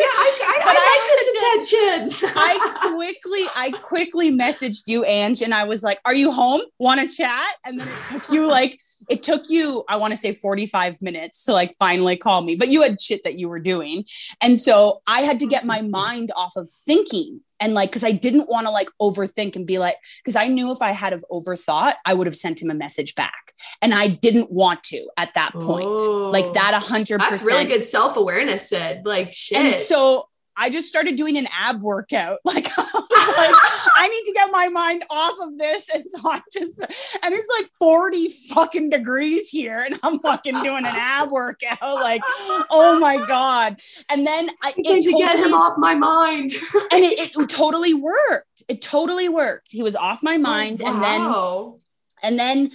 yeah, 0.00 0.06
I, 0.06 0.28
I, 0.42 0.60
I 0.62 0.74
like 0.90 1.68
this 1.68 2.10
attention. 2.10 2.32
I 2.36 2.92
quickly, 2.94 3.44
I 3.54 3.70
quickly 3.82 4.32
messaged 4.32 4.88
you, 4.88 5.04
Ange, 5.04 5.42
and 5.42 5.54
I 5.54 5.64
was 5.64 5.82
like, 5.82 6.00
"Are 6.04 6.14
you 6.14 6.32
home? 6.32 6.62
Want 6.78 7.00
to 7.00 7.14
chat?" 7.14 7.56
And 7.66 7.78
then 7.78 7.88
it 7.88 7.94
took 8.10 8.32
you 8.32 8.46
like, 8.50 8.80
it 9.08 9.22
took 9.22 9.50
you, 9.50 9.84
I 9.88 9.96
want 9.96 10.12
to 10.12 10.16
say, 10.16 10.32
forty-five 10.32 11.02
minutes 11.02 11.44
to 11.44 11.52
like 11.52 11.74
finally 11.78 12.16
call 12.16 12.40
me. 12.42 12.56
But 12.56 12.68
you 12.68 12.82
had 12.82 13.00
shit 13.00 13.24
that 13.24 13.38
you 13.38 13.48
were 13.48 13.60
doing, 13.60 14.04
and 14.40 14.58
so 14.58 15.00
I 15.06 15.20
had 15.20 15.40
to 15.40 15.46
get 15.46 15.66
my 15.66 15.80
mm-hmm. 15.80 15.90
mind 15.90 16.32
off 16.34 16.56
of 16.56 16.68
thinking 16.70 17.40
and 17.60 17.74
like 17.74 17.90
because 17.90 18.04
i 18.04 18.10
didn't 18.10 18.48
want 18.48 18.66
to 18.66 18.70
like 18.70 18.88
overthink 19.02 19.54
and 19.54 19.66
be 19.66 19.78
like 19.78 19.96
because 20.24 20.34
i 20.34 20.46
knew 20.46 20.72
if 20.72 20.80
i 20.80 20.92
had 20.92 21.12
of 21.12 21.22
overthought 21.30 21.92
i 22.06 22.14
would 22.14 22.26
have 22.26 22.34
sent 22.34 22.62
him 22.62 22.70
a 22.70 22.74
message 22.74 23.14
back 23.14 23.49
and 23.82 23.94
i 23.94 24.06
didn't 24.06 24.50
want 24.52 24.82
to 24.82 25.06
at 25.16 25.32
that 25.34 25.52
point 25.52 25.86
oh, 25.86 26.30
like 26.32 26.52
that 26.54 26.80
100% 26.82 27.18
that's 27.18 27.42
really 27.44 27.64
good 27.64 27.84
self-awareness 27.84 28.68
said 28.68 29.04
like 29.04 29.32
shit 29.32 29.58
and 29.58 29.74
so 29.74 30.26
I 30.60 30.68
just 30.68 30.88
started 30.88 31.16
doing 31.16 31.38
an 31.38 31.48
ab 31.58 31.82
workout. 31.82 32.38
Like 32.50 32.66
I 32.76 32.82
was 32.82 33.04
like, 33.38 33.54
I 33.96 34.08
need 34.08 34.24
to 34.24 34.32
get 34.32 34.50
my 34.50 34.68
mind 34.68 35.04
off 35.08 35.36
of 35.40 35.56
this. 35.56 35.88
And 35.94 36.04
so 36.06 36.28
I 36.28 36.40
just 36.52 36.80
and 36.80 37.34
it's 37.34 37.48
like 37.58 37.70
40 37.78 38.28
fucking 38.28 38.90
degrees 38.90 39.48
here. 39.48 39.84
And 39.86 39.98
I'm 40.02 40.18
fucking 40.18 40.62
doing 40.62 40.84
an 40.84 40.86
ab 40.86 41.30
workout. 41.30 41.80
Like, 41.80 42.22
oh 42.70 42.98
my 43.00 43.24
God. 43.24 43.80
And 44.10 44.26
then 44.26 44.50
I 44.62 44.74
it 44.76 44.84
totally, 44.84 45.12
to 45.12 45.18
get 45.18 45.38
him 45.38 45.54
off 45.54 45.78
my 45.78 45.94
mind. 45.94 46.52
and 46.92 47.04
it, 47.04 47.30
it, 47.36 47.48
totally 47.48 47.94
worked. 47.94 48.64
It 48.68 48.82
totally 48.82 49.28
worked. 49.28 49.68
He 49.70 49.82
was 49.82 49.94
off 49.94 50.22
my 50.22 50.36
mind. 50.36 50.82
Oh, 50.84 50.92
wow. 50.92 50.92
And 50.92 51.02
then 51.02 51.80
and 52.22 52.38
then 52.38 52.72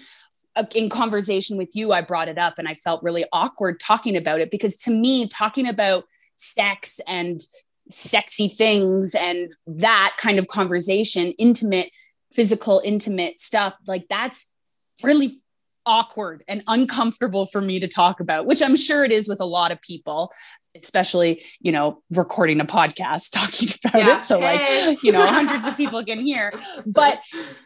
Uh, 0.56 0.64
in 0.74 0.90
conversation 0.90 1.58
with 1.58 1.76
you, 1.76 1.92
I 1.92 2.02
brought 2.02 2.28
it 2.28 2.38
up 2.38 2.58
and 2.58 2.68
I 2.68 2.76
felt 2.76 3.04
really 3.04 3.26
awkward 3.34 3.80
talking 3.80 4.16
about 4.16 4.40
it 4.40 4.52
because 4.52 4.78
to 4.78 4.92
me, 4.92 5.28
talking 5.28 5.68
about 5.68 6.06
sex 6.38 7.00
and 7.08 7.42
sexy 7.90 8.48
things 8.48 9.16
and 9.16 9.52
that 9.68 10.16
kind 10.18 10.40
of 10.40 10.48
conversation, 10.48 11.34
intimate, 11.38 11.92
physical, 12.32 12.82
intimate 12.84 13.40
stuff, 13.40 13.76
like 13.88 14.08
that's 14.10 14.54
really 15.04 15.32
awkward 15.86 16.44
and 16.48 16.64
uncomfortable 16.68 17.46
for 17.46 17.62
me 17.62 17.80
to 17.80 17.88
talk 17.88 18.20
about, 18.20 18.46
which 18.46 18.62
I'm 18.62 18.76
sure 18.76 19.04
it 19.04 19.12
is 19.12 19.28
with 19.30 19.40
a 19.40 19.46
lot 19.46 19.72
of 19.72 19.82
people, 19.82 20.32
especially, 20.76 21.42
you 21.60 21.72
know, 21.72 22.02
recording 22.12 22.60
a 22.60 22.66
podcast 22.66 23.32
talking 23.32 23.70
about 23.84 24.00
yeah. 24.00 24.18
it. 24.18 24.24
So, 24.24 24.40
hey. 24.40 24.88
like, 24.88 24.98
you 25.04 25.12
know, 25.12 25.26
hundreds 25.28 25.66
of 25.66 25.78
people 25.78 26.04
can 26.04 26.20
hear. 26.20 26.54
But 26.86 27.20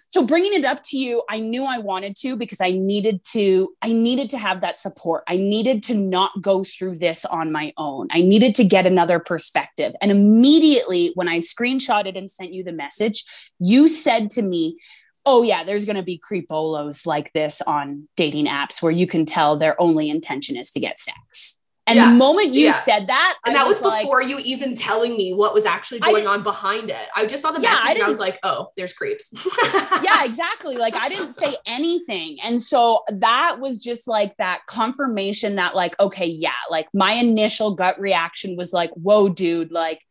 so 0.09 0.25
bringing 0.25 0.53
it 0.53 0.65
up 0.65 0.81
to 0.83 0.97
you 0.97 1.23
i 1.29 1.39
knew 1.39 1.63
i 1.63 1.77
wanted 1.77 2.15
to 2.15 2.35
because 2.35 2.59
i 2.59 2.71
needed 2.71 3.23
to 3.23 3.73
i 3.81 3.91
needed 3.91 4.29
to 4.29 4.37
have 4.37 4.61
that 4.61 4.77
support 4.77 5.23
i 5.27 5.37
needed 5.37 5.81
to 5.83 5.93
not 5.93 6.31
go 6.41 6.63
through 6.63 6.97
this 6.97 7.25
on 7.25 7.51
my 7.51 7.71
own 7.77 8.07
i 8.11 8.21
needed 8.21 8.53
to 8.55 8.63
get 8.63 8.85
another 8.85 9.19
perspective 9.19 9.93
and 10.01 10.11
immediately 10.11 11.11
when 11.15 11.27
i 11.27 11.39
screenshotted 11.39 12.17
and 12.17 12.29
sent 12.29 12.53
you 12.53 12.63
the 12.63 12.73
message 12.73 13.23
you 13.59 13.87
said 13.87 14.29
to 14.29 14.41
me 14.41 14.77
oh 15.25 15.43
yeah 15.43 15.63
there's 15.63 15.85
going 15.85 15.95
to 15.95 16.03
be 16.03 16.19
creepolos 16.19 17.05
like 17.05 17.31
this 17.33 17.61
on 17.61 18.07
dating 18.17 18.47
apps 18.47 18.81
where 18.81 18.91
you 18.91 19.07
can 19.07 19.25
tell 19.25 19.55
their 19.55 19.79
only 19.81 20.09
intention 20.09 20.57
is 20.57 20.71
to 20.71 20.79
get 20.79 20.99
sex 20.99 21.58
and 21.89 21.97
yeah. 21.97 22.11
the 22.11 22.15
moment 22.15 22.53
you 22.53 22.65
yeah. 22.65 22.73
said 22.73 23.07
that, 23.07 23.37
and 23.45 23.57
I 23.57 23.59
that 23.59 23.67
was, 23.67 23.81
was 23.81 23.97
before 23.97 24.21
like, 24.21 24.29
you 24.29 24.39
even 24.39 24.75
telling 24.75 25.17
me 25.17 25.33
what 25.33 25.55
was 25.55 25.65
actually 25.65 25.99
going 26.01 26.27
on 26.27 26.43
behind 26.43 26.91
it. 26.91 27.07
I 27.15 27.25
just 27.25 27.41
saw 27.41 27.51
the 27.51 27.59
yeah, 27.59 27.69
message 27.69 27.85
I 27.87 27.93
and 27.93 28.03
I 28.03 28.07
was 28.07 28.19
like, 28.19 28.37
oh, 28.43 28.67
there's 28.77 28.93
creeps. 28.93 29.33
yeah, 30.03 30.23
exactly. 30.23 30.77
Like 30.77 30.95
I 30.95 31.09
didn't 31.09 31.33
say 31.33 31.55
anything. 31.65 32.37
And 32.43 32.61
so 32.61 33.03
that 33.11 33.57
was 33.59 33.79
just 33.79 34.07
like 34.07 34.37
that 34.37 34.61
confirmation 34.67 35.55
that, 35.55 35.75
like, 35.75 35.99
okay, 35.99 36.27
yeah, 36.27 36.51
like 36.69 36.87
my 36.93 37.13
initial 37.13 37.73
gut 37.73 37.99
reaction 37.99 38.55
was 38.55 38.71
like, 38.71 38.91
whoa, 38.91 39.29
dude, 39.29 39.71
like 39.71 40.01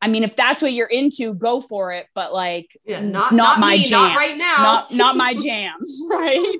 I 0.00 0.06
mean, 0.06 0.22
if 0.22 0.36
that's 0.36 0.62
what 0.62 0.72
you're 0.72 0.86
into, 0.86 1.34
go 1.34 1.60
for 1.60 1.92
it. 1.92 2.06
But 2.14 2.32
like, 2.32 2.78
yeah, 2.84 3.00
not, 3.00 3.32
not, 3.32 3.32
not 3.32 3.60
my 3.60 3.78
me, 3.78 3.84
jam. 3.84 4.00
Not 4.00 4.16
right 4.16 4.36
now. 4.36 4.56
Not, 4.58 4.92
not 4.92 5.16
my 5.16 5.34
jam. 5.44 5.76
right. 6.08 6.58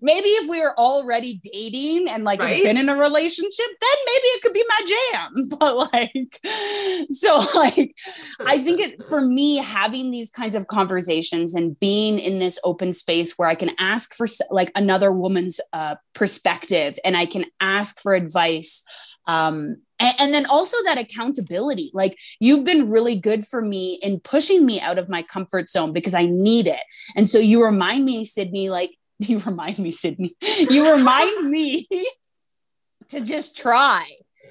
Maybe 0.00 0.28
if 0.28 0.48
we 0.48 0.60
were 0.60 0.78
already 0.78 1.40
dating 1.42 2.08
and 2.08 2.22
like 2.22 2.40
right? 2.40 2.62
been 2.62 2.76
in 2.76 2.88
a 2.88 2.96
relationship, 2.96 3.66
then 3.80 3.96
maybe 4.06 4.26
it 4.26 4.42
could 4.42 4.52
be 4.52 4.64
my 4.68 4.86
jam. 4.86 5.32
But 5.58 5.90
like, 5.94 6.40
so 7.10 7.42
like, 7.54 7.94
I 8.40 8.58
think 8.58 8.80
it 8.80 9.04
for 9.06 9.20
me, 9.20 9.56
having 9.56 10.10
these 10.10 10.30
kinds 10.30 10.54
of 10.54 10.66
conversations 10.66 11.54
and 11.54 11.78
being 11.80 12.18
in 12.18 12.38
this 12.38 12.58
open 12.62 12.92
space 12.92 13.38
where 13.38 13.48
I 13.48 13.54
can 13.54 13.70
ask 13.78 14.14
for 14.14 14.26
like 14.50 14.70
another 14.74 15.10
woman's 15.10 15.60
uh, 15.72 15.96
perspective 16.14 16.98
and 17.04 17.16
I 17.16 17.26
can 17.26 17.46
ask 17.60 18.00
for 18.00 18.14
advice 18.14 18.82
um, 19.26 19.78
and, 19.98 20.14
and, 20.18 20.34
then 20.34 20.46
also 20.46 20.76
that 20.84 20.98
accountability 20.98 21.90
like 21.94 22.18
you've 22.40 22.64
been 22.64 22.90
really 22.90 23.18
good 23.18 23.46
for 23.46 23.62
me 23.62 23.98
in 24.02 24.20
pushing 24.20 24.66
me 24.66 24.80
out 24.80 24.98
of 24.98 25.08
my 25.08 25.22
comfort 25.22 25.70
zone 25.70 25.92
because 25.92 26.14
i 26.14 26.26
need 26.26 26.66
it. 26.66 26.80
And 27.14 27.28
so 27.28 27.38
you 27.38 27.64
remind 27.64 28.04
me 28.04 28.24
sydney 28.24 28.70
like 28.70 28.90
you 29.18 29.38
remind 29.40 29.78
me 29.78 29.90
sydney. 29.90 30.36
You 30.42 30.92
remind 30.92 31.50
me 31.50 31.86
to 33.08 33.20
just 33.20 33.56
try 33.56 34.06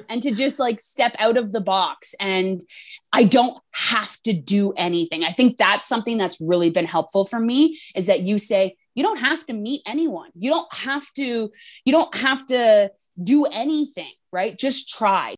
and 0.09 0.21
to 0.23 0.31
just 0.31 0.59
like 0.59 0.79
step 0.79 1.15
out 1.19 1.37
of 1.37 1.51
the 1.51 1.61
box 1.61 2.15
and 2.19 2.63
i 3.13 3.23
don't 3.23 3.57
have 3.71 4.15
to 4.23 4.33
do 4.33 4.73
anything 4.77 5.23
i 5.23 5.31
think 5.31 5.57
that's 5.57 5.87
something 5.87 6.17
that's 6.17 6.39
really 6.39 6.69
been 6.69 6.85
helpful 6.85 7.23
for 7.25 7.39
me 7.39 7.77
is 7.95 8.07
that 8.07 8.21
you 8.21 8.37
say 8.37 8.75
you 8.95 9.03
don't 9.03 9.19
have 9.19 9.45
to 9.45 9.53
meet 9.53 9.81
anyone 9.85 10.29
you 10.35 10.49
don't 10.49 10.73
have 10.73 11.11
to 11.13 11.51
you 11.85 11.91
don't 11.91 12.15
have 12.15 12.45
to 12.45 12.91
do 13.21 13.45
anything 13.45 14.11
right? 14.35 14.57
Just 14.59 14.89
try. 14.89 15.35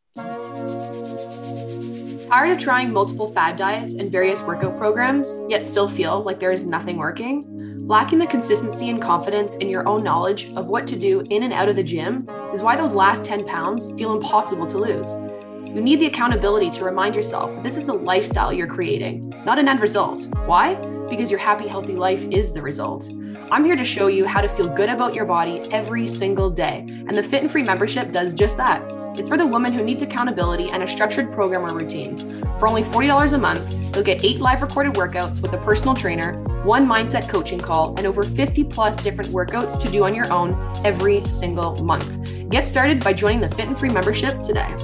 Tired 2.29 2.51
of 2.51 2.59
trying 2.59 2.91
multiple 2.91 3.29
fad 3.29 3.55
diets 3.55 3.93
and 3.93 4.11
various 4.11 4.41
workout 4.41 4.75
programs, 4.75 5.37
yet 5.47 5.63
still 5.63 5.87
feel 5.87 6.23
like 6.23 6.41
there 6.41 6.51
is 6.51 6.65
nothing 6.65 6.97
working? 6.97 7.87
Lacking 7.87 8.19
the 8.19 8.27
consistency 8.27 8.89
and 8.89 9.01
confidence 9.01 9.55
in 9.55 9.69
your 9.69 9.87
own 9.87 10.03
knowledge 10.03 10.51
of 10.57 10.67
what 10.67 10.85
to 10.87 10.99
do 10.99 11.23
in 11.29 11.43
and 11.43 11.53
out 11.53 11.69
of 11.69 11.77
the 11.77 11.83
gym 11.83 12.27
is 12.53 12.61
why 12.61 12.75
those 12.75 12.93
last 12.93 13.23
10 13.23 13.45
pounds 13.45 13.93
feel 13.97 14.11
impossible 14.11 14.67
to 14.67 14.77
lose. 14.77 15.15
You 15.73 15.79
need 15.79 16.01
the 16.01 16.07
accountability 16.07 16.69
to 16.71 16.83
remind 16.83 17.15
yourself 17.15 17.63
this 17.63 17.77
is 17.77 17.87
a 17.87 17.93
lifestyle 17.93 18.51
you're 18.51 18.67
creating, 18.67 19.33
not 19.45 19.57
an 19.57 19.69
end 19.69 19.79
result. 19.79 20.27
Why? 20.45 20.75
Because 21.09 21.31
your 21.31 21.39
happy, 21.39 21.65
healthy 21.65 21.95
life 21.95 22.25
is 22.25 22.51
the 22.51 22.61
result. 22.61 23.09
I'm 23.49 23.63
here 23.63 23.77
to 23.77 23.83
show 23.83 24.07
you 24.07 24.25
how 24.25 24.41
to 24.41 24.49
feel 24.49 24.67
good 24.67 24.89
about 24.89 25.15
your 25.15 25.23
body 25.23 25.61
every 25.71 26.05
single 26.05 26.49
day, 26.49 26.79
and 26.79 27.13
the 27.13 27.23
Fit 27.23 27.43
and 27.43 27.49
Free 27.49 27.63
membership 27.63 28.11
does 28.11 28.33
just 28.33 28.57
that. 28.57 28.83
It's 29.17 29.29
for 29.29 29.37
the 29.37 29.47
woman 29.47 29.71
who 29.71 29.85
needs 29.85 30.03
accountability 30.03 30.69
and 30.71 30.83
a 30.83 30.87
structured 30.87 31.31
program 31.31 31.63
or 31.63 31.73
routine. 31.73 32.17
For 32.59 32.67
only 32.67 32.83
$40 32.83 33.31
a 33.31 33.37
month, 33.37 33.73
you'll 33.95 34.03
get 34.03 34.25
eight 34.25 34.41
live 34.41 34.61
recorded 34.61 34.95
workouts 34.95 35.41
with 35.41 35.53
a 35.53 35.57
personal 35.59 35.95
trainer, 35.95 36.33
one 36.63 36.85
mindset 36.85 37.29
coaching 37.29 37.59
call, 37.59 37.95
and 37.97 38.05
over 38.05 38.21
50 38.21 38.65
plus 38.65 39.01
different 39.01 39.31
workouts 39.31 39.79
to 39.79 39.89
do 39.89 40.03
on 40.03 40.13
your 40.13 40.29
own 40.29 40.57
every 40.83 41.23
single 41.23 41.81
month. 41.81 42.49
Get 42.49 42.65
started 42.65 43.01
by 43.01 43.13
joining 43.13 43.39
the 43.39 43.49
Fit 43.49 43.67
and 43.67 43.79
Free 43.79 43.89
membership 43.89 44.41
today. 44.41 44.75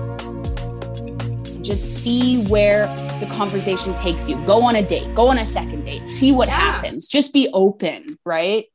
Just 1.64 2.04
see 2.04 2.44
where 2.48 2.88
the 3.22 3.26
conversation 3.32 3.94
takes 3.94 4.28
you. 4.28 4.36
Go 4.46 4.64
on 4.64 4.76
a 4.76 4.84
date, 4.84 5.16
go 5.16 5.30
on 5.30 5.38
a 5.38 5.46
second 5.46 5.86
date, 5.86 6.10
see 6.10 6.34
what 6.34 6.50
yeah. 6.50 6.56
happens. 6.56 7.08
Just 7.08 7.34
be 7.34 7.50
open, 7.54 8.18
right? 8.26 8.66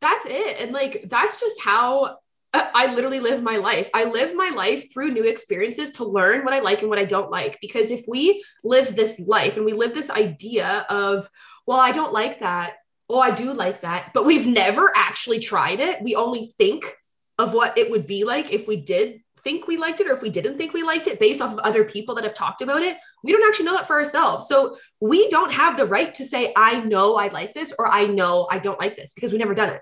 That's 0.00 0.26
it. 0.26 0.60
And 0.60 0.70
like, 0.70 1.06
that's 1.10 1.40
just 1.40 1.60
how 1.60 2.18
uh, 2.54 2.70
I 2.72 2.94
literally 2.94 3.18
live 3.18 3.42
my 3.42 3.56
life. 3.56 3.90
I 3.94 4.04
live 4.04 4.36
my 4.36 4.50
life 4.50 4.92
through 4.92 5.10
new 5.10 5.24
experiences 5.24 5.90
to 5.92 6.04
learn 6.04 6.44
what 6.44 6.54
I 6.54 6.60
like 6.60 6.82
and 6.82 6.88
what 6.88 7.00
I 7.00 7.04
don't 7.04 7.32
like. 7.32 7.58
Because 7.60 7.90
if 7.90 8.04
we 8.06 8.44
live 8.62 8.94
this 8.94 9.18
life 9.18 9.56
and 9.56 9.66
we 9.66 9.72
live 9.72 9.92
this 9.92 10.08
idea 10.08 10.86
of, 10.88 11.28
well, 11.66 11.80
I 11.80 11.90
don't 11.90 12.12
like 12.12 12.38
that. 12.38 12.74
Oh, 13.08 13.18
I 13.18 13.32
do 13.32 13.52
like 13.52 13.80
that. 13.80 14.12
But 14.14 14.24
we've 14.24 14.46
never 14.46 14.92
actually 14.94 15.40
tried 15.40 15.80
it. 15.80 16.00
We 16.00 16.14
only 16.14 16.54
think 16.56 16.96
of 17.40 17.54
what 17.54 17.76
it 17.76 17.90
would 17.90 18.06
be 18.06 18.22
like 18.22 18.52
if 18.52 18.68
we 18.68 18.76
did 18.76 19.19
think 19.42 19.66
we 19.66 19.76
liked 19.76 20.00
it 20.00 20.08
or 20.08 20.12
if 20.12 20.22
we 20.22 20.30
didn't 20.30 20.56
think 20.56 20.72
we 20.72 20.82
liked 20.82 21.06
it 21.06 21.20
based 21.20 21.40
off 21.40 21.52
of 21.52 21.58
other 21.60 21.84
people 21.84 22.14
that 22.14 22.24
have 22.24 22.34
talked 22.34 22.62
about 22.62 22.82
it. 22.82 22.96
We 23.22 23.32
don't 23.32 23.46
actually 23.46 23.66
know 23.66 23.74
that 23.74 23.86
for 23.86 23.96
ourselves. 23.96 24.46
So 24.48 24.76
we 25.00 25.28
don't 25.28 25.52
have 25.52 25.76
the 25.76 25.86
right 25.86 26.14
to 26.14 26.24
say, 26.24 26.52
I 26.56 26.80
know 26.80 27.16
I 27.16 27.28
like 27.28 27.54
this 27.54 27.72
or 27.78 27.90
I 27.90 28.06
know 28.06 28.48
I 28.50 28.58
don't 28.58 28.80
like 28.80 28.96
this 28.96 29.12
because 29.12 29.32
we've 29.32 29.40
never 29.40 29.54
done 29.54 29.70
it. 29.70 29.80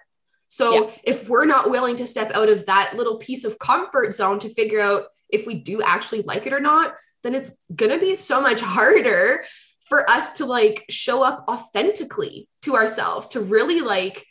So 0.48 0.72
yeah. 0.72 0.90
if 1.04 1.28
we're 1.28 1.44
not 1.44 1.70
willing 1.70 1.96
to 1.96 2.06
step 2.06 2.32
out 2.34 2.48
of 2.48 2.66
that 2.66 2.96
little 2.96 3.18
piece 3.18 3.44
of 3.44 3.58
comfort 3.58 4.14
zone 4.14 4.38
to 4.40 4.48
figure 4.48 4.80
out 4.80 5.04
if 5.28 5.46
we 5.46 5.54
do 5.54 5.82
actually 5.82 6.22
like 6.22 6.46
it 6.46 6.52
or 6.52 6.60
not, 6.60 6.94
then 7.22 7.34
it's 7.34 7.62
going 7.74 7.92
to 7.92 7.98
be 7.98 8.14
so 8.14 8.40
much 8.40 8.60
harder 8.62 9.44
for 9.88 10.08
us 10.08 10.38
to 10.38 10.46
like 10.46 10.84
show 10.90 11.22
up 11.22 11.44
authentically 11.48 12.48
to 12.62 12.76
ourselves, 12.76 13.28
to 13.28 13.40
really 13.40 13.80
like 13.80 14.26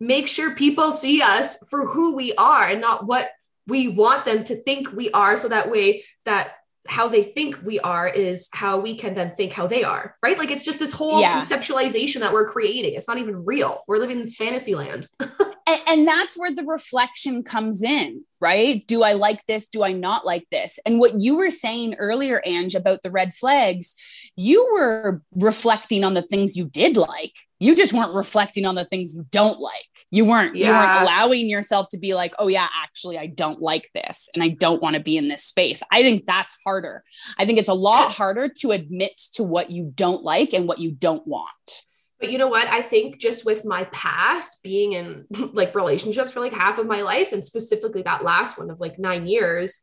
make 0.00 0.28
sure 0.28 0.54
people 0.54 0.92
see 0.92 1.22
us 1.22 1.58
for 1.68 1.86
who 1.86 2.14
we 2.14 2.34
are 2.34 2.66
and 2.66 2.80
not 2.80 3.06
what 3.06 3.30
we 3.66 3.88
want 3.88 4.24
them 4.24 4.44
to 4.44 4.56
think 4.56 4.92
we 4.92 5.10
are. 5.10 5.36
So 5.36 5.48
that 5.48 5.70
way, 5.70 6.04
that 6.24 6.52
how 6.86 7.08
they 7.08 7.22
think 7.22 7.58
we 7.64 7.80
are 7.80 8.06
is 8.06 8.48
how 8.52 8.78
we 8.78 8.94
can 8.94 9.14
then 9.14 9.32
think 9.32 9.52
how 9.52 9.66
they 9.66 9.84
are, 9.84 10.16
right? 10.22 10.38
Like 10.38 10.50
it's 10.50 10.64
just 10.64 10.78
this 10.78 10.92
whole 10.92 11.20
yeah. 11.20 11.38
conceptualization 11.38 12.20
that 12.20 12.32
we're 12.32 12.48
creating. 12.48 12.94
It's 12.94 13.08
not 13.08 13.18
even 13.18 13.44
real. 13.44 13.82
We're 13.88 13.98
living 13.98 14.16
in 14.16 14.22
this 14.22 14.36
fantasy 14.36 14.74
land. 14.74 15.08
and, 15.66 15.80
and 15.86 16.08
that's 16.08 16.36
where 16.36 16.54
the 16.54 16.64
reflection 16.64 17.42
comes 17.42 17.82
in 17.82 18.24
right? 18.44 18.86
Do 18.86 19.02
i 19.02 19.14
like 19.14 19.44
this? 19.46 19.68
Do 19.68 19.82
i 19.82 19.92
not 19.92 20.26
like 20.26 20.46
this? 20.52 20.78
And 20.84 20.98
what 20.98 21.18
you 21.18 21.38
were 21.38 21.50
saying 21.50 21.94
earlier 21.94 22.42
ange 22.44 22.74
about 22.74 23.00
the 23.02 23.10
red 23.10 23.32
flags 23.32 23.94
you 24.36 24.68
were 24.74 25.22
reflecting 25.34 26.04
on 26.04 26.12
the 26.12 26.20
things 26.20 26.56
you 26.56 26.66
did 26.66 26.96
like. 26.96 27.32
You 27.60 27.74
just 27.74 27.94
weren't 27.94 28.12
reflecting 28.12 28.66
on 28.66 28.74
the 28.74 28.84
things 28.84 29.14
you 29.14 29.24
don't 29.30 29.60
like. 29.60 29.88
You 30.10 30.26
weren't 30.26 30.56
yeah. 30.56 30.66
you 30.66 30.72
weren't 30.72 31.02
allowing 31.02 31.48
yourself 31.48 31.88
to 31.92 31.98
be 31.98 32.12
like 32.14 32.34
oh 32.38 32.48
yeah 32.48 32.68
actually 32.82 33.16
i 33.16 33.26
don't 33.26 33.62
like 33.62 33.88
this 33.94 34.28
and 34.34 34.42
i 34.42 34.48
don't 34.48 34.82
want 34.82 34.94
to 34.94 35.00
be 35.00 35.16
in 35.16 35.28
this 35.28 35.44
space. 35.44 35.82
I 35.90 36.02
think 36.02 36.26
that's 36.26 36.54
harder. 36.64 37.02
I 37.38 37.46
think 37.46 37.58
it's 37.58 37.70
a 37.70 37.74
lot 37.74 38.12
harder 38.12 38.50
to 38.60 38.72
admit 38.72 39.16
to 39.34 39.42
what 39.42 39.70
you 39.70 39.90
don't 39.94 40.22
like 40.22 40.52
and 40.52 40.68
what 40.68 40.80
you 40.80 40.92
don't 40.92 41.26
want 41.26 41.83
but 42.20 42.30
you 42.30 42.38
know 42.38 42.48
what? 42.48 42.68
I 42.68 42.82
think 42.82 43.18
just 43.18 43.44
with 43.44 43.64
my 43.64 43.84
past 43.84 44.62
being 44.62 44.92
in 44.92 45.26
like 45.52 45.74
relationships 45.74 46.32
for 46.32 46.40
like 46.40 46.52
half 46.52 46.78
of 46.78 46.86
my 46.86 47.02
life, 47.02 47.32
and 47.32 47.44
specifically 47.44 48.02
that 48.02 48.24
last 48.24 48.58
one 48.58 48.70
of 48.70 48.80
like 48.80 48.98
nine 48.98 49.26
years, 49.26 49.80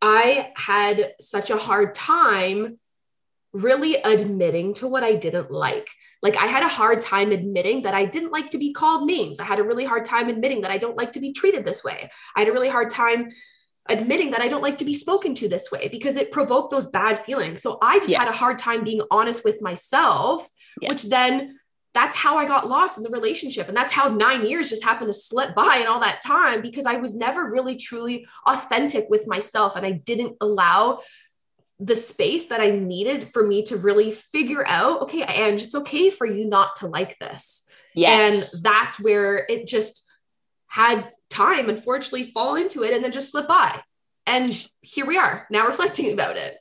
I 0.00 0.52
had 0.56 1.14
such 1.20 1.50
a 1.50 1.56
hard 1.56 1.94
time 1.94 2.78
really 3.52 3.96
admitting 3.96 4.72
to 4.72 4.88
what 4.88 5.04
I 5.04 5.14
didn't 5.14 5.50
like. 5.50 5.88
Like 6.22 6.36
I 6.36 6.46
had 6.46 6.62
a 6.62 6.68
hard 6.68 7.00
time 7.00 7.32
admitting 7.32 7.82
that 7.82 7.94
I 7.94 8.06
didn't 8.06 8.32
like 8.32 8.50
to 8.52 8.58
be 8.58 8.72
called 8.72 9.06
names. 9.06 9.40
I 9.40 9.44
had 9.44 9.58
a 9.58 9.64
really 9.64 9.84
hard 9.84 10.06
time 10.06 10.28
admitting 10.28 10.62
that 10.62 10.70
I 10.70 10.78
don't 10.78 10.96
like 10.96 11.12
to 11.12 11.20
be 11.20 11.32
treated 11.32 11.64
this 11.64 11.84
way. 11.84 12.08
I 12.34 12.40
had 12.40 12.48
a 12.48 12.52
really 12.52 12.70
hard 12.70 12.88
time 12.88 13.28
admitting 13.88 14.30
that 14.30 14.40
I 14.40 14.48
don't 14.48 14.62
like 14.62 14.78
to 14.78 14.84
be 14.84 14.94
spoken 14.94 15.34
to 15.34 15.48
this 15.48 15.70
way 15.70 15.88
because 15.88 16.16
it 16.16 16.30
provoked 16.30 16.70
those 16.70 16.86
bad 16.86 17.18
feelings. 17.18 17.62
So 17.62 17.78
I 17.82 17.98
just 17.98 18.10
yes. 18.10 18.20
had 18.20 18.28
a 18.28 18.32
hard 18.32 18.58
time 18.58 18.84
being 18.84 19.02
honest 19.10 19.44
with 19.44 19.60
myself, 19.60 20.48
yeah. 20.80 20.90
which 20.90 21.04
then 21.04 21.58
that's 21.94 22.14
how 22.14 22.38
I 22.38 22.46
got 22.46 22.68
lost 22.68 22.96
in 22.96 23.04
the 23.04 23.10
relationship. 23.10 23.68
And 23.68 23.76
that's 23.76 23.92
how 23.92 24.08
nine 24.08 24.46
years 24.46 24.70
just 24.70 24.84
happened 24.84 25.08
to 25.08 25.12
slip 25.12 25.54
by 25.56 25.78
in 25.82 25.86
all 25.86 26.00
that 26.00 26.22
time 26.24 26.62
because 26.62 26.86
I 26.86 26.96
was 26.96 27.14
never 27.14 27.50
really 27.50 27.76
truly 27.76 28.26
authentic 28.46 29.06
with 29.10 29.26
myself. 29.26 29.76
And 29.76 29.84
I 29.84 29.92
didn't 29.92 30.36
allow 30.40 31.00
the 31.80 31.96
space 31.96 32.46
that 32.46 32.60
I 32.60 32.70
needed 32.70 33.28
for 33.28 33.44
me 33.44 33.64
to 33.64 33.76
really 33.76 34.12
figure 34.12 34.64
out, 34.66 35.02
okay, 35.02 35.24
Ange, 35.24 35.62
it's 35.62 35.74
okay 35.74 36.10
for 36.10 36.26
you 36.26 36.46
not 36.46 36.76
to 36.76 36.86
like 36.86 37.18
this. 37.18 37.66
Yes. 37.94 38.54
And 38.54 38.62
that's 38.62 39.00
where 39.00 39.44
it 39.48 39.66
just 39.66 40.08
had 40.68 41.10
time, 41.32 41.68
unfortunately, 41.68 42.24
fall 42.24 42.54
into 42.54 42.82
it 42.82 42.92
and 42.94 43.02
then 43.02 43.12
just 43.12 43.30
slip 43.30 43.48
by. 43.48 43.80
And 44.26 44.66
here 44.82 45.06
we 45.06 45.18
are 45.18 45.46
now 45.50 45.66
reflecting 45.66 46.12
about 46.12 46.36
it. 46.36 46.58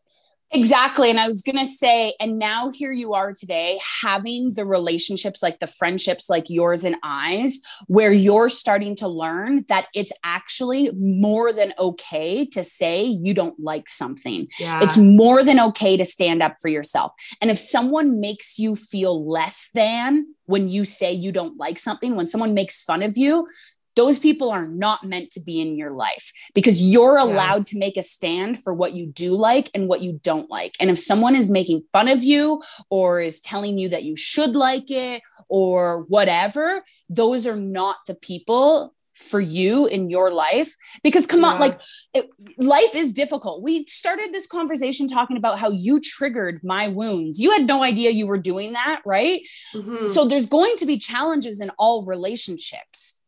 Exactly. 0.54 1.10
And 1.10 1.18
I 1.18 1.30
was 1.30 1.42
going 1.44 1.58
to 1.58 1.66
say, 1.66 2.14
and 2.20 2.38
now 2.38 2.72
here 2.72 2.92
you 2.92 3.14
are 3.14 3.32
today 3.32 3.80
having 4.02 4.52
the 4.52 4.66
relationships 4.66 5.42
like 5.42 5.60
the 5.60 5.68
friendships 5.68 6.30
like 6.30 6.50
yours 6.50 6.84
and 6.84 6.98
I's, 7.04 7.62
where 7.88 8.12
you're 8.12 8.50
starting 8.50 8.96
to 8.98 9.08
learn 9.08 9.64
that 9.70 9.88
it's 9.96 10.12
actually 10.26 10.92
more 10.98 11.54
than 11.54 11.74
okay 11.80 12.46
to 12.48 12.66
say 12.66 13.06
you 13.06 13.34
don't 13.34 13.62
like 13.62 13.88
something. 13.88 14.50
Yeah. 14.60 14.82
It's 14.84 14.98
more 14.98 15.42
than 15.42 15.58
okay 15.70 15.96
to 15.96 16.04
stand 16.04 16.44
up 16.44 16.56
for 16.62 16.68
yourself. 16.68 17.14
And 17.42 17.50
if 17.50 17.58
someone 17.58 18.20
makes 18.20 18.60
you 18.60 18.76
feel 18.76 19.26
less 19.26 19.70
than 19.74 20.36
when 20.48 20.68
you 20.68 20.84
say 20.84 21.14
you 21.14 21.32
don't 21.32 21.58
like 21.58 21.80
something, 21.80 22.18
when 22.18 22.28
someone 22.28 22.54
makes 22.54 22.84
fun 22.84 23.04
of 23.04 23.18
you, 23.18 23.48
those 23.96 24.20
people 24.20 24.50
are 24.52 24.68
not 24.68 25.04
meant 25.04 25.32
to 25.32 25.40
be 25.40 25.60
in 25.60 25.76
your 25.76 25.92
life 25.92 26.32
because 26.54 26.82
you're 26.82 27.18
allowed 27.18 27.68
yeah. 27.68 27.72
to 27.72 27.80
make 27.80 27.98
a 27.98 28.04
stand 28.04 28.62
for 28.62 28.74
what 28.74 28.94
you 28.94 29.08
do 29.08 29.36
like 29.36 29.70
and 29.74 29.88
what 29.88 30.02
you 30.02 30.20
don't 30.24 30.50
like. 30.50 30.76
And 30.80 30.90
if 30.90 31.00
someone 31.00 31.36
is 31.36 31.50
making 31.50 31.84
fun 31.92 32.08
of 32.08 32.24
you 32.24 32.62
or 32.90 33.22
is 33.22 33.42
telling 33.42 33.78
you 33.78 33.90
that 33.90 34.04
you 34.04 34.16
should 34.16 34.56
like 34.56 34.90
it 34.90 35.22
or 35.50 36.04
whatever, 36.04 36.84
those 37.10 37.46
are 37.46 37.56
not 37.56 37.98
the 38.08 38.16
people 38.16 38.94
for 39.14 39.40
you 39.40 39.86
in 39.88 40.10
your 40.10 40.32
life 40.32 40.76
because 41.04 41.28
come 41.28 41.42
yeah. 41.42 41.48
on 41.48 41.60
like 41.60 41.80
it, 42.14 42.30
life 42.58 42.96
is 42.96 43.14
difficult 43.14 43.62
we 43.62 43.86
started 43.86 44.34
this 44.34 44.48
conversation 44.48 45.08
talking 45.08 45.38
about 45.38 45.60
how 45.60 45.70
you 45.70 46.00
triggered 46.00 46.60
my 46.64 46.88
wounds 46.88 47.40
you 47.40 47.52
had 47.52 47.68
no 47.68 47.84
idea 47.84 48.10
you 48.10 48.26
were 48.26 48.38
doing 48.38 48.74
that 48.74 49.02
right 49.06 49.42
mm-hmm. 49.76 50.08
so 50.08 50.26
there's 50.26 50.48
going 50.48 50.76
to 50.78 50.86
be 50.86 50.98
challenges 50.98 51.62
in 51.62 51.70
all 51.78 52.04
relationships 52.06 53.22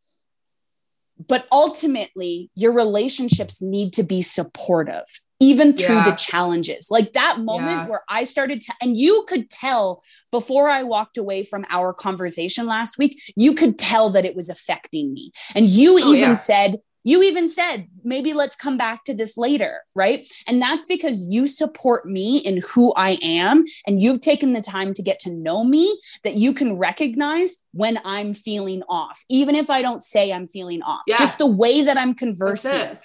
but 1.27 1.47
ultimately 1.51 2.49
your 2.55 2.73
relationships 2.73 3.61
need 3.61 3.93
to 3.93 4.03
be 4.03 4.21
supportive 4.21 5.05
even 5.39 5.75
through 5.75 5.95
yeah. 5.95 6.09
the 6.09 6.15
challenges 6.15 6.87
like 6.89 7.13
that 7.13 7.39
moment 7.39 7.67
yeah. 7.67 7.87
where 7.87 8.03
i 8.09 8.23
started 8.23 8.61
to 8.61 8.73
and 8.81 8.97
you 8.97 9.25
could 9.27 9.49
tell 9.49 10.01
before 10.31 10.69
i 10.69 10.83
walked 10.83 11.17
away 11.17 11.43
from 11.43 11.65
our 11.69 11.93
conversation 11.93 12.65
last 12.65 12.97
week 12.97 13.21
you 13.35 13.53
could 13.53 13.77
tell 13.77 14.09
that 14.09 14.25
it 14.25 14.35
was 14.35 14.49
affecting 14.49 15.13
me 15.13 15.31
and 15.55 15.67
you 15.67 15.95
oh, 15.95 16.13
even 16.13 16.29
yeah. 16.29 16.33
said 16.33 16.77
you 17.03 17.23
even 17.23 17.47
said, 17.47 17.87
maybe 18.03 18.33
let's 18.33 18.55
come 18.55 18.77
back 18.77 19.03
to 19.05 19.13
this 19.13 19.37
later, 19.37 19.81
right? 19.93 20.27
And 20.47 20.61
that's 20.61 20.85
because 20.85 21.23
you 21.25 21.47
support 21.47 22.05
me 22.05 22.37
in 22.37 22.61
who 22.73 22.93
I 22.95 23.17
am 23.21 23.65
and 23.85 24.01
you've 24.01 24.21
taken 24.21 24.53
the 24.53 24.61
time 24.61 24.93
to 24.93 25.01
get 25.01 25.19
to 25.19 25.31
know 25.31 25.63
me 25.63 25.99
that 26.23 26.35
you 26.35 26.53
can 26.53 26.77
recognize 26.77 27.57
when 27.71 27.99
I'm 28.05 28.33
feeling 28.33 28.83
off, 28.87 29.23
even 29.29 29.55
if 29.55 29.69
I 29.69 29.81
don't 29.81 30.01
say 30.01 30.31
I'm 30.31 30.47
feeling 30.47 30.81
off, 30.81 31.01
yeah. 31.07 31.17
just 31.17 31.37
the 31.37 31.45
way 31.45 31.83
that 31.83 31.97
I'm 31.97 32.13
conversing. 32.13 32.97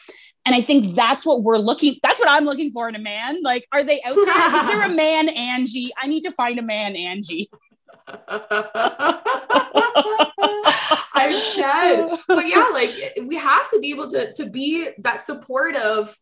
And 0.46 0.54
I 0.54 0.60
think 0.60 0.94
that's 0.94 1.26
what 1.26 1.42
we're 1.42 1.58
looking, 1.58 1.96
that's 2.02 2.20
what 2.20 2.28
I'm 2.28 2.44
looking 2.44 2.70
for 2.70 2.88
in 2.88 2.94
a 2.94 3.00
man. 3.00 3.42
Like, 3.42 3.66
are 3.72 3.82
they 3.82 4.00
out 4.02 4.14
there? 4.14 4.56
Is 4.56 4.66
there 4.66 4.82
a 4.82 4.88
man, 4.94 5.28
Angie? 5.28 5.90
I 6.00 6.06
need 6.06 6.22
to 6.22 6.30
find 6.30 6.58
a 6.58 6.62
man, 6.62 6.96
Angie. 6.96 7.50
I'm 11.14 11.32
dead. 11.56 12.18
But 12.28 12.48
yeah, 12.48 12.68
like 12.72 12.92
we 13.26 13.36
have 13.36 13.70
to 13.70 13.80
be 13.80 13.90
able 13.90 14.10
to, 14.10 14.32
to 14.34 14.50
be 14.50 14.90
that 14.98 15.22
supportive 15.22 16.16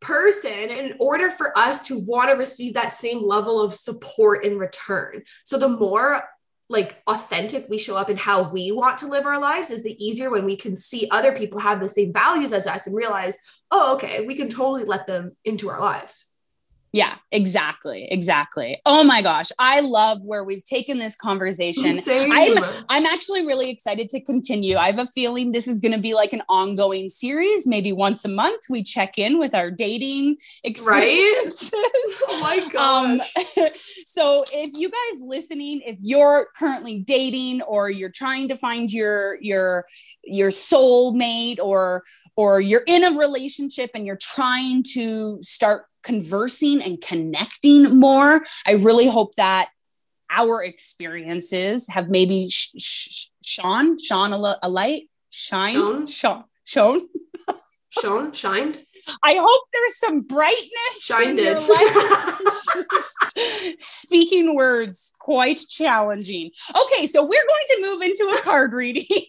person 0.00 0.52
in 0.52 0.94
order 0.98 1.30
for 1.30 1.56
us 1.58 1.86
to 1.88 1.98
want 1.98 2.30
to 2.30 2.36
receive 2.36 2.74
that 2.74 2.92
same 2.92 3.26
level 3.26 3.60
of 3.60 3.72
support 3.72 4.44
in 4.44 4.58
return. 4.58 5.22
So 5.44 5.58
the 5.58 5.68
more 5.68 6.22
like 6.68 7.02
authentic 7.06 7.66
we 7.68 7.78
show 7.78 7.96
up 7.96 8.08
in 8.08 8.16
how 8.16 8.50
we 8.50 8.72
want 8.72 8.98
to 8.98 9.08
live 9.08 9.26
our 9.26 9.40
lives 9.40 9.70
is 9.70 9.82
the 9.82 10.04
easier 10.04 10.30
when 10.30 10.44
we 10.44 10.56
can 10.56 10.74
see 10.74 11.08
other 11.10 11.32
people 11.32 11.60
have 11.60 11.80
the 11.80 11.88
same 11.88 12.12
values 12.12 12.52
as 12.52 12.66
us 12.66 12.86
and 12.86 12.96
realize, 12.96 13.38
oh, 13.70 13.94
okay, 13.94 14.26
we 14.26 14.34
can 14.34 14.48
totally 14.48 14.84
let 14.84 15.06
them 15.06 15.36
into 15.44 15.68
our 15.68 15.80
lives. 15.80 16.24
Yeah, 16.94 17.16
exactly. 17.32 18.06
Exactly. 18.08 18.80
Oh 18.86 19.02
my 19.02 19.20
gosh. 19.20 19.50
I 19.58 19.80
love 19.80 20.24
where 20.24 20.44
we've 20.44 20.62
taken 20.62 21.00
this 21.00 21.16
conversation. 21.16 21.98
Same. 21.98 22.30
I'm 22.32 22.64
I'm 22.88 23.04
actually 23.04 23.44
really 23.44 23.68
excited 23.68 24.08
to 24.10 24.20
continue. 24.20 24.76
I 24.76 24.86
have 24.86 25.00
a 25.00 25.06
feeling 25.06 25.50
this 25.50 25.66
is 25.66 25.80
going 25.80 25.90
to 25.90 25.98
be 25.98 26.14
like 26.14 26.32
an 26.32 26.42
ongoing 26.48 27.08
series. 27.08 27.66
Maybe 27.66 27.90
once 27.90 28.24
a 28.24 28.28
month 28.28 28.60
we 28.70 28.84
check 28.84 29.18
in 29.18 29.40
with 29.40 29.56
our 29.56 29.72
dating 29.72 30.36
experiences. 30.62 31.72
Right? 31.72 31.82
oh 32.28 32.40
my 32.40 32.68
gosh. 32.72 33.20
Um, 33.58 33.70
so 34.06 34.44
if 34.52 34.78
you 34.78 34.88
guys 34.88 35.22
listening, 35.24 35.80
if 35.84 35.98
you're 36.00 36.46
currently 36.56 37.00
dating 37.00 37.62
or 37.62 37.90
you're 37.90 38.08
trying 38.08 38.46
to 38.46 38.54
find 38.54 38.92
your 38.92 39.36
your 39.40 39.84
your 40.22 40.50
soulmate 40.50 41.58
or 41.58 42.04
or 42.36 42.60
you're 42.60 42.84
in 42.86 43.02
a 43.02 43.18
relationship 43.18 43.90
and 43.94 44.06
you're 44.06 44.14
trying 44.14 44.84
to 44.92 45.42
start 45.42 45.86
conversing 46.04 46.82
and 46.82 47.00
connecting 47.00 47.98
more. 47.98 48.42
I 48.66 48.72
really 48.72 49.08
hope 49.08 49.34
that 49.36 49.68
our 50.30 50.62
experiences 50.62 51.88
have 51.88 52.08
maybe 52.08 52.48
sh- 52.48 52.74
sh- 52.78 53.26
shone, 53.44 53.98
shone 53.98 54.32
a, 54.32 54.56
a 54.62 54.68
light, 54.68 55.08
shined, 55.30 56.08
shone, 56.08 56.44
shone, 56.64 57.08
shone, 57.90 58.32
shined. 58.32 58.84
I 59.22 59.34
hope 59.40 59.62
there's 59.72 59.98
some 59.98 60.22
brightness. 60.22 61.02
Shined 61.02 61.38
it. 61.38 61.58
Speaking 63.78 64.54
words, 64.54 65.12
quite 65.18 65.60
challenging. 65.68 66.50
Okay, 66.74 67.06
so 67.06 67.22
we're 67.22 67.28
going 67.28 67.64
to 67.68 67.78
move 67.82 68.00
into 68.02 68.34
a 68.34 68.40
card 68.42 68.72
reading. 68.72 69.04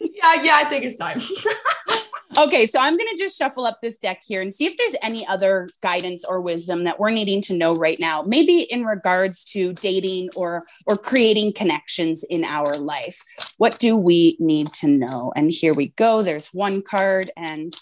yeah, 0.00 0.42
yeah, 0.42 0.56
I 0.56 0.64
think 0.64 0.84
it's 0.84 0.96
time. 0.96 1.20
Okay, 2.38 2.64
so 2.64 2.80
I'm 2.80 2.94
going 2.94 3.08
to 3.08 3.22
just 3.22 3.36
shuffle 3.36 3.66
up 3.66 3.80
this 3.82 3.98
deck 3.98 4.22
here 4.26 4.40
and 4.40 4.52
see 4.52 4.64
if 4.64 4.78
there's 4.78 4.96
any 5.02 5.26
other 5.26 5.68
guidance 5.82 6.24
or 6.24 6.40
wisdom 6.40 6.84
that 6.84 6.98
we're 6.98 7.10
needing 7.10 7.42
to 7.42 7.56
know 7.56 7.74
right 7.74 8.00
now, 8.00 8.22
maybe 8.22 8.62
in 8.62 8.84
regards 8.84 9.44
to 9.52 9.74
dating 9.74 10.30
or 10.34 10.62
or 10.86 10.96
creating 10.96 11.52
connections 11.52 12.24
in 12.24 12.44
our 12.44 12.74
life. 12.78 13.20
What 13.58 13.78
do 13.78 13.98
we 13.98 14.38
need 14.40 14.72
to 14.74 14.88
know? 14.88 15.32
And 15.36 15.50
here 15.50 15.74
we 15.74 15.88
go. 15.88 16.22
There's 16.22 16.48
one 16.48 16.80
card 16.80 17.30
and 17.36 17.76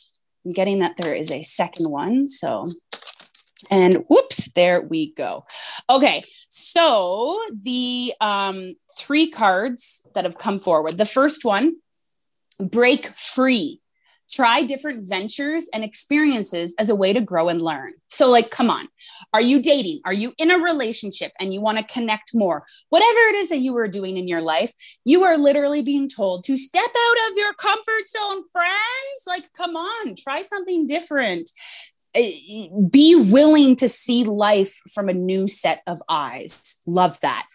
I'm 0.45 0.51
getting 0.51 0.81
that 0.81 0.97
there 0.97 1.15
is 1.15 1.31
a 1.31 1.43
second 1.43 1.89
one. 1.89 2.29
So 2.29 2.67
and 3.71 4.05
whoops, 4.09 4.51
there 4.53 4.81
we 4.81 5.15
go. 5.15 5.45
Okay, 5.89 6.23
so 6.49 7.41
the 7.63 8.15
um, 8.21 8.75
three 8.97 9.31
cards 9.31 10.09
that 10.15 10.25
have 10.25 10.39
come 10.39 10.59
forward. 10.59 10.99
The 10.99 11.07
first 11.07 11.45
one, 11.45 11.77
break 12.59 13.07
free 13.07 13.80
try 14.31 14.63
different 14.63 15.09
ventures 15.09 15.69
and 15.73 15.85
experiences 15.85 16.75
as 16.79 16.89
a 16.89 16.95
way 16.95 17.13
to 17.13 17.21
grow 17.21 17.49
and 17.49 17.61
learn. 17.61 17.93
So, 18.09 18.31
like, 18.31 18.51
come 18.51 18.71
on, 18.71 18.89
are 19.33 19.41
you 19.41 19.61
dating? 19.61 20.01
Are 20.05 20.13
you 20.13 20.33
in 20.39 20.51
a 20.51 20.59
relationship 20.59 21.33
and 21.41 21.53
you 21.53 21.61
want 21.61 21.79
to 21.79 21.93
connect 21.93 22.31
more? 22.35 22.65
Whatever 22.89 23.19
it 23.31 23.37
is 23.37 23.49
that 23.51 23.59
you 23.59 23.77
are 23.77 23.89
doing 23.89 24.17
in 24.17 24.29
your 24.29 24.43
life, 24.43 24.73
you 25.05 25.25
are 25.25 25.37
literally 25.37 25.83
being 25.83 26.09
told 26.09 26.45
to 26.45 26.57
step 26.57 26.83
out 26.83 27.31
of 27.31 27.37
your 27.37 27.53
comfort 27.55 28.09
zone, 28.09 28.45
friends. 28.53 29.23
Like, 29.27 29.53
come 29.57 29.77
on, 29.77 30.15
try 30.17 30.43
something 30.43 30.87
different. 30.87 31.51
Eh, 32.15 32.67
be 32.91 33.15
willing 33.15 33.77
to 33.77 33.89
see 33.89 34.25
life 34.25 34.81
from 34.93 35.09
a 35.09 35.15
new 35.15 35.47
set 35.47 35.83
of 35.87 36.03
eyes. 36.09 36.79
Love 36.87 37.21
that. 37.21 37.47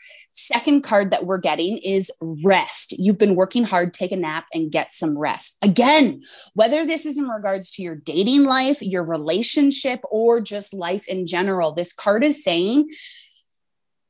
Second 0.45 0.81
card 0.81 1.09
that 1.09 1.23
we're 1.23 1.39
getting 1.39 1.79
is 1.79 2.11
rest. 2.21 2.93
You've 2.99 3.17
been 3.17 3.33
working 3.33 3.63
hard, 3.63 3.95
take 3.95 4.11
a 4.11 4.15
nap 4.15 4.45
and 4.53 4.71
get 4.71 4.91
some 4.91 5.17
rest. 5.17 5.57
Again, 5.63 6.21
whether 6.53 6.85
this 6.85 7.07
is 7.07 7.17
in 7.17 7.27
regards 7.27 7.71
to 7.71 7.81
your 7.81 7.95
dating 7.95 8.45
life, 8.45 8.79
your 8.79 9.03
relationship, 9.03 10.01
or 10.11 10.39
just 10.41 10.71
life 10.71 11.07
in 11.07 11.25
general, 11.25 11.71
this 11.73 11.93
card 11.93 12.23
is 12.23 12.43
saying 12.43 12.87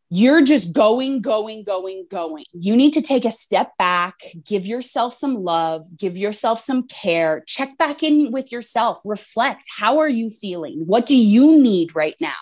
you're 0.09 0.43
just 0.43 0.73
going, 0.73 1.21
going, 1.21 1.63
going, 1.63 2.05
going. 2.09 2.45
You 2.53 2.75
need 2.75 2.93
to 2.93 3.01
take 3.01 3.25
a 3.25 3.31
step 3.31 3.75
back, 3.77 4.15
give 4.43 4.65
yourself 4.65 5.13
some 5.13 5.43
love, 5.43 5.85
give 5.97 6.15
yourself 6.15 6.59
some 6.59 6.87
care, 6.87 7.43
check 7.47 7.77
back 7.77 8.03
in 8.03 8.31
with 8.31 8.51
yourself, 8.51 9.01
reflect. 9.03 9.63
How 9.77 9.99
are 9.99 10.09
you 10.09 10.29
feeling? 10.29 10.83
What 10.85 11.05
do 11.05 11.17
you 11.17 11.59
need 11.59 11.95
right 11.95 12.15
now? 12.21 12.33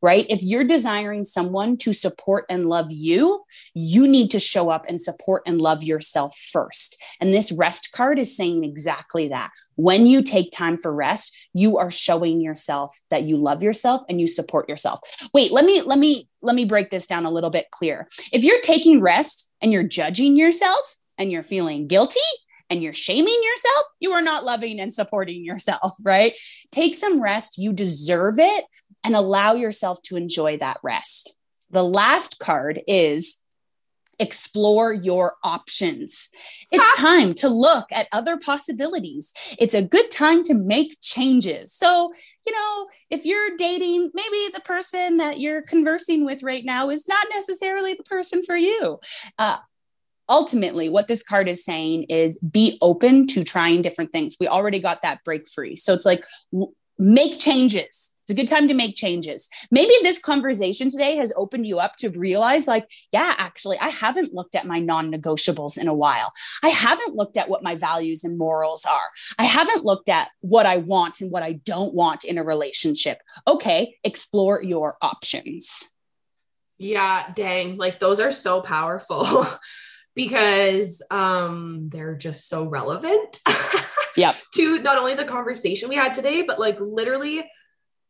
Right? 0.00 0.26
If 0.30 0.42
you're 0.42 0.64
desiring 0.64 1.24
someone 1.24 1.76
to 1.78 1.92
support 1.92 2.46
and 2.48 2.68
love 2.68 2.90
you, 2.90 3.44
you 3.74 4.08
need 4.08 4.30
to 4.30 4.40
show 4.40 4.70
up 4.70 4.86
and 4.88 5.00
support 5.00 5.42
and 5.46 5.60
love 5.60 5.84
yourself 5.84 6.36
first. 6.36 7.00
And 7.20 7.32
this 7.32 7.52
rest 7.52 7.92
card 7.92 8.18
is 8.18 8.36
saying 8.36 8.64
exactly 8.64 9.28
that. 9.28 9.50
When 9.76 10.06
you 10.06 10.22
take 10.22 10.50
time 10.50 10.76
for 10.76 10.92
rest, 10.92 11.36
you 11.52 11.78
are 11.78 11.90
showing 11.90 12.40
yourself 12.40 13.00
that 13.10 13.24
you 13.24 13.36
love 13.36 13.62
yourself 13.62 14.02
and 14.08 14.20
you 14.20 14.26
support 14.26 14.68
yourself. 14.68 15.00
Wait, 15.34 15.52
let 15.52 15.64
me 15.64 15.82
let 15.82 15.98
me 15.98 16.28
let 16.42 16.56
me 16.56 16.64
break 16.64 16.90
this 16.90 17.06
down 17.06 17.24
a 17.24 17.30
little 17.30 17.50
bit 17.50 17.70
clear. 17.70 18.06
If 18.32 18.44
you're 18.44 18.60
taking 18.60 19.00
rest 19.00 19.50
and 19.60 19.72
you're 19.72 19.82
judging 19.82 20.36
yourself 20.36 20.98
and 21.18 21.30
you're 21.30 21.42
feeling 21.42 21.86
guilty 21.86 22.20
and 22.68 22.82
you're 22.82 22.92
shaming 22.92 23.40
yourself, 23.42 23.86
you 24.00 24.12
are 24.12 24.22
not 24.22 24.44
loving 24.44 24.80
and 24.80 24.92
supporting 24.92 25.44
yourself, 25.44 25.92
right? 26.02 26.34
Take 26.70 26.94
some 26.94 27.20
rest. 27.20 27.58
You 27.58 27.72
deserve 27.72 28.38
it 28.38 28.64
and 29.04 29.14
allow 29.14 29.54
yourself 29.54 30.00
to 30.02 30.16
enjoy 30.16 30.58
that 30.58 30.78
rest. 30.82 31.36
The 31.70 31.82
last 31.82 32.38
card 32.38 32.82
is 32.86 33.36
explore 34.18 34.92
your 34.92 35.34
options. 35.42 36.28
It's 36.70 36.98
time 36.98 37.34
to 37.34 37.48
look 37.48 37.86
at 37.92 38.08
other 38.12 38.36
possibilities. 38.36 39.32
It's 39.58 39.74
a 39.74 39.82
good 39.82 40.10
time 40.10 40.44
to 40.44 40.54
make 40.54 40.98
changes. 41.00 41.72
So, 41.72 42.12
you 42.46 42.52
know, 42.52 42.88
if 43.10 43.24
you're 43.24 43.56
dating, 43.56 44.10
maybe 44.14 44.52
the 44.52 44.60
person 44.60 45.16
that 45.16 45.40
you're 45.40 45.62
conversing 45.62 46.24
with 46.24 46.42
right 46.42 46.64
now 46.64 46.90
is 46.90 47.08
not 47.08 47.26
necessarily 47.32 47.94
the 47.94 48.04
person 48.04 48.42
for 48.42 48.56
you. 48.56 48.98
Uh, 49.38 49.58
ultimately 50.28 50.88
what 50.88 51.08
this 51.08 51.22
card 51.22 51.48
is 51.48 51.64
saying 51.64 52.04
is 52.04 52.38
be 52.38 52.78
open 52.80 53.26
to 53.26 53.42
trying 53.42 53.82
different 53.82 54.12
things 54.12 54.36
we 54.38 54.46
already 54.46 54.78
got 54.78 55.02
that 55.02 55.22
break 55.24 55.48
free 55.48 55.74
so 55.74 55.92
it's 55.92 56.06
like 56.06 56.24
make 56.96 57.40
changes 57.40 58.11
it's 58.22 58.30
a 58.30 58.34
good 58.34 58.48
time 58.48 58.68
to 58.68 58.74
make 58.74 58.94
changes. 58.94 59.48
Maybe 59.70 59.92
this 60.02 60.20
conversation 60.20 60.90
today 60.90 61.16
has 61.16 61.32
opened 61.36 61.66
you 61.66 61.80
up 61.80 61.96
to 61.96 62.10
realize, 62.10 62.68
like, 62.68 62.88
yeah, 63.10 63.34
actually, 63.36 63.78
I 63.80 63.88
haven't 63.88 64.32
looked 64.32 64.54
at 64.54 64.66
my 64.66 64.78
non 64.78 65.10
negotiables 65.10 65.76
in 65.76 65.88
a 65.88 65.94
while. 65.94 66.32
I 66.62 66.68
haven't 66.68 67.16
looked 67.16 67.36
at 67.36 67.48
what 67.48 67.64
my 67.64 67.74
values 67.74 68.22
and 68.22 68.38
morals 68.38 68.84
are. 68.84 69.08
I 69.38 69.44
haven't 69.44 69.84
looked 69.84 70.08
at 70.08 70.28
what 70.40 70.66
I 70.66 70.76
want 70.76 71.20
and 71.20 71.32
what 71.32 71.42
I 71.42 71.52
don't 71.52 71.94
want 71.94 72.24
in 72.24 72.38
a 72.38 72.44
relationship. 72.44 73.18
Okay, 73.48 73.96
explore 74.04 74.62
your 74.62 74.96
options. 75.02 75.92
Yeah, 76.78 77.26
dang. 77.34 77.76
Like, 77.76 77.98
those 77.98 78.20
are 78.20 78.32
so 78.32 78.60
powerful. 78.60 79.46
because 80.14 81.00
um 81.10 81.88
they're 81.88 82.14
just 82.14 82.46
so 82.46 82.68
relevant 82.68 83.40
yep. 84.14 84.36
to 84.54 84.78
not 84.82 84.98
only 84.98 85.14
the 85.14 85.24
conversation 85.24 85.88
we 85.88 85.94
had 85.94 86.12
today 86.12 86.42
but 86.42 86.58
like 86.58 86.78
literally 86.80 87.42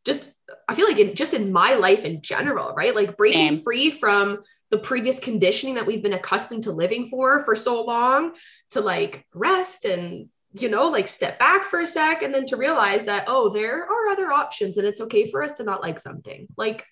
just 0.05 0.33
I 0.67 0.75
feel 0.75 0.87
like 0.87 0.99
in 0.99 1.15
just 1.15 1.33
in 1.33 1.51
my 1.51 1.75
life 1.75 2.05
in 2.05 2.21
general, 2.21 2.73
right? 2.73 2.95
Like 2.95 3.17
breaking 3.17 3.53
Same. 3.53 3.61
free 3.61 3.91
from 3.91 4.39
the 4.69 4.77
previous 4.77 5.19
conditioning 5.19 5.75
that 5.75 5.85
we've 5.85 6.03
been 6.03 6.13
accustomed 6.13 6.63
to 6.63 6.71
living 6.71 7.05
for 7.05 7.39
for 7.41 7.55
so 7.55 7.79
long 7.81 8.33
to 8.71 8.81
like 8.81 9.25
rest 9.33 9.85
and 9.85 10.29
you 10.53 10.69
know 10.69 10.89
like 10.89 11.07
step 11.07 11.37
back 11.37 11.65
for 11.65 11.79
a 11.79 11.87
sec 11.87 12.23
and 12.23 12.33
then 12.33 12.45
to 12.45 12.57
realize 12.57 13.05
that 13.05 13.25
oh 13.27 13.49
there 13.49 13.83
are 13.83 14.09
other 14.09 14.31
options 14.31 14.77
and 14.77 14.87
it's 14.87 14.99
okay 15.01 15.29
for 15.29 15.43
us 15.43 15.53
to 15.53 15.63
not 15.63 15.81
like 15.81 15.99
something 15.99 16.47
like 16.57 16.85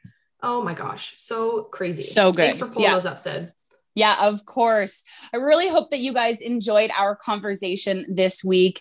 oh 0.43 0.63
my 0.63 0.75
gosh 0.75 1.15
so 1.17 1.63
crazy 1.63 2.01
so 2.01 2.31
good 2.31 2.37
thanks 2.37 2.59
for 2.59 2.67
pulling 2.67 2.83
yeah. 2.83 2.93
those 2.93 3.05
up 3.07 3.19
Syd 3.19 3.51
yeah, 3.93 4.25
of 4.25 4.45
course. 4.45 5.03
I 5.33 5.37
really 5.37 5.67
hope 5.67 5.89
that 5.91 5.99
you 5.99 6.13
guys 6.13 6.39
enjoyed 6.41 6.91
our 6.97 7.15
conversation 7.15 8.05
this 8.09 8.43
week. 8.43 8.79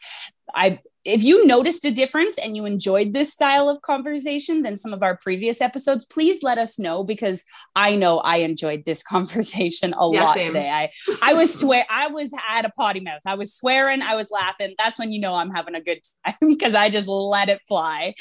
I 0.54 0.78
if 1.04 1.24
you 1.24 1.46
noticed 1.46 1.84
a 1.86 1.90
difference 1.90 2.36
and 2.36 2.56
you 2.56 2.66
enjoyed 2.66 3.14
this 3.14 3.32
style 3.32 3.70
of 3.70 3.80
conversation 3.80 4.62
than 4.62 4.76
some 4.76 4.92
of 4.92 5.02
our 5.02 5.16
previous 5.16 5.60
episodes, 5.60 6.04
please 6.04 6.42
let 6.42 6.58
us 6.58 6.78
know 6.78 7.04
because 7.04 7.44
I 7.74 7.96
know 7.96 8.18
I 8.18 8.38
enjoyed 8.38 8.84
this 8.84 9.02
conversation 9.10 9.94
a 9.94 10.10
yeah, 10.12 10.24
lot 10.24 10.34
same. 10.34 10.48
today. 10.48 10.68
I 10.68 10.90
I 11.22 11.32
was 11.32 11.58
swear 11.58 11.86
I 11.88 12.08
was 12.08 12.32
at 12.48 12.66
a 12.66 12.70
potty 12.70 13.00
mouth. 13.00 13.22
I 13.24 13.34
was 13.34 13.54
swearing, 13.54 14.02
I 14.02 14.14
was 14.14 14.30
laughing. 14.30 14.74
That's 14.78 14.98
when 14.98 15.10
you 15.10 15.20
know 15.20 15.34
I'm 15.34 15.50
having 15.50 15.74
a 15.74 15.80
good 15.80 16.00
time 16.26 16.34
because 16.48 16.74
I 16.74 16.90
just 16.90 17.08
let 17.08 17.48
it 17.48 17.60
fly. 17.66 18.14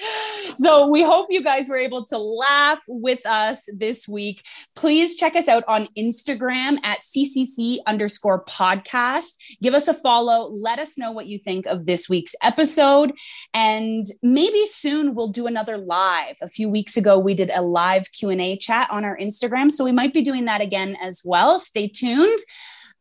So 0.55 0.87
we 0.87 1.03
hope 1.03 1.27
you 1.29 1.43
guys 1.43 1.67
were 1.67 1.77
able 1.77 2.05
to 2.05 2.17
laugh 2.17 2.79
with 2.87 3.25
us 3.25 3.63
this 3.75 4.07
week. 4.07 4.43
Please 4.75 5.17
check 5.17 5.35
us 5.35 5.47
out 5.47 5.63
on 5.67 5.89
Instagram 5.97 6.77
at 6.83 6.99
CCC 7.01 7.79
underscore 7.85 8.45
podcast. 8.45 9.35
Give 9.61 9.73
us 9.73 9.87
a 9.87 9.93
follow. 9.93 10.49
Let 10.49 10.79
us 10.79 10.97
know 10.97 11.11
what 11.11 11.27
you 11.27 11.37
think 11.37 11.65
of 11.65 11.85
this 11.85 12.09
week's 12.09 12.35
episode 12.41 12.68
episode. 12.69 13.17
And 13.53 14.05
maybe 14.21 14.65
soon 14.65 15.15
we'll 15.15 15.29
do 15.29 15.47
another 15.47 15.77
live. 15.77 16.37
A 16.41 16.47
few 16.47 16.69
weeks 16.69 16.97
ago, 16.97 17.17
we 17.17 17.33
did 17.33 17.51
a 17.51 17.61
live 17.61 18.11
Q&A 18.11 18.57
chat 18.57 18.87
on 18.91 19.03
our 19.03 19.17
Instagram. 19.17 19.71
So 19.71 19.83
we 19.83 19.91
might 19.91 20.13
be 20.13 20.21
doing 20.21 20.45
that 20.45 20.61
again 20.61 20.95
as 21.01 21.21
well. 21.25 21.57
Stay 21.59 21.87
tuned. 21.87 22.39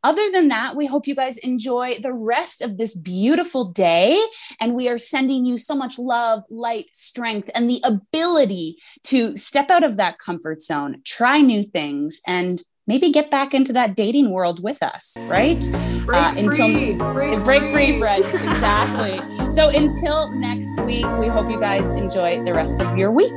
other 0.05 0.31
than 0.31 0.49
that, 0.49 0.77
we 0.77 0.87
hope 0.87 1.07
you 1.09 1.15
guys 1.15 1.39
enjoy 1.39 1.99
the 2.01 2.13
rest 2.13 2.63
of 2.63 2.79
this 2.79 2.97
beautiful 2.97 3.73
day. 3.73 4.19
And 4.61 4.75
we 4.75 4.89
are 4.89 4.97
sending 4.97 5.45
you 5.45 5.59
so 5.59 5.75
much 5.75 5.99
love, 5.99 6.45
light, 6.49 6.89
strength, 6.95 7.51
and 7.55 7.69
the 7.69 7.83
ability 7.85 8.77
to 9.05 9.37
step 9.37 9.71
out 9.71 9.85
of 9.85 9.97
that 9.97 10.19
comfort 10.19 10.63
zone, 10.63 11.03
try 11.05 11.41
new 11.41 11.63
things, 11.63 12.21
and 12.27 12.63
maybe 12.89 13.11
get 13.11 13.31
back 13.31 13.55
into 13.55 13.73
that 13.75 13.95
dating 13.95 14.31
world 14.31 14.61
with 14.63 14.83
us, 14.83 15.17
right? 15.29 15.61
Break 16.05 16.17
uh, 16.17 16.33
free. 16.33 16.95
Break, 16.95 17.45
break 17.45 17.63
free. 17.63 17.73
free, 17.73 17.99
friends. 18.01 18.35
exactly. 18.35 19.21
so 19.51 19.69
until 19.69 20.31
next 20.33 20.81
week, 20.81 21.07
we 21.19 21.29
hope 21.29 21.49
you 21.49 21.61
guys 21.61 21.89
enjoy 21.93 22.43
the 22.43 22.55
rest 22.55 22.81
of 22.81 22.99
your 22.99 23.13
week. 23.13 23.33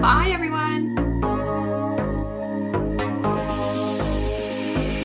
Bye, 0.00 0.30
everyone. 0.32 0.63